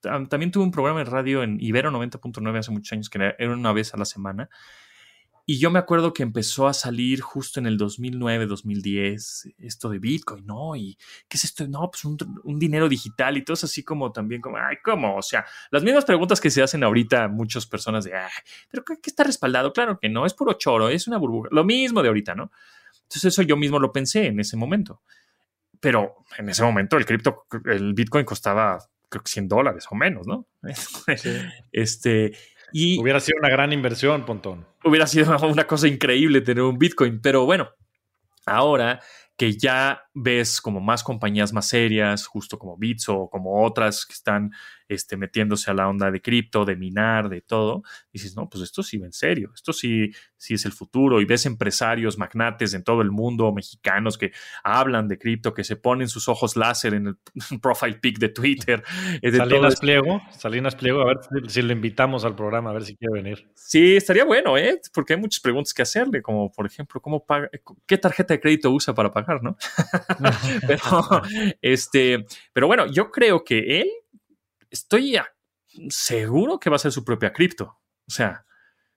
también 0.02 0.52
tuve 0.52 0.64
un 0.64 0.72
programa 0.72 1.00
de 1.00 1.06
radio 1.06 1.44
en 1.44 1.58
Ibero 1.60 1.92
90.9 1.92 2.58
hace 2.58 2.72
muchos 2.72 2.94
años, 2.94 3.10
que 3.10 3.34
era 3.38 3.54
una 3.54 3.74
vez 3.74 3.94
a 3.94 3.98
la 3.98 4.06
semana. 4.06 4.50
Y 5.50 5.60
yo 5.60 5.72
me 5.72 5.80
acuerdo 5.80 6.14
que 6.14 6.24
empezó 6.24 6.68
a 6.68 6.74
salir 6.74 7.22
justo 7.22 7.62
en 7.62 7.68
el 7.68 7.78
2009, 7.78 8.48
2010, 8.48 9.54
esto 9.60 9.88
de 9.88 9.98
Bitcoin, 9.98 10.46
¿no? 10.46 10.76
¿Y 10.76 10.98
qué 11.30 11.38
es 11.38 11.46
esto? 11.46 11.66
No, 11.70 11.90
pues 11.90 12.04
un, 12.04 12.18
dinero 12.60 12.90
digital 12.90 13.38
y 13.38 13.46
todo 13.46 13.54
así 13.54 13.82
como 13.82 14.12
también 14.12 14.42
como, 14.42 14.58
ay, 14.58 14.76
¿cómo? 14.84 15.16
O 15.16 15.22
sea, 15.22 15.46
las 15.72 15.84
mismas 15.84 16.04
preguntas 16.04 16.42
que 16.42 16.50
se 16.50 16.62
hacen 16.62 16.84
ahorita 16.84 17.30
muchas 17.30 17.66
personas 17.66 18.04
de, 18.04 18.14
ay, 18.14 18.30
¿pero 18.70 18.84
qué, 18.84 18.96
qué 19.02 19.10
está 19.10 19.24
respaldado? 19.24 19.72
Claro 19.72 19.98
que 19.98 20.10
no, 20.10 20.26
es 20.26 20.34
puro 20.34 20.52
choro, 20.54 20.90
es 20.90 21.08
una 21.08 21.18
burbuja. 21.18 21.48
Lo 21.54 21.64
mismo 21.64 22.02
de 22.02 22.10
ahorita, 22.10 22.36
¿no? 22.36 22.52
Entonces 23.04 23.24
eso 23.24 23.42
yo 23.42 23.56
mismo 23.56 23.80
lo 23.80 23.94
pensé 23.94 24.28
en 24.28 24.42
ese 24.42 24.58
momento 24.58 25.02
pero 25.80 26.26
en 26.38 26.50
ese 26.50 26.64
momento 26.64 26.98
el 26.98 27.06
cripto, 27.06 27.46
el 27.66 27.94
Bitcoin 27.94 28.26
costaba 28.26 28.80
creo 29.10 29.24
que 29.24 29.30
100 29.30 29.48
dólares 29.48 29.86
o 29.90 29.96
menos, 29.96 30.28
¿no? 30.28 30.48
Este, 31.72 32.36
y 32.72 33.00
hubiera 33.00 33.20
sido 33.20 33.40
una 33.40 33.50
gran 33.50 33.74
inversión, 33.74 34.26
Pontón. 34.26 34.66
Hubiera 34.84 35.08
sido 35.08 35.36
una 35.48 35.68
cosa 35.68 35.88
increíble 35.88 36.42
tener 36.42 36.64
un 36.64 36.78
Bitcoin, 36.78 37.22
pero 37.22 37.46
bueno, 37.46 37.70
ahora 38.46 39.00
que 39.38 39.58
ya 39.58 40.04
ves 40.20 40.62
como 40.62 40.80
más 40.80 41.04
compañías 41.04 41.54
más 41.54 41.70
serias, 41.70 42.26
justo 42.26 42.58
como 42.58 42.78
Bitso 42.78 43.18
o 43.18 43.30
como 43.30 43.64
otras 43.64 44.06
que 44.06 44.14
están 44.14 44.52
este, 44.88 45.18
metiéndose 45.18 45.70
a 45.70 45.74
la 45.74 45.88
onda 45.88 46.10
de 46.12 46.22
cripto, 46.22 46.66
de 46.66 46.76
minar, 46.76 47.30
de 47.30 47.42
todo, 47.42 47.84
dices, 48.12 48.36
no, 48.36 48.50
pues 48.50 48.64
esto 48.64 48.84
sí 48.84 48.98
va 48.98 49.06
en 49.06 49.14
serio, 49.14 49.52
esto 49.54 49.74
sí, 49.74 50.12
sí 50.38 50.54
es 50.54 50.66
el 50.66 50.72
futuro. 50.72 51.22
Y 51.22 51.26
ves 51.26 51.46
empresarios, 51.46 52.18
magnates 52.18 52.74
en 52.74 52.84
todo 52.84 53.02
el 53.02 53.12
mundo, 53.12 53.52
mexicanos 53.52 54.18
que 54.18 54.32
hablan 54.64 55.08
de 55.08 55.18
cripto, 55.18 55.54
que 55.54 55.64
se 55.64 55.76
ponen 55.76 56.08
sus 56.08 56.28
ojos 56.28 56.56
láser 56.56 56.94
en 56.94 57.08
el 57.08 57.18
profile 57.62 57.96
pic 57.96 58.18
de 58.18 58.30
Twitter. 58.30 58.84
Eh, 59.22 59.32
Salinas 59.32 59.80
Pliego, 59.80 60.22
Salinas 60.32 60.76
Pliego, 60.76 61.02
a 61.02 61.06
ver 61.06 61.18
si, 61.48 61.62
le 61.62 61.74
invitamos 61.74 62.26
al 62.26 62.36
programa, 62.36 62.70
a 62.72 62.74
ver 62.74 62.86
si 62.86 62.96
quiere 62.96 63.14
venir. 63.14 63.48
Sí, 63.56 63.98
estaría 63.98 64.26
bueno, 64.26 64.58
¿eh? 64.58 64.80
Porque 64.94 65.14
hay 65.14 65.20
muchas 65.20 65.42
preguntas 65.42 65.74
que 65.74 65.82
hacerle, 65.82 66.22
como 66.22 66.52
por 66.52 66.66
ejemplo, 66.66 67.02
¿cómo 67.02 67.26
paga, 67.26 67.50
¿qué 67.86 67.98
tarjeta 67.98 68.34
de 68.34 68.40
crédito 68.40 68.72
usa 68.72 68.94
para 68.94 69.12
pagar, 69.12 69.44
no? 69.44 69.58
pero, 70.68 70.82
este, 71.62 72.26
pero 72.54 72.68
bueno, 72.68 72.88
yo 72.88 73.12
creo 73.12 73.44
que 73.44 73.82
él 73.82 73.90
estoy 74.70 75.18
seguro 75.90 76.60
que 76.60 76.70
va 76.70 76.76
a 76.76 76.80
ser 76.80 76.92
su 76.92 77.04
propia 77.04 77.34
cripto. 77.34 77.80
O 78.08 78.12
sea, 78.12 78.46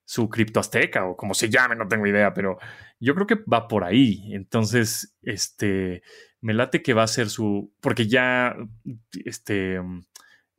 su 0.05 0.29
cripto 0.29 0.61
azteca 0.61 1.07
o 1.07 1.17
como 1.17 1.35
se 1.35 1.49
llame, 1.49 1.77
no 1.77 1.87
tengo 1.87 2.07
idea, 2.07 2.35
pero 2.35 2.59
yo 2.99 3.15
creo 3.15 3.27
que 3.27 3.39
va 3.53 3.69
por 3.69 3.85
ahí. 3.85 4.35
Entonces, 4.35 5.17
este, 5.23 6.03
me 6.41 6.55
late 6.55 6.83
que 6.83 6.95
va 6.95 7.05
a 7.05 7.09
ser 7.09 7.29
su, 7.29 7.73
porque 7.81 8.09
ya, 8.09 8.57
este, 9.25 9.81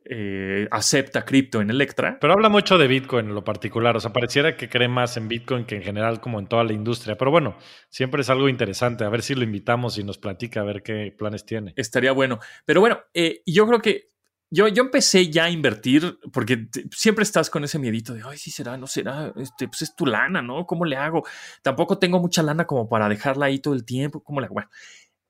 eh, 0.04 0.68
acepta 0.70 1.24
cripto 1.24 1.60
en 1.60 1.70
Electra. 1.70 2.18
Pero 2.20 2.32
habla 2.32 2.48
mucho 2.48 2.78
de 2.78 2.86
Bitcoin 2.86 3.26
en 3.26 3.34
lo 3.34 3.44
particular, 3.44 3.96
o 3.96 4.00
sea, 4.00 4.12
pareciera 4.12 4.56
que 4.56 4.68
cree 4.68 4.88
más 4.88 5.16
en 5.16 5.28
Bitcoin 5.28 5.64
que 5.64 5.76
en 5.76 5.82
general 5.82 6.20
como 6.20 6.38
en 6.38 6.46
toda 6.46 6.64
la 6.64 6.72
industria, 6.72 7.16
pero 7.16 7.30
bueno, 7.30 7.56
siempre 7.88 8.22
es 8.22 8.30
algo 8.30 8.48
interesante, 8.48 9.04
a 9.04 9.08
ver 9.08 9.22
si 9.22 9.34
lo 9.34 9.44
invitamos 9.44 9.98
y 9.98 10.04
nos 10.04 10.18
platica 10.18 10.60
a 10.60 10.64
ver 10.64 10.82
qué 10.82 11.14
planes 11.16 11.44
tiene. 11.44 11.72
Estaría 11.76 12.12
bueno, 12.12 12.38
pero 12.64 12.80
bueno, 12.80 13.00
eh, 13.14 13.42
yo 13.46 13.66
creo 13.66 13.80
que 13.80 14.12
yo, 14.54 14.68
yo 14.68 14.82
empecé 14.82 15.30
ya 15.30 15.44
a 15.44 15.50
invertir 15.50 16.18
porque 16.30 16.68
siempre 16.90 17.22
estás 17.22 17.48
con 17.48 17.64
ese 17.64 17.78
miedito 17.78 18.12
de, 18.12 18.22
ay, 18.22 18.36
sí 18.36 18.50
será, 18.50 18.76
no 18.76 18.86
será, 18.86 19.32
este, 19.36 19.66
pues 19.66 19.80
es 19.82 19.96
tu 19.96 20.04
lana, 20.04 20.42
¿no? 20.42 20.66
¿Cómo 20.66 20.84
le 20.84 20.96
hago? 20.96 21.24
Tampoco 21.62 21.98
tengo 21.98 22.20
mucha 22.20 22.42
lana 22.42 22.66
como 22.66 22.86
para 22.86 23.08
dejarla 23.08 23.46
ahí 23.46 23.60
todo 23.60 23.72
el 23.72 23.86
tiempo, 23.86 24.22
¿cómo 24.22 24.40
le 24.40 24.46
hago? 24.46 24.54
Bueno, 24.54 24.68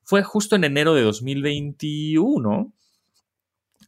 fue 0.02 0.24
justo 0.24 0.56
en 0.56 0.64
enero 0.64 0.94
de 0.94 1.02
2021 1.02 2.72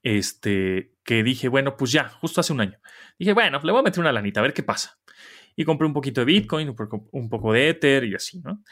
este, 0.05 0.93
que 1.03 1.25
dije, 1.25 1.49
bueno, 1.49 1.77
pues 1.77 1.91
ya, 1.91 2.09
justo 2.09 2.41
hace 2.41 2.53
un 2.53 2.61
año. 2.61 2.79
Dije, 3.19 3.33
bueno, 3.33 3.61
le 3.63 3.73
voy 3.73 3.81
a 3.81 3.85
meter 3.85 4.01
una 4.01 4.13
lanita, 4.13 4.39
a 4.39 4.43
ver 4.45 4.55
qué 4.55 4.63
pasa. 4.63 4.99
Y 5.57 5.65
compré 5.65 5.87
un 5.87 5.95
poquito 5.95 6.21
de 6.21 6.27
Bitcoin, 6.27 6.75
un 7.13 7.29
poco 7.29 7.53
de 7.53 7.71
Ether 7.71 8.05
y 8.05 8.15
así, 8.15 8.41
¿no? 8.41 8.63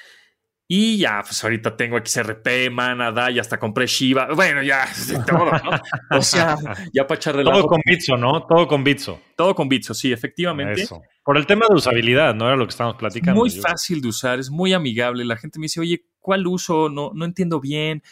Y 0.68 0.96
ya, 0.96 1.20
pues 1.22 1.42
ahorita 1.44 1.76
tengo 1.76 1.98
XRP, 1.98 2.70
Manada, 2.70 3.30
y 3.30 3.38
hasta 3.38 3.58
compré 3.58 3.86
Shiba. 3.86 4.28
Bueno, 4.34 4.62
ya, 4.62 4.86
todo, 5.28 5.50
¿no? 5.50 6.18
O 6.18 6.22
sea, 6.22 6.56
ya 6.94 7.06
para 7.06 7.18
echarle 7.18 7.44
Todo 7.44 7.66
con 7.66 7.82
Bitso, 7.84 8.16
¿no? 8.16 8.46
Todo 8.46 8.66
con 8.66 8.82
Bitso. 8.82 9.20
Todo 9.36 9.54
con 9.54 9.68
Bitso, 9.68 9.92
sí, 9.92 10.12
efectivamente. 10.12 10.82
Eso. 10.82 11.02
Por 11.24 11.36
el 11.36 11.46
tema 11.46 11.66
de 11.68 11.74
usabilidad, 11.74 12.34
¿no? 12.34 12.46
Era 12.46 12.56
lo 12.56 12.64
que 12.64 12.70
estábamos 12.70 12.98
platicando. 12.98 13.38
Muy 13.38 13.50
fácil 13.50 14.00
de 14.00 14.08
usar, 14.08 14.38
es 14.38 14.50
muy 14.50 14.72
amigable. 14.72 15.24
La 15.24 15.36
gente 15.36 15.58
me 15.58 15.64
dice, 15.64 15.80
oye, 15.80 16.06
¿cuál 16.18 16.46
uso? 16.46 16.88
No, 16.88 17.10
no 17.14 17.24
entiendo 17.24 17.60
bien. 17.60 18.02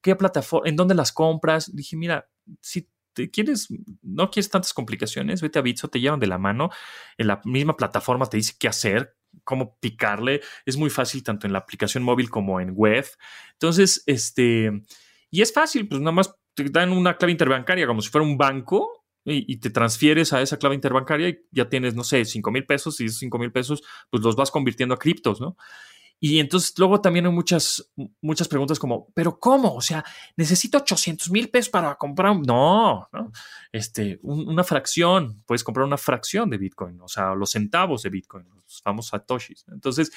¿Qué 0.00 0.16
plataforma? 0.16 0.68
¿En 0.68 0.76
dónde 0.76 0.94
las 0.94 1.12
compras? 1.12 1.74
Dije, 1.74 1.96
mira, 1.96 2.28
si 2.60 2.88
te 3.12 3.30
quieres, 3.30 3.68
no 4.02 4.30
quieres 4.30 4.50
tantas 4.50 4.72
complicaciones, 4.72 5.42
vete 5.42 5.58
a 5.58 5.62
Bitso, 5.62 5.88
te 5.88 6.00
llevan 6.00 6.20
de 6.20 6.26
la 6.26 6.38
mano. 6.38 6.70
En 7.16 7.26
la 7.26 7.40
misma 7.44 7.76
plataforma 7.76 8.26
te 8.26 8.36
dice 8.36 8.54
qué 8.58 8.68
hacer, 8.68 9.16
cómo 9.44 9.76
picarle. 9.80 10.40
Es 10.66 10.76
muy 10.76 10.90
fácil 10.90 11.22
tanto 11.22 11.46
en 11.46 11.52
la 11.52 11.60
aplicación 11.60 12.04
móvil 12.04 12.30
como 12.30 12.60
en 12.60 12.70
web. 12.74 13.06
Entonces, 13.52 14.02
este, 14.06 14.84
y 15.30 15.42
es 15.42 15.52
fácil, 15.52 15.88
pues 15.88 16.00
nada 16.00 16.12
más 16.12 16.34
te 16.54 16.64
dan 16.70 16.92
una 16.92 17.16
clave 17.16 17.32
interbancaria 17.32 17.86
como 17.86 18.02
si 18.02 18.10
fuera 18.10 18.26
un 18.26 18.36
banco 18.36 19.04
y, 19.24 19.58
te 19.58 19.70
transfieres 19.70 20.32
a 20.32 20.40
esa 20.40 20.56
clave 20.56 20.74
interbancaria 20.74 21.28
y 21.28 21.38
ya 21.50 21.68
tienes, 21.68 21.94
no 21.94 22.02
sé, 22.02 22.24
5 22.24 22.50
mil 22.50 22.64
pesos 22.64 22.98
y 23.00 23.04
esos 23.04 23.18
5 23.18 23.38
mil 23.38 23.52
pesos 23.52 23.82
pues 24.10 24.22
los 24.22 24.36
vas 24.36 24.50
convirtiendo 24.50 24.94
a 24.94 24.98
criptos, 24.98 25.40
¿no? 25.40 25.56
Y 26.20 26.40
entonces 26.40 26.74
luego 26.78 27.00
también 27.00 27.26
hay 27.26 27.32
muchas, 27.32 27.90
muchas 28.20 28.48
preguntas 28.48 28.78
como, 28.78 29.08
¿pero 29.14 29.38
cómo? 29.38 29.74
O 29.74 29.80
sea, 29.80 30.04
necesito 30.36 30.78
800 30.78 31.30
mil 31.30 31.48
pesos 31.48 31.70
para 31.70 31.94
comprar. 31.94 32.36
No, 32.36 33.08
no. 33.12 33.32
Este, 33.70 34.18
una 34.22 34.64
fracción, 34.64 35.42
puedes 35.46 35.62
comprar 35.62 35.86
una 35.86 35.96
fracción 35.96 36.50
de 36.50 36.58
Bitcoin, 36.58 37.00
o 37.00 37.08
sea, 37.08 37.34
los 37.34 37.50
centavos 37.50 38.02
de 38.02 38.10
Bitcoin, 38.10 38.46
los 38.48 38.82
famosos 38.82 39.10
satoshis. 39.10 39.64
Entonces 39.68 40.10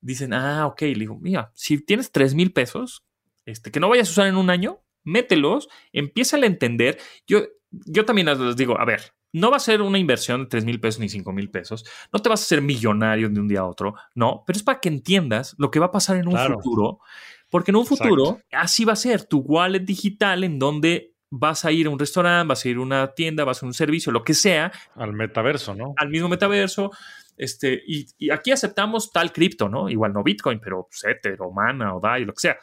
dicen, 0.00 0.32
ah, 0.32 0.66
ok. 0.66 0.82
Le 0.82 0.94
digo, 0.94 1.18
mira, 1.18 1.50
si 1.54 1.78
tienes 1.78 2.12
3 2.12 2.34
mil 2.34 2.52
pesos, 2.52 3.04
este, 3.44 3.70
que 3.70 3.80
no 3.80 3.88
vayas 3.88 4.08
a 4.08 4.12
usar 4.12 4.26
en 4.28 4.36
un 4.36 4.50
año, 4.50 4.82
mételos, 5.02 5.68
empieza 5.92 6.36
a 6.36 6.46
entender. 6.46 6.98
Yo, 7.26 7.42
yo 7.70 8.04
también 8.04 8.26
les 8.26 8.56
digo, 8.56 8.78
a 8.78 8.84
ver, 8.84 9.14
no 9.32 9.50
va 9.50 9.56
a 9.58 9.60
ser 9.60 9.82
una 9.82 9.98
inversión 9.98 10.42
de 10.42 10.46
3 10.46 10.64
mil 10.64 10.80
pesos 10.80 11.00
ni 11.00 11.08
5 11.08 11.32
mil 11.32 11.50
pesos. 11.50 11.84
No 12.12 12.20
te 12.20 12.28
vas 12.28 12.42
a 12.42 12.44
ser 12.44 12.62
millonario 12.62 13.28
de 13.28 13.40
un 13.40 13.48
día 13.48 13.60
a 13.60 13.66
otro. 13.66 13.94
No, 14.14 14.44
pero 14.46 14.56
es 14.56 14.62
para 14.62 14.80
que 14.80 14.88
entiendas 14.88 15.54
lo 15.58 15.70
que 15.70 15.78
va 15.78 15.86
a 15.86 15.90
pasar 15.92 16.16
en 16.16 16.28
un 16.28 16.36
futuro. 16.36 17.00
Porque 17.48 17.70
en 17.70 17.76
un 17.76 17.86
futuro 17.86 18.40
así 18.52 18.84
va 18.84 18.92
a 18.92 18.96
ser 18.96 19.24
tu 19.24 19.38
wallet 19.38 19.80
digital 19.80 20.44
en 20.44 20.58
donde 20.58 21.14
vas 21.30 21.64
a 21.64 21.72
ir 21.72 21.86
a 21.86 21.90
un 21.90 21.98
restaurante, 21.98 22.48
vas 22.48 22.64
a 22.64 22.68
ir 22.68 22.76
a 22.76 22.80
una 22.80 23.14
tienda, 23.14 23.44
vas 23.44 23.62
a 23.62 23.66
un 23.66 23.74
servicio, 23.74 24.12
lo 24.12 24.24
que 24.24 24.34
sea. 24.34 24.72
Al 24.94 25.12
metaverso, 25.12 25.74
¿no? 25.74 25.94
Al 25.96 26.08
mismo 26.08 26.28
metaverso. 26.28 26.90
Este, 27.36 27.82
y, 27.86 28.30
aquí 28.30 28.50
aceptamos 28.50 29.10
tal 29.12 29.32
cripto, 29.32 29.68
¿no? 29.68 29.88
Igual 29.88 30.12
no 30.12 30.22
Bitcoin, 30.22 30.60
pero 30.60 30.88
Ether 31.02 31.40
o 31.40 31.52
Mana 31.52 31.94
o 31.94 32.00
DAI, 32.00 32.24
lo 32.24 32.34
que 32.34 32.40
sea. 32.40 32.58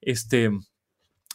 Este, 0.00 0.50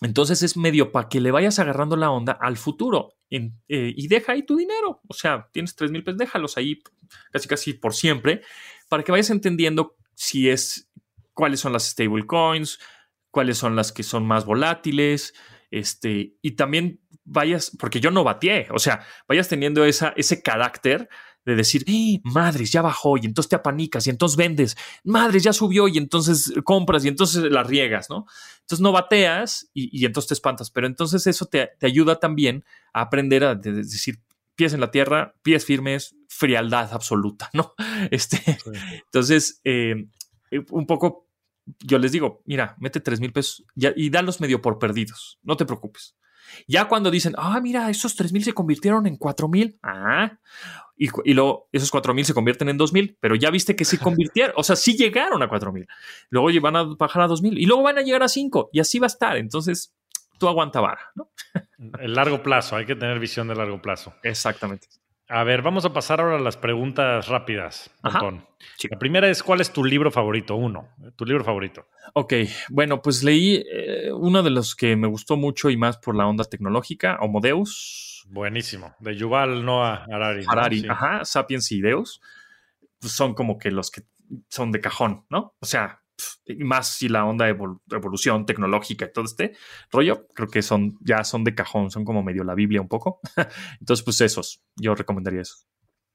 entonces 0.02 0.44
es 0.44 0.58
medio 0.58 0.92
para 0.92 1.08
que 1.08 1.22
le 1.22 1.32
vayas 1.32 1.60
agarrando 1.60 1.96
la 1.96 2.12
onda 2.12 2.34
al 2.34 2.58
futuro 2.58 3.14
eh, 3.30 3.52
y 3.68 4.08
deja 4.08 4.34
ahí 4.34 4.44
tu 4.44 4.58
dinero. 4.58 5.02
O 5.08 5.14
sea, 5.14 5.50
tienes 5.52 5.76
3 5.76 5.92
mil 5.92 6.04
pesos, 6.04 6.18
déjalos 6.18 6.58
ahí 6.58 6.82
casi 7.32 7.48
casi 7.48 7.74
por 7.74 7.94
siempre 7.94 8.42
para 8.90 9.04
que 9.04 9.12
vayas 9.12 9.30
entendiendo 9.30 9.96
si 10.14 10.50
es 10.50 10.90
cuáles 11.34 11.60
son 11.60 11.74
las 11.74 11.90
stable 11.90 12.26
coins, 12.26 12.80
cuáles 13.32 13.58
son 13.58 13.76
las 13.76 13.92
que 13.92 14.04
son 14.04 14.26
más 14.26 14.46
volátiles, 14.46 15.34
este, 15.72 16.36
y 16.42 16.52
también 16.52 17.02
vayas, 17.26 17.76
porque 17.78 18.00
yo 18.00 18.12
no 18.12 18.24
bateé, 18.24 18.68
o 18.72 18.80
sea, 18.80 19.06
vayas 19.28 19.50
teniendo 19.50 19.84
esa, 19.84 20.14
ese 20.16 20.42
carácter 20.42 21.10
de 21.46 21.56
decir, 21.56 21.84
¡Eh, 21.88 22.20
madres, 22.24 22.72
ya 22.72 22.82
bajó, 22.82 23.18
y 23.18 23.26
entonces 23.26 23.50
te 23.50 23.56
apanicas, 23.56 24.08
y 24.08 24.10
entonces 24.10 24.36
vendes, 24.36 24.78
madres, 25.04 25.44
ya 25.44 25.54
subió, 25.54 25.88
y 25.88 25.98
entonces 25.98 26.54
compras, 26.64 27.06
y 27.06 27.08
entonces 27.08 27.44
la 27.44 27.64
riegas, 27.64 28.10
¿no? 28.10 28.26
Entonces 28.62 28.82
no 28.82 28.92
bateas 28.92 29.70
y, 29.74 30.06
entonces 30.06 30.30
te 30.30 30.34
espantas, 30.34 30.72
pero 30.72 30.88
entonces 30.88 31.28
eso 31.28 31.46
te, 31.46 31.72
ayuda 31.82 32.20
también 32.20 32.66
a 32.94 33.02
aprender 33.02 33.44
a 33.44 33.56
decir, 33.56 34.20
pies 34.56 34.74
en 34.74 34.82
la 34.82 34.90
tierra, 34.92 35.36
pies 35.44 35.66
firmes, 35.66 36.16
frialdad 36.28 36.92
absoluta, 36.94 37.50
¿no? 37.54 37.74
Este, 38.12 38.58
Entonces, 39.06 39.62
eh, 39.64 40.08
un 40.70 40.86
poco 40.86 41.26
yo 41.80 41.98
les 41.98 42.12
digo, 42.12 42.42
mira, 42.46 42.76
mete 42.80 43.00
3 43.00 43.20
mil 43.20 43.34
pesos 43.34 43.66
y 43.76 44.10
dalos 44.10 44.40
medio 44.40 44.62
por 44.62 44.78
perdidos, 44.80 45.40
no 45.44 45.58
te 45.58 45.66
preocupes. 45.66 46.16
Ya 46.68 46.88
cuando 46.88 47.12
dicen, 47.12 47.34
ah, 47.38 47.60
mira, 47.62 47.90
esos 47.90 48.16
3 48.16 48.34
mil 48.34 48.44
se 48.44 48.54
convirtieron 48.54 49.08
en 49.08 49.18
4 49.18 49.48
mil, 49.48 49.78
ah, 49.84 50.32
y, 50.98 51.10
y 51.24 51.34
luego 51.34 51.68
esos 51.72 51.92
4 51.92 52.14
mil 52.14 52.26
se 52.26 52.34
convierten 52.34 52.70
en 52.70 52.78
2 52.78 52.94
mil, 52.94 53.18
pero 53.20 53.36
ya 53.36 53.50
viste 53.50 53.76
que 53.76 53.86
se 53.86 53.98
convirtieron, 54.00 54.54
o 54.58 54.64
sea, 54.64 54.76
sí 54.76 54.96
llegaron 54.96 55.42
a 55.44 55.48
4 55.48 55.72
mil, 55.72 55.88
luego 56.30 56.50
van 56.62 56.76
a 56.76 56.84
bajar 56.84 57.24
a 57.24 57.28
2 57.28 57.42
mil 57.42 57.58
y 57.58 57.66
luego 57.66 57.84
van 57.84 57.98
a 57.98 58.02
llegar 58.02 58.24
a 58.24 58.28
5 58.28 58.70
y 58.72 58.80
así 58.80 59.00
va 59.00 59.06
a 59.06 59.08
estar. 59.08 59.38
Entonces, 59.38 59.94
tú 60.38 60.48
aguanta 60.48 60.82
vara, 60.82 61.12
¿no? 61.16 61.30
El 62.00 62.14
largo 62.14 62.42
plazo, 62.42 62.76
hay 62.76 62.86
que 62.86 62.96
tener 62.96 63.20
visión 63.20 63.48
de 63.48 63.56
largo 63.56 63.82
plazo. 63.82 64.14
Exactamente. 64.24 64.88
A 65.28 65.44
ver, 65.44 65.64
vamos 65.64 65.86
a 65.86 65.94
pasar 65.94 66.22
ahora 66.22 66.38
a 66.38 66.40
las 66.40 66.56
preguntas 66.56 67.28
rápidas, 67.28 67.90
Antón. 68.04 68.46
La 68.92 69.00
primera 69.00 69.28
es, 69.28 69.42
¿cuál 69.42 69.60
es 69.60 69.74
tu 69.74 69.84
libro 69.84 70.12
favorito? 70.12 70.56
Uno, 70.56 70.90
tu 71.16 71.26
libro 71.26 71.44
favorito. 71.44 71.88
Ok, 72.14 72.34
bueno, 72.70 73.02
pues 73.02 73.24
leí 73.24 73.64
eh, 73.72 74.12
uno 74.14 74.44
de 74.44 74.52
los 74.52 74.76
que 74.76 74.96
me 74.96 75.08
gustó 75.08 75.36
mucho 75.36 75.72
y 75.72 75.78
más 75.78 75.98
por 75.98 76.16
la 76.16 76.28
onda 76.28 76.44
tecnológica, 76.44 77.18
Homo 77.22 77.42
Deus. 77.42 78.24
Buenísimo, 78.30 78.96
de 79.00 79.16
Yuval 79.16 79.66
Noah 79.66 80.06
Harari. 80.12 80.46
Harari, 80.48 80.86
ajá, 80.88 81.26
Sapiens 81.26 81.72
y 81.72 81.82
Deus. 81.82 82.22
Pues 83.00 83.14
son 83.14 83.34
como 83.34 83.58
que 83.58 83.72
los 83.72 83.90
que 83.90 84.04
son 84.50 84.72
de 84.72 84.80
cajón, 84.80 85.26
¿no? 85.30 85.56
O 85.60 85.66
sea, 85.66 86.04
más 86.60 86.90
si 86.90 87.10
la 87.10 87.26
onda 87.26 87.46
de 87.46 87.58
evolución 87.92 88.46
tecnológica 88.46 89.06
y 89.06 89.14
todo 89.14 89.26
este 89.26 89.56
rollo, 89.92 90.28
creo 90.34 90.48
que 90.48 90.62
son 90.62 90.98
ya 91.02 91.24
son 91.24 91.44
de 91.44 91.56
cajón, 91.56 91.92
son 91.92 92.06
como 92.06 92.24
medio 92.24 92.44
la 92.44 92.56
Biblia 92.56 92.82
un 92.82 92.88
poco. 92.88 93.20
Entonces, 93.80 94.04
pues 94.04 94.22
esos, 94.22 94.64
yo 94.76 94.96
recomendaría 94.96 95.42
esos. 95.42 95.68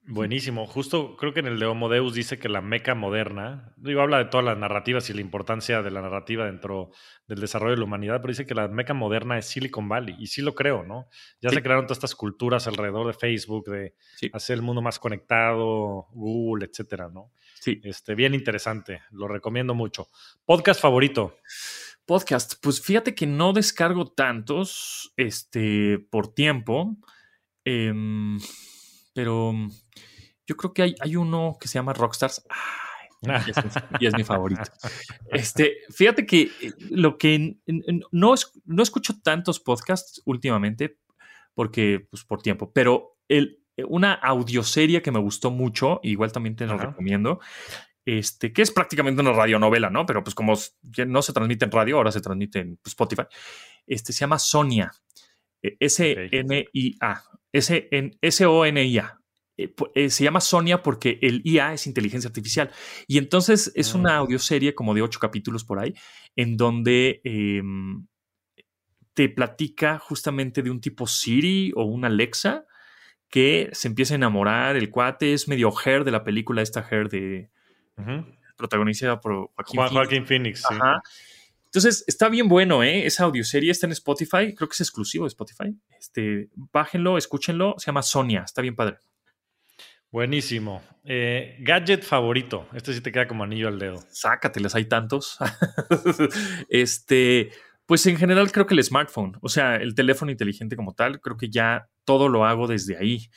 Buenísimo. 0.07 0.67
Justo 0.67 1.17
creo 1.17 1.35
que 1.35 1.41
en 1.41 1.47
el 1.47 1.61
de 1.61 1.67
Homo 1.67 1.89
Deus 1.89 2.15
dice 2.15 2.39
que 2.39 2.49
la 2.49 2.63
meca 2.63 2.95
moderna, 2.95 3.75
digo, 3.77 4.01
habla 4.01 4.19
de 4.19 4.25
todas 4.25 4.45
las 4.45 4.57
narrativas 4.59 5.09
y 5.11 5.13
la 5.13 5.21
importancia 5.21 5.83
de 5.83 5.91
la 5.91 6.01
narrativa 6.01 6.47
dentro 6.47 6.91
del 7.29 7.39
desarrollo 7.39 7.73
de 7.73 7.79
la 7.79 7.85
humanidad, 7.85 8.17
pero 8.21 8.33
dice 8.33 8.47
que 8.47 8.55
la 8.55 8.67
meca 8.67 8.95
moderna 8.95 9.39
es 9.39 9.47
Silicon 9.47 9.89
Valley. 9.89 10.17
Y 10.19 10.29
sí 10.29 10.43
lo 10.43 10.55
creo, 10.55 10.83
¿no? 10.83 11.07
Ya 11.41 11.51
se 11.51 11.63
crearon 11.63 11.85
todas 11.85 11.99
estas 11.99 12.15
culturas 12.17 12.67
alrededor 12.67 13.07
de 13.07 13.13
Facebook, 13.13 13.71
de 13.71 13.95
hacer 14.33 14.57
el 14.57 14.63
mundo 14.63 14.83
más 14.83 14.99
conectado, 14.99 16.09
Google, 16.13 16.67
etcétera, 16.67 17.09
¿no? 17.13 17.31
Sí. 17.61 17.81
Este, 17.85 18.15
bien 18.15 18.35
interesante. 18.35 19.03
Lo 19.11 19.29
recomiendo 19.29 19.75
mucho. 19.75 20.09
¿Podcast 20.47 20.81
favorito? 20.81 21.37
Podcast. 22.07 22.55
Pues 22.61 22.81
fíjate 22.81 23.15
que 23.15 23.27
no 23.27 23.53
descargo 23.53 24.11
tantos 24.11 25.13
este, 25.17 25.99
por 26.11 26.33
tiempo. 26.33 26.97
Em, 27.65 28.41
pero 29.13 29.53
yo 30.47 30.57
creo 30.57 30.73
que 30.73 30.83
hay, 30.83 30.95
hay, 31.01 31.17
uno 31.17 31.59
que 31.61 31.69
se 31.69 31.75
llama 31.75 31.93
Rockstars. 31.93 32.43
y, 33.21 33.31
es 34.07 34.15
mi, 34.15 34.25
favorito. 34.25 34.63
Este, 35.31 35.81
fíjate 35.91 36.25
que 36.25 36.51
eh, 36.63 36.73
lo 36.89 37.19
que 37.19 37.59
no, 38.11 38.35
no 38.65 38.83
escucho 38.83 39.21
tantos 39.23 39.61
podcasts 39.61 40.23
últimamente 40.25 40.99
porque, 41.53 42.07
pues, 42.09 42.25
por 42.25 42.41
tiempo, 42.41 42.73
pero 42.73 43.19
el, 43.29 43.60
una 43.89 44.15
audioserie 44.15 45.03
que 45.03 45.11
me 45.11 45.19
gustó 45.19 45.51
mucho, 45.51 46.01
igual 46.03 46.33
también 46.33 46.57
te 46.57 46.67
lo 46.67 46.77
recomiendo, 46.77 47.41
este, 48.05 48.53
que 48.53 48.63
es 48.63 48.71
prácticamente 48.71 49.21
una 49.21 49.33
radionovela, 49.33 49.91
¿no? 49.91 50.07
Pero 50.07 50.25
pues 50.25 50.35
como 50.35 50.55
no 51.07 51.23
se 51.23 51.33
transmite 51.33 51.65
en 51.65 51.71
radio, 51.71 51.97
ahora 51.97 52.13
se 52.13 52.21
transmite 52.21 52.61
en 52.61 52.79
Spotify, 52.85 53.25
este 53.87 54.13
se 54.13 54.21
llama 54.21 54.39
Sonia, 54.39 54.91
e, 55.63 55.77
S-N-I-A, 55.79 57.23
S-O-N-I-A. 57.53 59.21
Eh, 59.57 59.75
eh, 59.95 60.11
se 60.11 60.25
llama 60.25 60.41
Sonia 60.41 60.83
porque 60.83 61.19
el 61.21 61.43
IA 61.45 61.75
es 61.75 61.87
inteligencia 61.87 62.29
artificial. 62.29 62.71
Y 63.07 63.19
entonces 63.19 63.71
es 63.75 63.95
una 63.95 64.15
ah. 64.15 64.19
audioserie 64.19 64.75
como 64.75 64.95
de 64.95 65.03
ocho 65.03 65.21
capítulos 65.21 65.65
por 65.65 65.79
ahí, 65.79 65.95
en 66.35 66.57
donde 66.57 67.21
em, 67.25 68.07
te 69.13 69.29
platica 69.29 69.99
justamente 69.99 70.63
de 70.63 70.71
un 70.71 70.81
tipo 70.81 71.07
Siri 71.07 71.73
o 71.75 71.85
un 71.85 72.05
Alexa 72.05 72.65
que 73.31 73.71
se 73.73 73.89
empieza 73.89 74.15
a 74.15 74.17
enamorar. 74.17 74.77
El 74.77 74.91
cuate 74.91 75.33
es 75.33 75.49
medio 75.49 75.73
hair 75.85 76.05
de 76.05 76.11
la 76.11 76.25
película, 76.25 76.63
esta 76.63 76.87
hair 76.89 77.09
de 77.09 77.51
protagonizada 78.57 79.21
por 79.21 79.51
Joaquín, 79.55 80.27
Phoenix. 80.27 80.65
Entonces, 81.67 82.05
está 82.09 82.29
bien 82.29 82.49
bueno, 82.49 82.83
¿eh? 82.83 83.07
Esa 83.07 83.25
audioserie 83.25 83.71
está 83.71 83.87
en 83.87 83.93
Spotify, 83.93 84.55
creo 84.55 84.69
que 84.69 84.73
es 84.73 84.81
exclusivo 84.81 85.25
de 85.25 85.29
Spotify. 85.29 85.75
Este, 85.99 86.49
bájenlo, 86.55 87.17
escúchenlo, 87.17 87.77
se 87.79 87.87
llama 87.87 88.03
Sonia, 88.03 88.43
está 88.45 88.61
bien 88.61 88.75
padre. 88.75 88.99
Buenísimo. 90.11 90.83
Eh, 91.05 91.57
gadget 91.61 92.03
favorito. 92.03 92.67
Este 92.75 92.93
sí 92.93 93.01
te 93.01 93.13
queda 93.13 93.29
como 93.29 93.45
anillo 93.45 93.69
al 93.69 93.79
dedo. 93.79 94.03
Sácateles, 94.11 94.75
hay 94.75 94.87
tantos. 94.87 95.39
este, 96.69 97.53
pues 97.87 98.05
en 98.07 98.17
general 98.17 98.51
creo 98.51 98.67
que 98.67 98.75
el 98.75 98.83
smartphone, 98.83 99.39
o 99.41 99.49
sea, 99.49 99.77
el 99.77 99.95
teléfono 99.95 100.33
inteligente 100.33 100.75
como 100.75 100.95
tal, 100.95 101.21
creo 101.21 101.37
que 101.37 101.51
ya 101.51 101.89
todo 102.11 102.29
lo 102.29 102.45
hago 102.45 102.67
desde 102.67 102.97
ahí. 102.97 103.31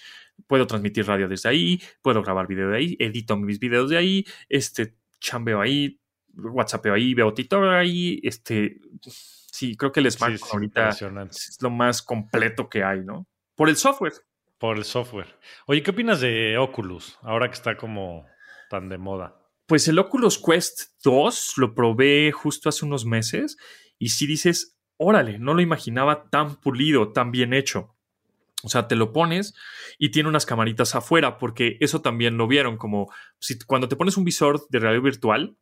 Puedo 0.47 0.65
transmitir 0.65 1.05
radio 1.05 1.27
desde 1.27 1.47
ahí, 1.47 1.79
puedo 2.01 2.23
grabar 2.23 2.47
video 2.47 2.69
de 2.69 2.77
ahí, 2.77 2.97
edito 2.99 3.37
mis 3.37 3.59
videos 3.59 3.91
de 3.91 3.97
ahí, 3.97 4.25
este, 4.49 4.95
chambeo 5.19 5.61
ahí, 5.61 6.01
WhatsAppeo 6.35 6.95
ahí, 6.95 7.13
veo 7.13 7.31
TikTok 7.35 7.65
ahí, 7.65 8.19
este, 8.23 8.79
sí, 9.05 9.77
creo 9.77 9.91
que 9.91 9.99
el 9.99 10.11
smartphone 10.11 10.49
ahorita 10.53 10.89
es 11.29 11.59
lo 11.61 11.69
más 11.69 12.01
completo 12.01 12.67
que 12.67 12.83
hay, 12.83 13.01
¿no? 13.01 13.27
Por 13.53 13.69
el 13.69 13.75
software. 13.75 14.13
Por 14.57 14.77
el 14.77 14.85
software. 14.85 15.37
Oye, 15.67 15.83
¿qué 15.83 15.91
opinas 15.91 16.19
de 16.19 16.57
Oculus 16.57 17.19
ahora 17.21 17.47
que 17.49 17.53
está 17.53 17.77
como 17.77 18.25
tan 18.71 18.89
de 18.89 18.97
moda? 18.97 19.39
Pues 19.67 19.87
el 19.87 19.99
Oculus 19.99 20.41
Quest 20.43 20.93
2 21.03 21.53
lo 21.57 21.75
probé 21.75 22.31
justo 22.31 22.69
hace 22.69 22.85
unos 22.85 23.05
meses 23.05 23.55
y 23.99 24.09
si 24.09 24.25
dices, 24.25 24.79
órale, 24.97 25.37
no 25.37 25.53
lo 25.53 25.61
imaginaba 25.61 26.27
tan 26.31 26.55
pulido, 26.55 27.13
tan 27.13 27.29
bien 27.29 27.53
hecho. 27.53 27.92
O 28.63 28.69
sea, 28.69 28.87
te 28.87 28.95
lo 28.95 29.11
pones 29.11 29.53
y 29.97 30.09
tiene 30.09 30.29
unas 30.29 30.45
camaritas 30.45 30.95
afuera, 30.95 31.37
porque 31.37 31.77
eso 31.81 32.01
también 32.01 32.37
lo 32.37 32.47
vieron, 32.47 32.77
como 32.77 33.11
si 33.39 33.59
cuando 33.59 33.89
te 33.89 33.95
pones 33.95 34.17
un 34.17 34.23
visor 34.23 34.65
de 34.69 34.79
realidad 34.79 35.03
virtual, 35.03 35.57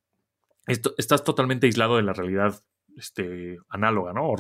estás 0.68 1.24
totalmente 1.24 1.66
aislado 1.66 1.97
de 1.97 2.04
la 2.04 2.14
realidad 2.14 2.64
este, 2.95 3.58
análoga, 3.70 4.14
¿no? 4.14 4.30
O 4.30 4.36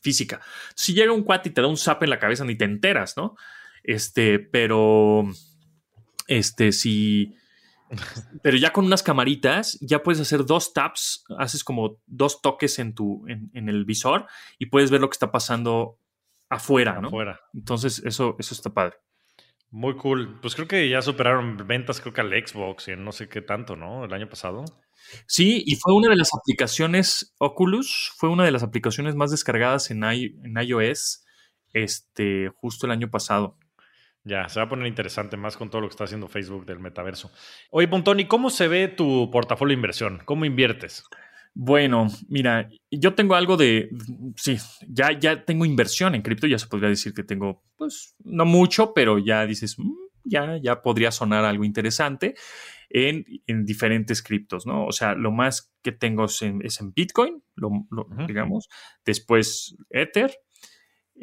física. 0.00 0.40
Si 0.74 0.94
llega 0.94 1.12
un 1.12 1.24
cuate 1.24 1.48
y 1.48 1.52
te 1.52 1.60
da 1.60 1.66
un 1.66 1.76
zap 1.76 2.02
en 2.02 2.10
la 2.10 2.18
cabeza, 2.18 2.44
ni 2.44 2.56
te 2.56 2.64
enteras, 2.64 3.16
¿no? 3.16 3.36
Este, 3.82 4.38
pero, 4.38 5.24
este, 6.28 6.70
si, 6.72 7.34
pero 8.42 8.56
ya 8.56 8.72
con 8.72 8.86
unas 8.86 9.02
camaritas, 9.02 9.78
ya 9.80 10.02
puedes 10.02 10.20
hacer 10.20 10.44
dos 10.46 10.72
taps, 10.72 11.24
haces 11.38 11.64
como 11.64 11.98
dos 12.06 12.40
toques 12.40 12.78
en 12.78 12.94
tu, 12.94 13.24
en, 13.28 13.68
el 13.68 13.84
visor 13.84 14.26
y 14.58 14.66
puedes 14.66 14.90
ver 14.90 15.00
lo 15.00 15.08
que 15.08 15.14
está 15.14 15.32
pasando 15.32 15.98
afuera, 16.52 17.00
¿no? 17.00 17.08
Afuera. 17.08 17.40
Entonces, 17.54 18.02
eso, 18.04 18.36
eso 18.38 18.54
está 18.54 18.70
padre. 18.70 18.96
Muy 19.70 19.96
cool. 19.96 20.38
Pues 20.40 20.54
creo 20.54 20.68
que 20.68 20.88
ya 20.88 21.00
superaron 21.00 21.56
ventas, 21.66 22.00
creo 22.00 22.12
que 22.12 22.20
al 22.20 22.30
Xbox 22.30 22.88
y 22.88 22.96
no 22.96 23.10
sé 23.10 23.28
qué 23.28 23.40
tanto, 23.40 23.74
¿no? 23.74 24.04
El 24.04 24.12
año 24.12 24.28
pasado. 24.28 24.64
Sí, 25.26 25.62
y 25.66 25.76
fue 25.76 25.94
una 25.94 26.10
de 26.10 26.16
las 26.16 26.30
aplicaciones, 26.34 27.34
Oculus, 27.38 28.12
fue 28.16 28.28
una 28.28 28.44
de 28.44 28.50
las 28.50 28.62
aplicaciones 28.62 29.14
más 29.14 29.30
descargadas 29.30 29.90
en, 29.90 30.04
en 30.04 30.56
iOS, 30.62 31.24
este, 31.72 32.50
justo 32.54 32.86
el 32.86 32.92
año 32.92 33.10
pasado. 33.10 33.58
Ya, 34.24 34.48
se 34.48 34.60
va 34.60 34.66
a 34.66 34.68
poner 34.68 34.86
interesante 34.86 35.36
más 35.36 35.56
con 35.56 35.70
todo 35.70 35.80
lo 35.80 35.88
que 35.88 35.92
está 35.92 36.04
haciendo 36.04 36.28
Facebook 36.28 36.64
del 36.64 36.78
metaverso. 36.78 37.32
Oye, 37.70 37.88
Pontoni, 37.88 38.26
¿cómo 38.26 38.50
se 38.50 38.68
ve 38.68 38.88
tu 38.88 39.30
portafolio 39.32 39.72
de 39.72 39.78
inversión? 39.78 40.22
¿Cómo 40.24 40.44
inviertes? 40.44 41.02
Bueno, 41.54 42.06
mira, 42.28 42.68
yo 42.90 43.14
tengo 43.14 43.34
algo 43.34 43.56
de, 43.56 43.90
sí, 44.36 44.58
ya, 44.88 45.18
ya 45.18 45.44
tengo 45.44 45.64
inversión 45.64 46.14
en 46.14 46.22
cripto, 46.22 46.46
ya 46.46 46.58
se 46.58 46.66
podría 46.66 46.88
decir 46.88 47.14
que 47.14 47.24
tengo, 47.24 47.64
pues, 47.76 48.14
no 48.24 48.44
mucho, 48.44 48.92
pero 48.94 49.18
ya 49.18 49.46
dices, 49.46 49.78
mm, 49.78 49.92
ya, 50.24 50.58
ya 50.62 50.82
podría 50.82 51.10
sonar 51.10 51.44
algo 51.44 51.64
interesante 51.64 52.34
en, 52.88 53.24
diferentes 53.64 54.22
criptos, 54.22 54.66
¿no? 54.66 54.86
O 54.86 54.92
sea, 54.92 55.14
lo 55.14 55.32
más 55.32 55.72
que 55.82 55.92
tengo 55.92 56.26
es 56.26 56.42
en, 56.42 56.92
Bitcoin, 56.94 57.42
lo, 57.56 57.70
digamos, 58.26 58.68
después 59.04 59.76
Ether, 59.90 60.34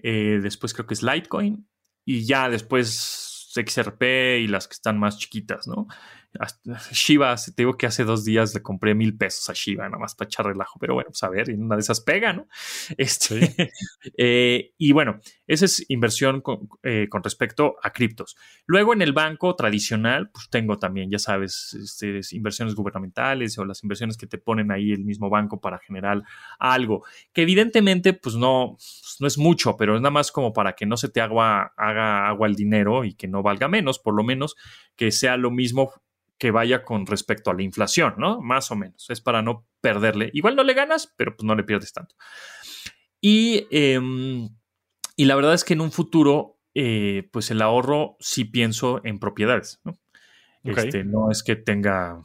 eh, 0.03 0.39
después 0.41 0.73
creo 0.73 0.87
que 0.87 0.93
es 0.93 1.03
Litecoin 1.03 1.67
y 2.05 2.25
ya 2.25 2.49
después 2.49 3.51
XRP 3.53 4.39
y 4.41 4.47
las 4.47 4.67
que 4.67 4.73
están 4.73 4.99
más 4.99 5.17
chiquitas, 5.17 5.67
¿no? 5.67 5.87
Shiba, 6.91 7.35
te 7.35 7.53
digo 7.57 7.75
que 7.75 7.87
hace 7.87 8.03
dos 8.03 8.23
días 8.23 8.53
le 8.53 8.61
compré 8.61 8.93
mil 8.93 9.17
pesos 9.17 9.49
a 9.49 9.53
Shiba, 9.53 9.85
nada 9.85 9.97
más 9.97 10.13
para 10.13 10.27
echar 10.27 10.45
relajo, 10.45 10.77
pero 10.79 10.93
bueno, 10.93 11.09
pues 11.09 11.23
a 11.23 11.29
ver, 11.29 11.49
una 11.51 11.75
de 11.75 11.81
esas 11.81 12.01
pega, 12.01 12.33
¿no? 12.33 12.47
Este, 12.97 13.55
eh, 14.17 14.73
y 14.77 14.91
bueno, 14.91 15.19
esa 15.47 15.65
es 15.65 15.83
inversión 15.89 16.43
eh, 16.83 17.07
con, 17.09 17.23
respecto 17.23 17.77
a 17.81 17.91
criptos. 17.91 18.37
Luego 18.67 18.93
en 18.93 19.01
el 19.01 19.11
banco 19.11 19.55
tradicional, 19.55 20.29
pues 20.29 20.49
tengo 20.49 20.77
también, 20.77 21.09
ya 21.09 21.17
sabes, 21.17 21.73
este, 21.73 22.21
inversiones 22.35 22.75
gubernamentales 22.75 23.57
o 23.57 23.65
las 23.65 23.83
inversiones 23.83 24.15
que 24.15 24.27
te 24.27 24.37
ponen 24.37 24.71
ahí 24.71 24.91
el 24.91 25.05
mismo 25.05 25.29
banco 25.29 25.59
para 25.59 25.79
generar 25.79 26.21
algo, 26.59 27.03
que 27.33 27.41
evidentemente, 27.41 28.13
pues 28.13 28.35
no, 28.35 28.75
pues 28.77 29.17
no 29.19 29.27
es 29.27 29.37
mucho, 29.39 29.75
pero 29.77 29.95
es 29.95 30.01
nada 30.01 30.11
más 30.11 30.31
como 30.31 30.53
para 30.53 30.73
que 30.73 30.85
no 30.85 30.95
se 30.95 31.09
te 31.09 31.21
haga, 31.21 31.73
haga 31.75 32.27
agua 32.27 32.47
el 32.47 32.55
dinero 32.55 33.03
y 33.03 33.15
que 33.15 33.27
no 33.27 33.41
valga 33.41 33.67
menos, 33.67 33.97
por 33.97 34.13
lo 34.13 34.23
menos 34.23 34.55
que 34.95 35.11
sea 35.11 35.35
lo 35.35 35.49
mismo 35.49 35.91
que 36.39 36.51
vaya 36.51 36.83
con 36.83 37.05
respecto 37.05 37.51
a 37.51 37.53
la 37.53 37.63
inflación, 37.63 38.15
¿no? 38.17 38.41
Más 38.41 38.71
o 38.71 38.75
menos. 38.75 39.09
Es 39.09 39.19
para 39.19 39.41
no 39.41 39.67
perderle. 39.81 40.31
Igual 40.33 40.55
no 40.55 40.63
le 40.63 40.73
ganas, 40.73 41.13
pero 41.17 41.35
pues 41.35 41.45
no 41.45 41.53
le 41.53 41.65
pierdes 41.65 41.91
tanto. 41.91 42.15
Y, 43.21 43.67
em, 43.71 44.49
y 45.17 45.25
la 45.25 45.35
verdad 45.35 45.53
es 45.53 45.65
que 45.65 45.73
en 45.73 45.81
un 45.81 45.91
futuro, 45.91 46.57
eh, 46.73 47.27
pues 47.33 47.51
el 47.51 47.61
ahorro 47.61 48.15
sí 48.21 48.45
pienso 48.45 49.01
en 49.03 49.19
propiedades, 49.19 49.81
¿no? 49.83 49.99
Este, 50.63 51.03
no 51.03 51.29
es 51.29 51.43
que 51.43 51.55
tenga 51.55 52.21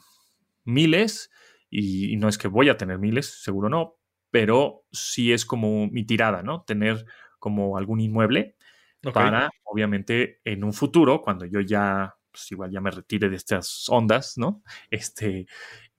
miles 0.64 1.30
y, 1.70 2.16
no 2.16 2.28
es 2.28 2.38
que 2.38 2.48
voy 2.48 2.68
a 2.68 2.76
tener 2.76 2.98
miles, 2.98 3.42
seguro 3.42 3.68
no, 3.68 3.96
pero 4.30 4.84
sí 4.92 5.32
es 5.32 5.44
como 5.44 5.88
mi 5.88 6.04
tirada, 6.04 6.42
¿no? 6.42 6.62
Tener 6.62 7.04
como 7.38 7.76
algún 7.76 8.00
inmueble 8.00 8.56
para, 9.12 9.50
obviamente, 9.64 10.40
en 10.44 10.64
un 10.64 10.72
futuro, 10.72 11.20
cuando 11.20 11.46
yo 11.46 11.60
ya 11.60 12.16
pues 12.34 12.50
igual 12.50 12.72
ya 12.72 12.80
me 12.80 12.90
retire 12.90 13.30
de 13.30 13.36
estas 13.36 13.88
ondas, 13.88 14.36
¿no? 14.36 14.64
Este, 14.90 15.46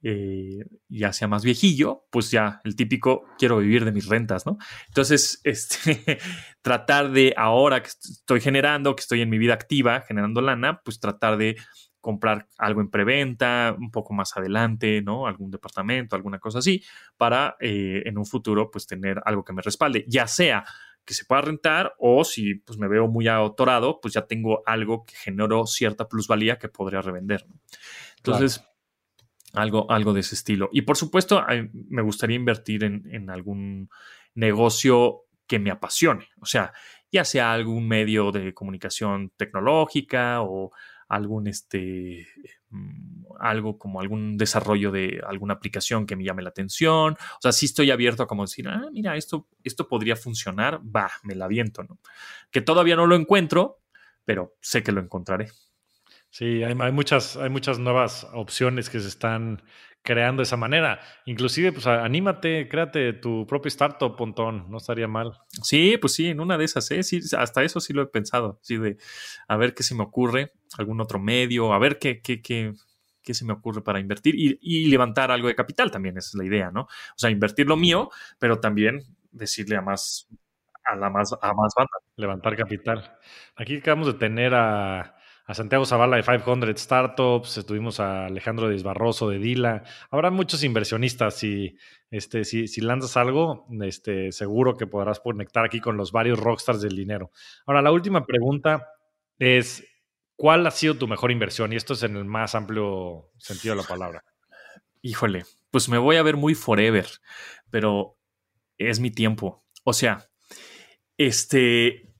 eh, 0.02 0.58
ya 0.88 1.14
sea 1.14 1.28
más 1.28 1.42
viejillo, 1.42 2.04
pues 2.10 2.30
ya 2.30 2.60
el 2.64 2.76
típico 2.76 3.24
quiero 3.38 3.56
vivir 3.56 3.86
de 3.86 3.92
mis 3.92 4.06
rentas, 4.06 4.44
¿no? 4.44 4.58
Entonces, 4.88 5.40
este, 5.44 6.18
tratar 6.60 7.10
de 7.10 7.32
ahora 7.38 7.82
que 7.82 7.88
estoy 7.88 8.42
generando, 8.42 8.94
que 8.94 9.00
estoy 9.00 9.22
en 9.22 9.30
mi 9.30 9.38
vida 9.38 9.54
activa, 9.54 10.02
generando 10.02 10.42
lana, 10.42 10.82
pues 10.84 11.00
tratar 11.00 11.38
de 11.38 11.56
comprar 12.02 12.46
algo 12.58 12.82
en 12.82 12.90
preventa 12.90 13.74
un 13.76 13.90
poco 13.90 14.12
más 14.12 14.36
adelante, 14.36 15.00
¿no? 15.00 15.26
Algún 15.26 15.50
departamento, 15.50 16.14
alguna 16.14 16.38
cosa 16.38 16.58
así, 16.58 16.84
para 17.16 17.56
eh, 17.58 18.02
en 18.04 18.18
un 18.18 18.26
futuro, 18.26 18.70
pues 18.70 18.86
tener 18.86 19.20
algo 19.24 19.42
que 19.42 19.54
me 19.54 19.62
respalde, 19.62 20.04
ya 20.06 20.26
sea 20.26 20.64
que 21.06 21.14
se 21.14 21.24
pueda 21.24 21.40
rentar 21.40 21.94
o 21.98 22.24
si 22.24 22.56
pues 22.56 22.78
me 22.78 22.88
veo 22.88 23.06
muy 23.06 23.28
autorado, 23.28 24.00
pues 24.00 24.12
ya 24.12 24.26
tengo 24.26 24.62
algo 24.66 25.06
que 25.06 25.14
generó 25.14 25.66
cierta 25.66 26.08
plusvalía 26.08 26.58
que 26.58 26.68
podría 26.68 27.00
revender. 27.00 27.46
Entonces, 28.16 28.62
algo, 29.54 29.90
algo 29.90 30.12
de 30.12 30.20
ese 30.20 30.34
estilo. 30.34 30.68
Y 30.72 30.82
por 30.82 30.96
supuesto, 30.96 31.44
me 31.72 32.02
gustaría 32.02 32.36
invertir 32.36 32.84
en, 32.84 33.30
algún 33.30 33.88
negocio 34.34 35.22
que 35.46 35.58
me 35.60 35.70
apasione, 35.70 36.28
o 36.40 36.46
sea, 36.46 36.72
ya 37.12 37.24
sea 37.24 37.52
algún 37.52 37.86
medio 37.86 38.32
de 38.32 38.52
comunicación 38.52 39.32
tecnológica 39.36 40.42
o 40.42 40.72
algún 41.08 41.46
este 41.46 42.26
mm, 42.70 43.24
algo 43.38 43.78
como 43.78 44.00
algún 44.00 44.36
desarrollo 44.36 44.90
de 44.90 45.20
alguna 45.26 45.54
aplicación 45.54 46.06
que 46.06 46.16
me 46.16 46.24
llame 46.24 46.42
la 46.42 46.50
atención. 46.50 47.14
O 47.14 47.40
sea, 47.40 47.52
sí 47.52 47.66
estoy 47.66 47.90
abierto 47.90 48.22
a 48.22 48.26
como 48.26 48.44
decir, 48.44 48.68
ah, 48.68 48.88
mira, 48.92 49.16
esto, 49.16 49.48
esto 49.62 49.88
podría 49.88 50.16
funcionar, 50.16 50.80
va, 50.84 51.10
me 51.22 51.34
la 51.34 51.44
aviento, 51.44 51.82
¿no? 51.82 51.98
Que 52.50 52.60
todavía 52.60 52.96
no 52.96 53.06
lo 53.06 53.14
encuentro, 53.14 53.80
pero 54.24 54.54
sé 54.60 54.82
que 54.82 54.92
lo 54.92 55.00
encontraré. 55.00 55.48
Sí, 56.30 56.62
hay, 56.62 56.92
muchas, 56.92 57.36
hay 57.36 57.48
muchas 57.48 57.78
nuevas 57.78 58.26
opciones 58.34 58.90
que 58.90 59.00
se 59.00 59.08
están 59.08 59.62
creando 60.06 60.40
de 60.40 60.44
esa 60.44 60.56
manera. 60.56 61.00
Inclusive, 61.26 61.72
pues 61.72 61.86
anímate, 61.86 62.68
créate 62.68 63.12
tu 63.12 63.46
propio 63.46 63.68
startup, 63.68 64.16
Pontón, 64.16 64.70
no 64.70 64.78
estaría 64.78 65.08
mal. 65.08 65.32
Sí, 65.62 65.98
pues 66.00 66.14
sí, 66.14 66.28
en 66.28 66.40
una 66.40 66.56
de 66.56 66.64
esas, 66.64 66.90
¿eh? 66.92 67.02
sí, 67.02 67.20
hasta 67.36 67.62
eso 67.64 67.80
sí 67.80 67.92
lo 67.92 68.02
he 68.02 68.06
pensado, 68.06 68.58
sí, 68.62 68.78
de 68.78 68.96
a 69.48 69.56
ver 69.56 69.74
qué 69.74 69.82
se 69.82 69.94
me 69.94 70.04
ocurre, 70.04 70.52
algún 70.78 71.00
otro 71.00 71.18
medio, 71.18 71.72
a 71.74 71.78
ver 71.78 71.98
qué, 71.98 72.22
qué, 72.22 72.40
qué, 72.40 72.72
qué 73.22 73.34
se 73.34 73.44
me 73.44 73.52
ocurre 73.52 73.82
para 73.82 73.98
invertir 73.98 74.34
y, 74.38 74.88
levantar 74.88 75.30
algo 75.30 75.48
de 75.48 75.56
capital 75.56 75.90
también, 75.90 76.16
esa 76.16 76.28
es 76.28 76.34
la 76.34 76.44
idea, 76.44 76.70
¿no? 76.70 76.82
O 76.82 77.16
sea, 77.16 77.28
invertir 77.28 77.66
lo 77.66 77.76
mío, 77.76 78.08
pero 78.38 78.60
también 78.60 79.00
decirle 79.32 79.76
a 79.76 79.82
más, 79.82 80.28
a 80.84 80.94
la 80.94 81.10
más, 81.10 81.32
a 81.32 81.52
más 81.52 81.74
banda. 81.76 81.98
Levantar 82.14 82.56
capital. 82.56 83.18
Aquí 83.56 83.78
acabamos 83.78 84.06
de 84.06 84.14
tener 84.14 84.54
a 84.54 85.15
a 85.46 85.54
Santiago 85.54 85.86
Zavala 85.86 86.16
de 86.16 86.24
500 86.24 86.80
Startups, 86.80 87.58
estuvimos 87.58 88.00
a 88.00 88.26
Alejandro 88.26 88.68
Desbarroso 88.68 89.30
de 89.30 89.38
Dila. 89.38 89.84
Habrá 90.10 90.32
muchos 90.32 90.64
inversionistas 90.64 91.42
y 91.44 91.76
este, 92.10 92.44
si, 92.44 92.66
si 92.66 92.80
lanzas 92.80 93.16
algo, 93.16 93.64
este, 93.82 94.32
seguro 94.32 94.76
que 94.76 94.88
podrás 94.88 95.20
conectar 95.20 95.64
aquí 95.64 95.80
con 95.80 95.96
los 95.96 96.10
varios 96.10 96.40
rockstars 96.40 96.80
del 96.80 96.96
dinero. 96.96 97.30
Ahora, 97.64 97.80
la 97.80 97.92
última 97.92 98.26
pregunta 98.26 98.88
es, 99.38 99.86
¿cuál 100.34 100.66
ha 100.66 100.72
sido 100.72 100.96
tu 100.96 101.06
mejor 101.06 101.30
inversión? 101.30 101.72
Y 101.72 101.76
esto 101.76 101.92
es 101.92 102.02
en 102.02 102.16
el 102.16 102.24
más 102.24 102.56
amplio 102.56 103.30
sentido 103.38 103.76
de 103.76 103.82
la 103.82 103.86
palabra. 103.86 104.24
Híjole, 105.00 105.44
pues 105.70 105.88
me 105.88 105.98
voy 105.98 106.16
a 106.16 106.24
ver 106.24 106.36
muy 106.36 106.56
forever, 106.56 107.06
pero 107.70 108.18
es 108.78 108.98
mi 108.98 109.12
tiempo. 109.12 109.64
O 109.84 109.92
sea, 109.92 110.28
este, 111.16 112.15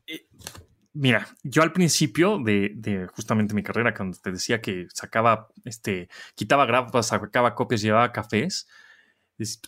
Mira, 0.99 1.29
yo 1.43 1.63
al 1.63 1.75
principio 1.75 2.39
de, 2.39 3.07
justamente 3.15 3.53
mi 3.53 3.63
carrera, 3.63 3.93
cuando 3.93 4.17
te 4.17 4.33
decía 4.33 4.63
que 4.63 4.87
sacaba, 4.95 5.49
este, 5.67 6.09
quitaba 6.35 6.65
grapas, 6.65 7.09
sacaba 7.09 7.55
copias, 7.55 7.83
llevaba 7.83 8.13
cafés, 8.13 8.67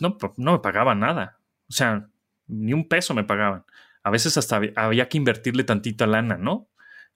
no, 0.00 0.16
no 0.38 0.52
me 0.52 0.58
pagaban 0.60 1.00
nada. 1.00 1.38
O 1.68 1.72
sea, 1.72 2.08
ni 2.46 2.72
un 2.72 2.88
peso 2.88 3.12
me 3.12 3.24
pagaban. 3.24 3.66
A 4.02 4.10
veces 4.10 4.38
hasta 4.38 4.58
había 4.76 5.08
que 5.10 5.18
invertirle 5.18 5.64
tantita 5.64 6.06
lana, 6.06 6.38
¿no? 6.38 6.70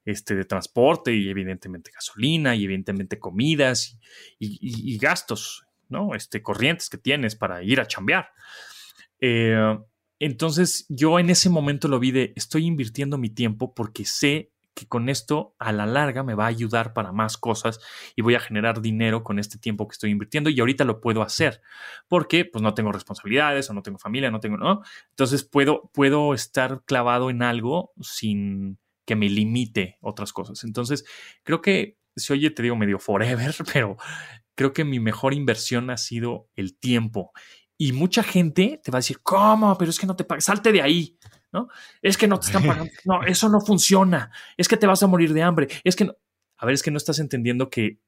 Este, 0.05 0.35
de 0.35 0.45
transporte 0.45 1.15
y 1.15 1.31
evidentemente 1.31 1.91
gasolina 1.91 2.55
y 2.55 2.65
evidentemente 2.65 3.19
comidas 3.19 3.99
y, 4.39 4.99
gastos, 4.99 5.65
¿no? 5.89 6.15
Este, 6.15 6.43
corrientes 6.43 6.91
que 6.91 6.99
tienes 6.99 7.35
para 7.35 7.63
ir 7.63 7.81
a 7.81 7.87
chambear. 7.87 8.29
Eh, 9.21 9.79
entonces 10.25 10.87
yo 10.89 11.19
en 11.19 11.31
ese 11.31 11.51
momento 11.51 11.89
lo 11.89 11.99
vi 11.99 12.13
de 12.13 12.33
estoy 12.37 12.67
invirtiendo 12.67 13.19
mi 13.19 13.29
tiempo 13.29 13.75
porque 13.75 14.05
sé 14.05 14.53
que 14.73 14.87
con 14.87 15.09
esto 15.09 15.57
a 15.59 15.73
la 15.73 15.85
larga 15.85 16.23
me 16.23 16.35
va 16.35 16.45
a 16.45 16.49
ayudar 16.49 16.93
para 16.93 17.11
más 17.11 17.37
cosas 17.37 17.81
y 18.15 18.23
voy 18.23 18.37
a 18.37 18.41
generar 18.41 18.81
dinero 18.81 19.25
con 19.25 19.41
este 19.41 19.59
tiempo 19.59 19.89
que 19.89 19.95
estoy 19.95 20.11
invirtiendo 20.11 20.49
y 20.49 20.61
ahorita 20.61 20.85
lo 20.85 21.01
puedo 21.01 21.23
hacer 21.23 21.61
porque 22.07 22.45
pues 22.45 22.63
no 22.63 22.73
tengo 22.73 22.93
responsabilidades 22.93 23.69
o 23.69 23.75
no 23.75 23.83
tengo 23.83 23.99
familia, 23.99 24.31
no 24.31 24.39
tengo, 24.39 24.59
¿no? 24.59 24.83
Entonces 25.11 25.43
puedo, 25.43 25.91
puedo 25.93 26.35
estar 26.35 26.83
clavado 26.85 27.29
en 27.29 27.43
algo 27.43 27.93
sin 28.01 28.79
que 29.05 29.17
me 29.17 29.29
limite 29.29 29.99
otras 30.01 30.33
cosas. 30.33 30.63
Entonces 30.63 31.05
creo 31.43 31.61
que, 31.61 31.99
si 32.15 32.33
oye, 32.33 32.51
te 32.51 32.63
digo 32.63 32.77
medio 32.77 33.01
forever, 33.01 33.57
pero 33.73 33.97
creo 34.55 34.73
que 34.73 34.85
mi 34.85 35.01
mejor 35.01 35.35
inversión 35.35 35.91
ha 35.91 35.97
sido 35.97 36.49
el 36.55 36.79
tiempo 36.79 37.33
y 37.83 37.93
mucha 37.93 38.23
gente 38.23 38.81
te 38.81 38.93
va 38.93 38.99
a 38.99 39.01
decir, 39.01 39.19
¿cómo? 39.25 39.77
Pero 39.77 39.91
es 39.91 39.99
que 39.99 40.07
no 40.07 40.15
te 40.15 40.23
pagas, 40.23 40.45
salte 40.45 40.71
de 40.71 40.81
ahí, 40.81 41.19
¿no? 41.51 41.67
Es 42.01 42.17
que 42.17 42.29
no 42.29 42.39
te 42.39 42.47
están 42.47 42.63
pagando, 42.67 42.93
no, 43.05 43.25
eso 43.25 43.49
no 43.49 43.61
funciona, 43.61 44.31
es 44.57 44.69
que 44.69 44.77
te 44.77 44.87
vas 44.87 45.03
a 45.03 45.09
morir 45.09 45.33
de 45.33 45.43
hambre, 45.43 45.67
es 45.83 45.97
que, 45.97 46.05
no. 46.05 46.15
a 46.59 46.67
ver, 46.67 46.77
es 46.77 46.83
que 46.85 46.93
no 46.93 46.97
estás 46.97 47.19
entendiendo 47.19 47.71
que, 47.71 47.99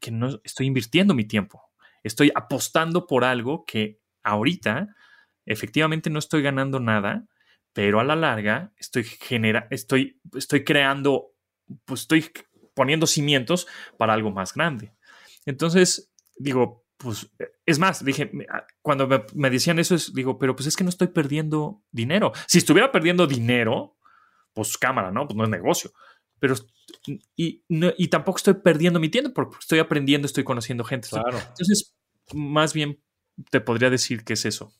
que 0.00 0.10
no 0.10 0.40
estoy 0.42 0.66
invirtiendo 0.66 1.14
mi 1.14 1.26
tiempo, 1.26 1.62
estoy 2.02 2.32
apostando 2.34 3.06
por 3.06 3.22
algo 3.22 3.64
que 3.64 4.00
ahorita 4.24 4.96
efectivamente 5.46 6.10
no 6.10 6.18
estoy 6.18 6.42
ganando 6.42 6.80
nada, 6.80 7.28
pero 7.72 8.00
a 8.00 8.04
la 8.04 8.16
larga 8.16 8.72
estoy 8.78 9.04
genera, 9.04 9.68
estoy, 9.70 10.20
estoy 10.34 10.64
creando, 10.64 11.36
pues 11.84 12.00
estoy 12.00 12.32
poniendo 12.74 13.06
cimientos 13.06 13.68
para 13.96 14.12
algo 14.12 14.32
más 14.32 14.54
grande. 14.54 14.92
Entonces, 15.46 16.10
digo, 16.36 16.79
pues 17.02 17.30
es 17.64 17.78
más, 17.78 18.04
dije, 18.04 18.30
ah, 18.52 18.66
cuando 18.82 19.08
me, 19.34 19.50
decían 19.50 19.78
eso, 19.78 19.96
digo, 20.12 20.38
pero 20.38 20.54
pues 20.54 20.66
es 20.66 20.76
que 20.76 20.84
no 20.84 20.90
estoy 20.90 21.08
perdiendo 21.08 21.82
dinero. 21.90 22.32
Si 22.46 22.58
estuviera 22.58 22.92
perdiendo 22.92 23.26
dinero, 23.26 23.96
pues 24.52 24.76
cámara, 24.76 25.10
¿no? 25.10 25.26
Pues 25.26 25.36
no 25.36 25.44
es 25.44 25.50
negocio. 25.50 25.92
pero 26.38 26.54
y, 27.36 27.64
y 27.68 28.08
tampoco 28.08 28.36
estoy 28.36 28.54
perdiendo 28.54 29.00
mi 29.00 29.08
tiempo 29.08 29.32
porque 29.32 29.56
estoy 29.60 29.78
aprendiendo, 29.78 30.26
estoy 30.26 30.44
conociendo 30.44 30.84
gente. 30.84 31.08
Claro. 31.08 31.38
Entonces, 31.38 31.96
más 32.34 32.74
bien 32.74 33.02
te 33.50 33.60
podría 33.60 33.88
decir 33.88 34.22
que 34.22 34.34
es 34.34 34.44
eso. 34.44 34.74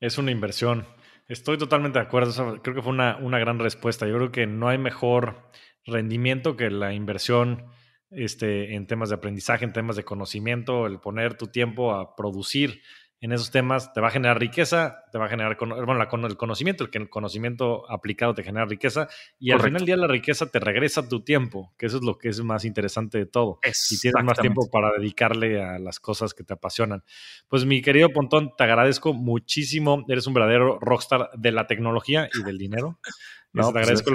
Es 0.00 0.18
una 0.18 0.30
inversión. 0.30 0.86
Estoy 1.28 1.56
totalmente 1.56 1.98
de 1.98 2.04
acuerdo. 2.04 2.60
Creo 2.62 2.74
que 2.74 2.82
fue 2.82 2.92
una, 2.92 3.16
una 3.16 3.38
gran 3.38 3.58
respuesta. 3.58 4.06
Yo 4.06 4.16
creo 4.16 4.32
que 4.32 4.46
no 4.46 4.68
hay 4.68 4.78
mejor 4.78 5.50
rendimiento 5.86 6.56
que 6.56 6.70
la 6.70 6.92
inversión 6.92 7.64
este, 8.10 8.74
en 8.74 8.86
temas 8.86 9.08
de 9.08 9.16
aprendizaje, 9.16 9.64
en 9.64 9.72
temas 9.72 9.96
de 9.96 10.04
conocimiento, 10.04 10.86
el 10.86 11.00
poner 11.00 11.36
tu 11.36 11.48
tiempo 11.48 11.94
a 11.94 12.16
producir 12.16 12.80
en 13.20 13.32
esos 13.32 13.50
temas 13.50 13.92
te 13.92 14.00
va 14.00 14.08
a 14.08 14.10
generar 14.10 14.38
riqueza, 14.38 15.04
te 15.10 15.18
va 15.18 15.26
a 15.26 15.28
generar, 15.28 15.56
bueno, 15.58 16.26
el 16.26 16.36
conocimiento, 16.36 16.84
el 16.84 16.90
que 16.90 16.98
el 16.98 17.10
conocimiento 17.10 17.90
aplicado 17.90 18.32
te 18.34 18.44
genera 18.44 18.64
riqueza 18.64 19.08
y 19.40 19.50
al 19.50 19.60
final 19.60 19.80
del 19.80 19.86
día 19.86 19.96
la 19.96 20.06
riqueza 20.06 20.46
te 20.46 20.60
regresa 20.60 21.08
tu 21.08 21.24
tiempo, 21.24 21.74
que 21.76 21.86
eso 21.86 21.96
es 21.96 22.04
lo 22.04 22.16
que 22.16 22.28
es 22.28 22.40
más 22.42 22.64
interesante 22.64 23.18
de 23.18 23.26
todo. 23.26 23.58
Y 23.90 23.98
tienes 23.98 24.24
más 24.24 24.38
tiempo 24.38 24.70
para 24.70 24.92
dedicarle 24.96 25.60
a 25.60 25.78
las 25.80 25.98
cosas 25.98 26.32
que 26.32 26.44
te 26.44 26.54
apasionan. 26.54 27.02
Pues 27.48 27.64
mi 27.64 27.82
querido 27.82 28.10
Pontón, 28.10 28.54
te 28.56 28.64
agradezco 28.64 29.12
muchísimo, 29.12 30.04
eres 30.08 30.26
un 30.28 30.34
verdadero 30.34 30.78
rockstar 30.80 31.30
de 31.36 31.50
la 31.50 31.66
tecnología 31.66 32.28
y 32.32 32.44
del 32.44 32.56
dinero. 32.56 33.00
te 33.52 33.62
pues, 33.62 33.66
agradezco 33.66 34.12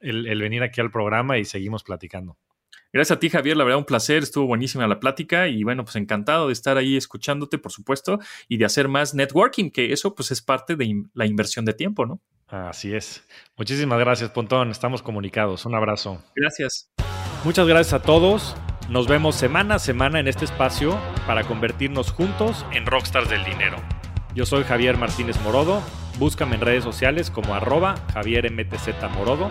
el 0.00 0.40
venir 0.40 0.62
aquí 0.62 0.80
al 0.80 0.92
programa 0.92 1.38
y 1.38 1.44
seguimos 1.44 1.82
platicando. 1.82 2.38
Gracias 2.96 3.14
a 3.14 3.20
ti, 3.20 3.28
Javier. 3.28 3.58
La 3.58 3.64
verdad, 3.64 3.76
un 3.76 3.84
placer. 3.84 4.22
Estuvo 4.22 4.46
buenísima 4.46 4.88
la 4.88 4.98
plática 4.98 5.48
y 5.48 5.62
bueno, 5.64 5.84
pues 5.84 5.96
encantado 5.96 6.46
de 6.46 6.54
estar 6.54 6.78
ahí 6.78 6.96
escuchándote, 6.96 7.58
por 7.58 7.70
supuesto, 7.70 8.18
y 8.48 8.56
de 8.56 8.64
hacer 8.64 8.88
más 8.88 9.12
networking, 9.12 9.68
que 9.68 9.92
eso 9.92 10.14
pues 10.14 10.30
es 10.30 10.40
parte 10.40 10.76
de 10.76 11.04
la 11.12 11.26
inversión 11.26 11.66
de 11.66 11.74
tiempo, 11.74 12.06
¿no? 12.06 12.22
Así 12.48 12.94
es. 12.94 13.22
Muchísimas 13.58 13.98
gracias, 13.98 14.30
Pontón. 14.30 14.70
Estamos 14.70 15.02
comunicados. 15.02 15.66
Un 15.66 15.74
abrazo. 15.74 16.24
Gracias. 16.34 16.90
Muchas 17.44 17.66
gracias 17.68 17.92
a 17.92 18.02
todos. 18.02 18.56
Nos 18.88 19.08
vemos 19.08 19.34
semana 19.34 19.74
a 19.74 19.78
semana 19.78 20.18
en 20.18 20.26
este 20.26 20.46
espacio 20.46 20.98
para 21.26 21.44
convertirnos 21.44 22.12
juntos 22.12 22.64
en 22.72 22.86
rockstars 22.86 23.28
del 23.28 23.44
dinero. 23.44 23.76
Yo 24.34 24.46
soy 24.46 24.64
Javier 24.64 24.96
Martínez 24.96 25.38
Morodo. 25.42 25.82
Búscame 26.18 26.54
en 26.54 26.62
redes 26.62 26.84
sociales 26.84 27.30
como 27.30 27.54
arroba 27.54 27.96
Javier 28.14 28.50
MTZ 28.50 28.88
Morodo 29.14 29.50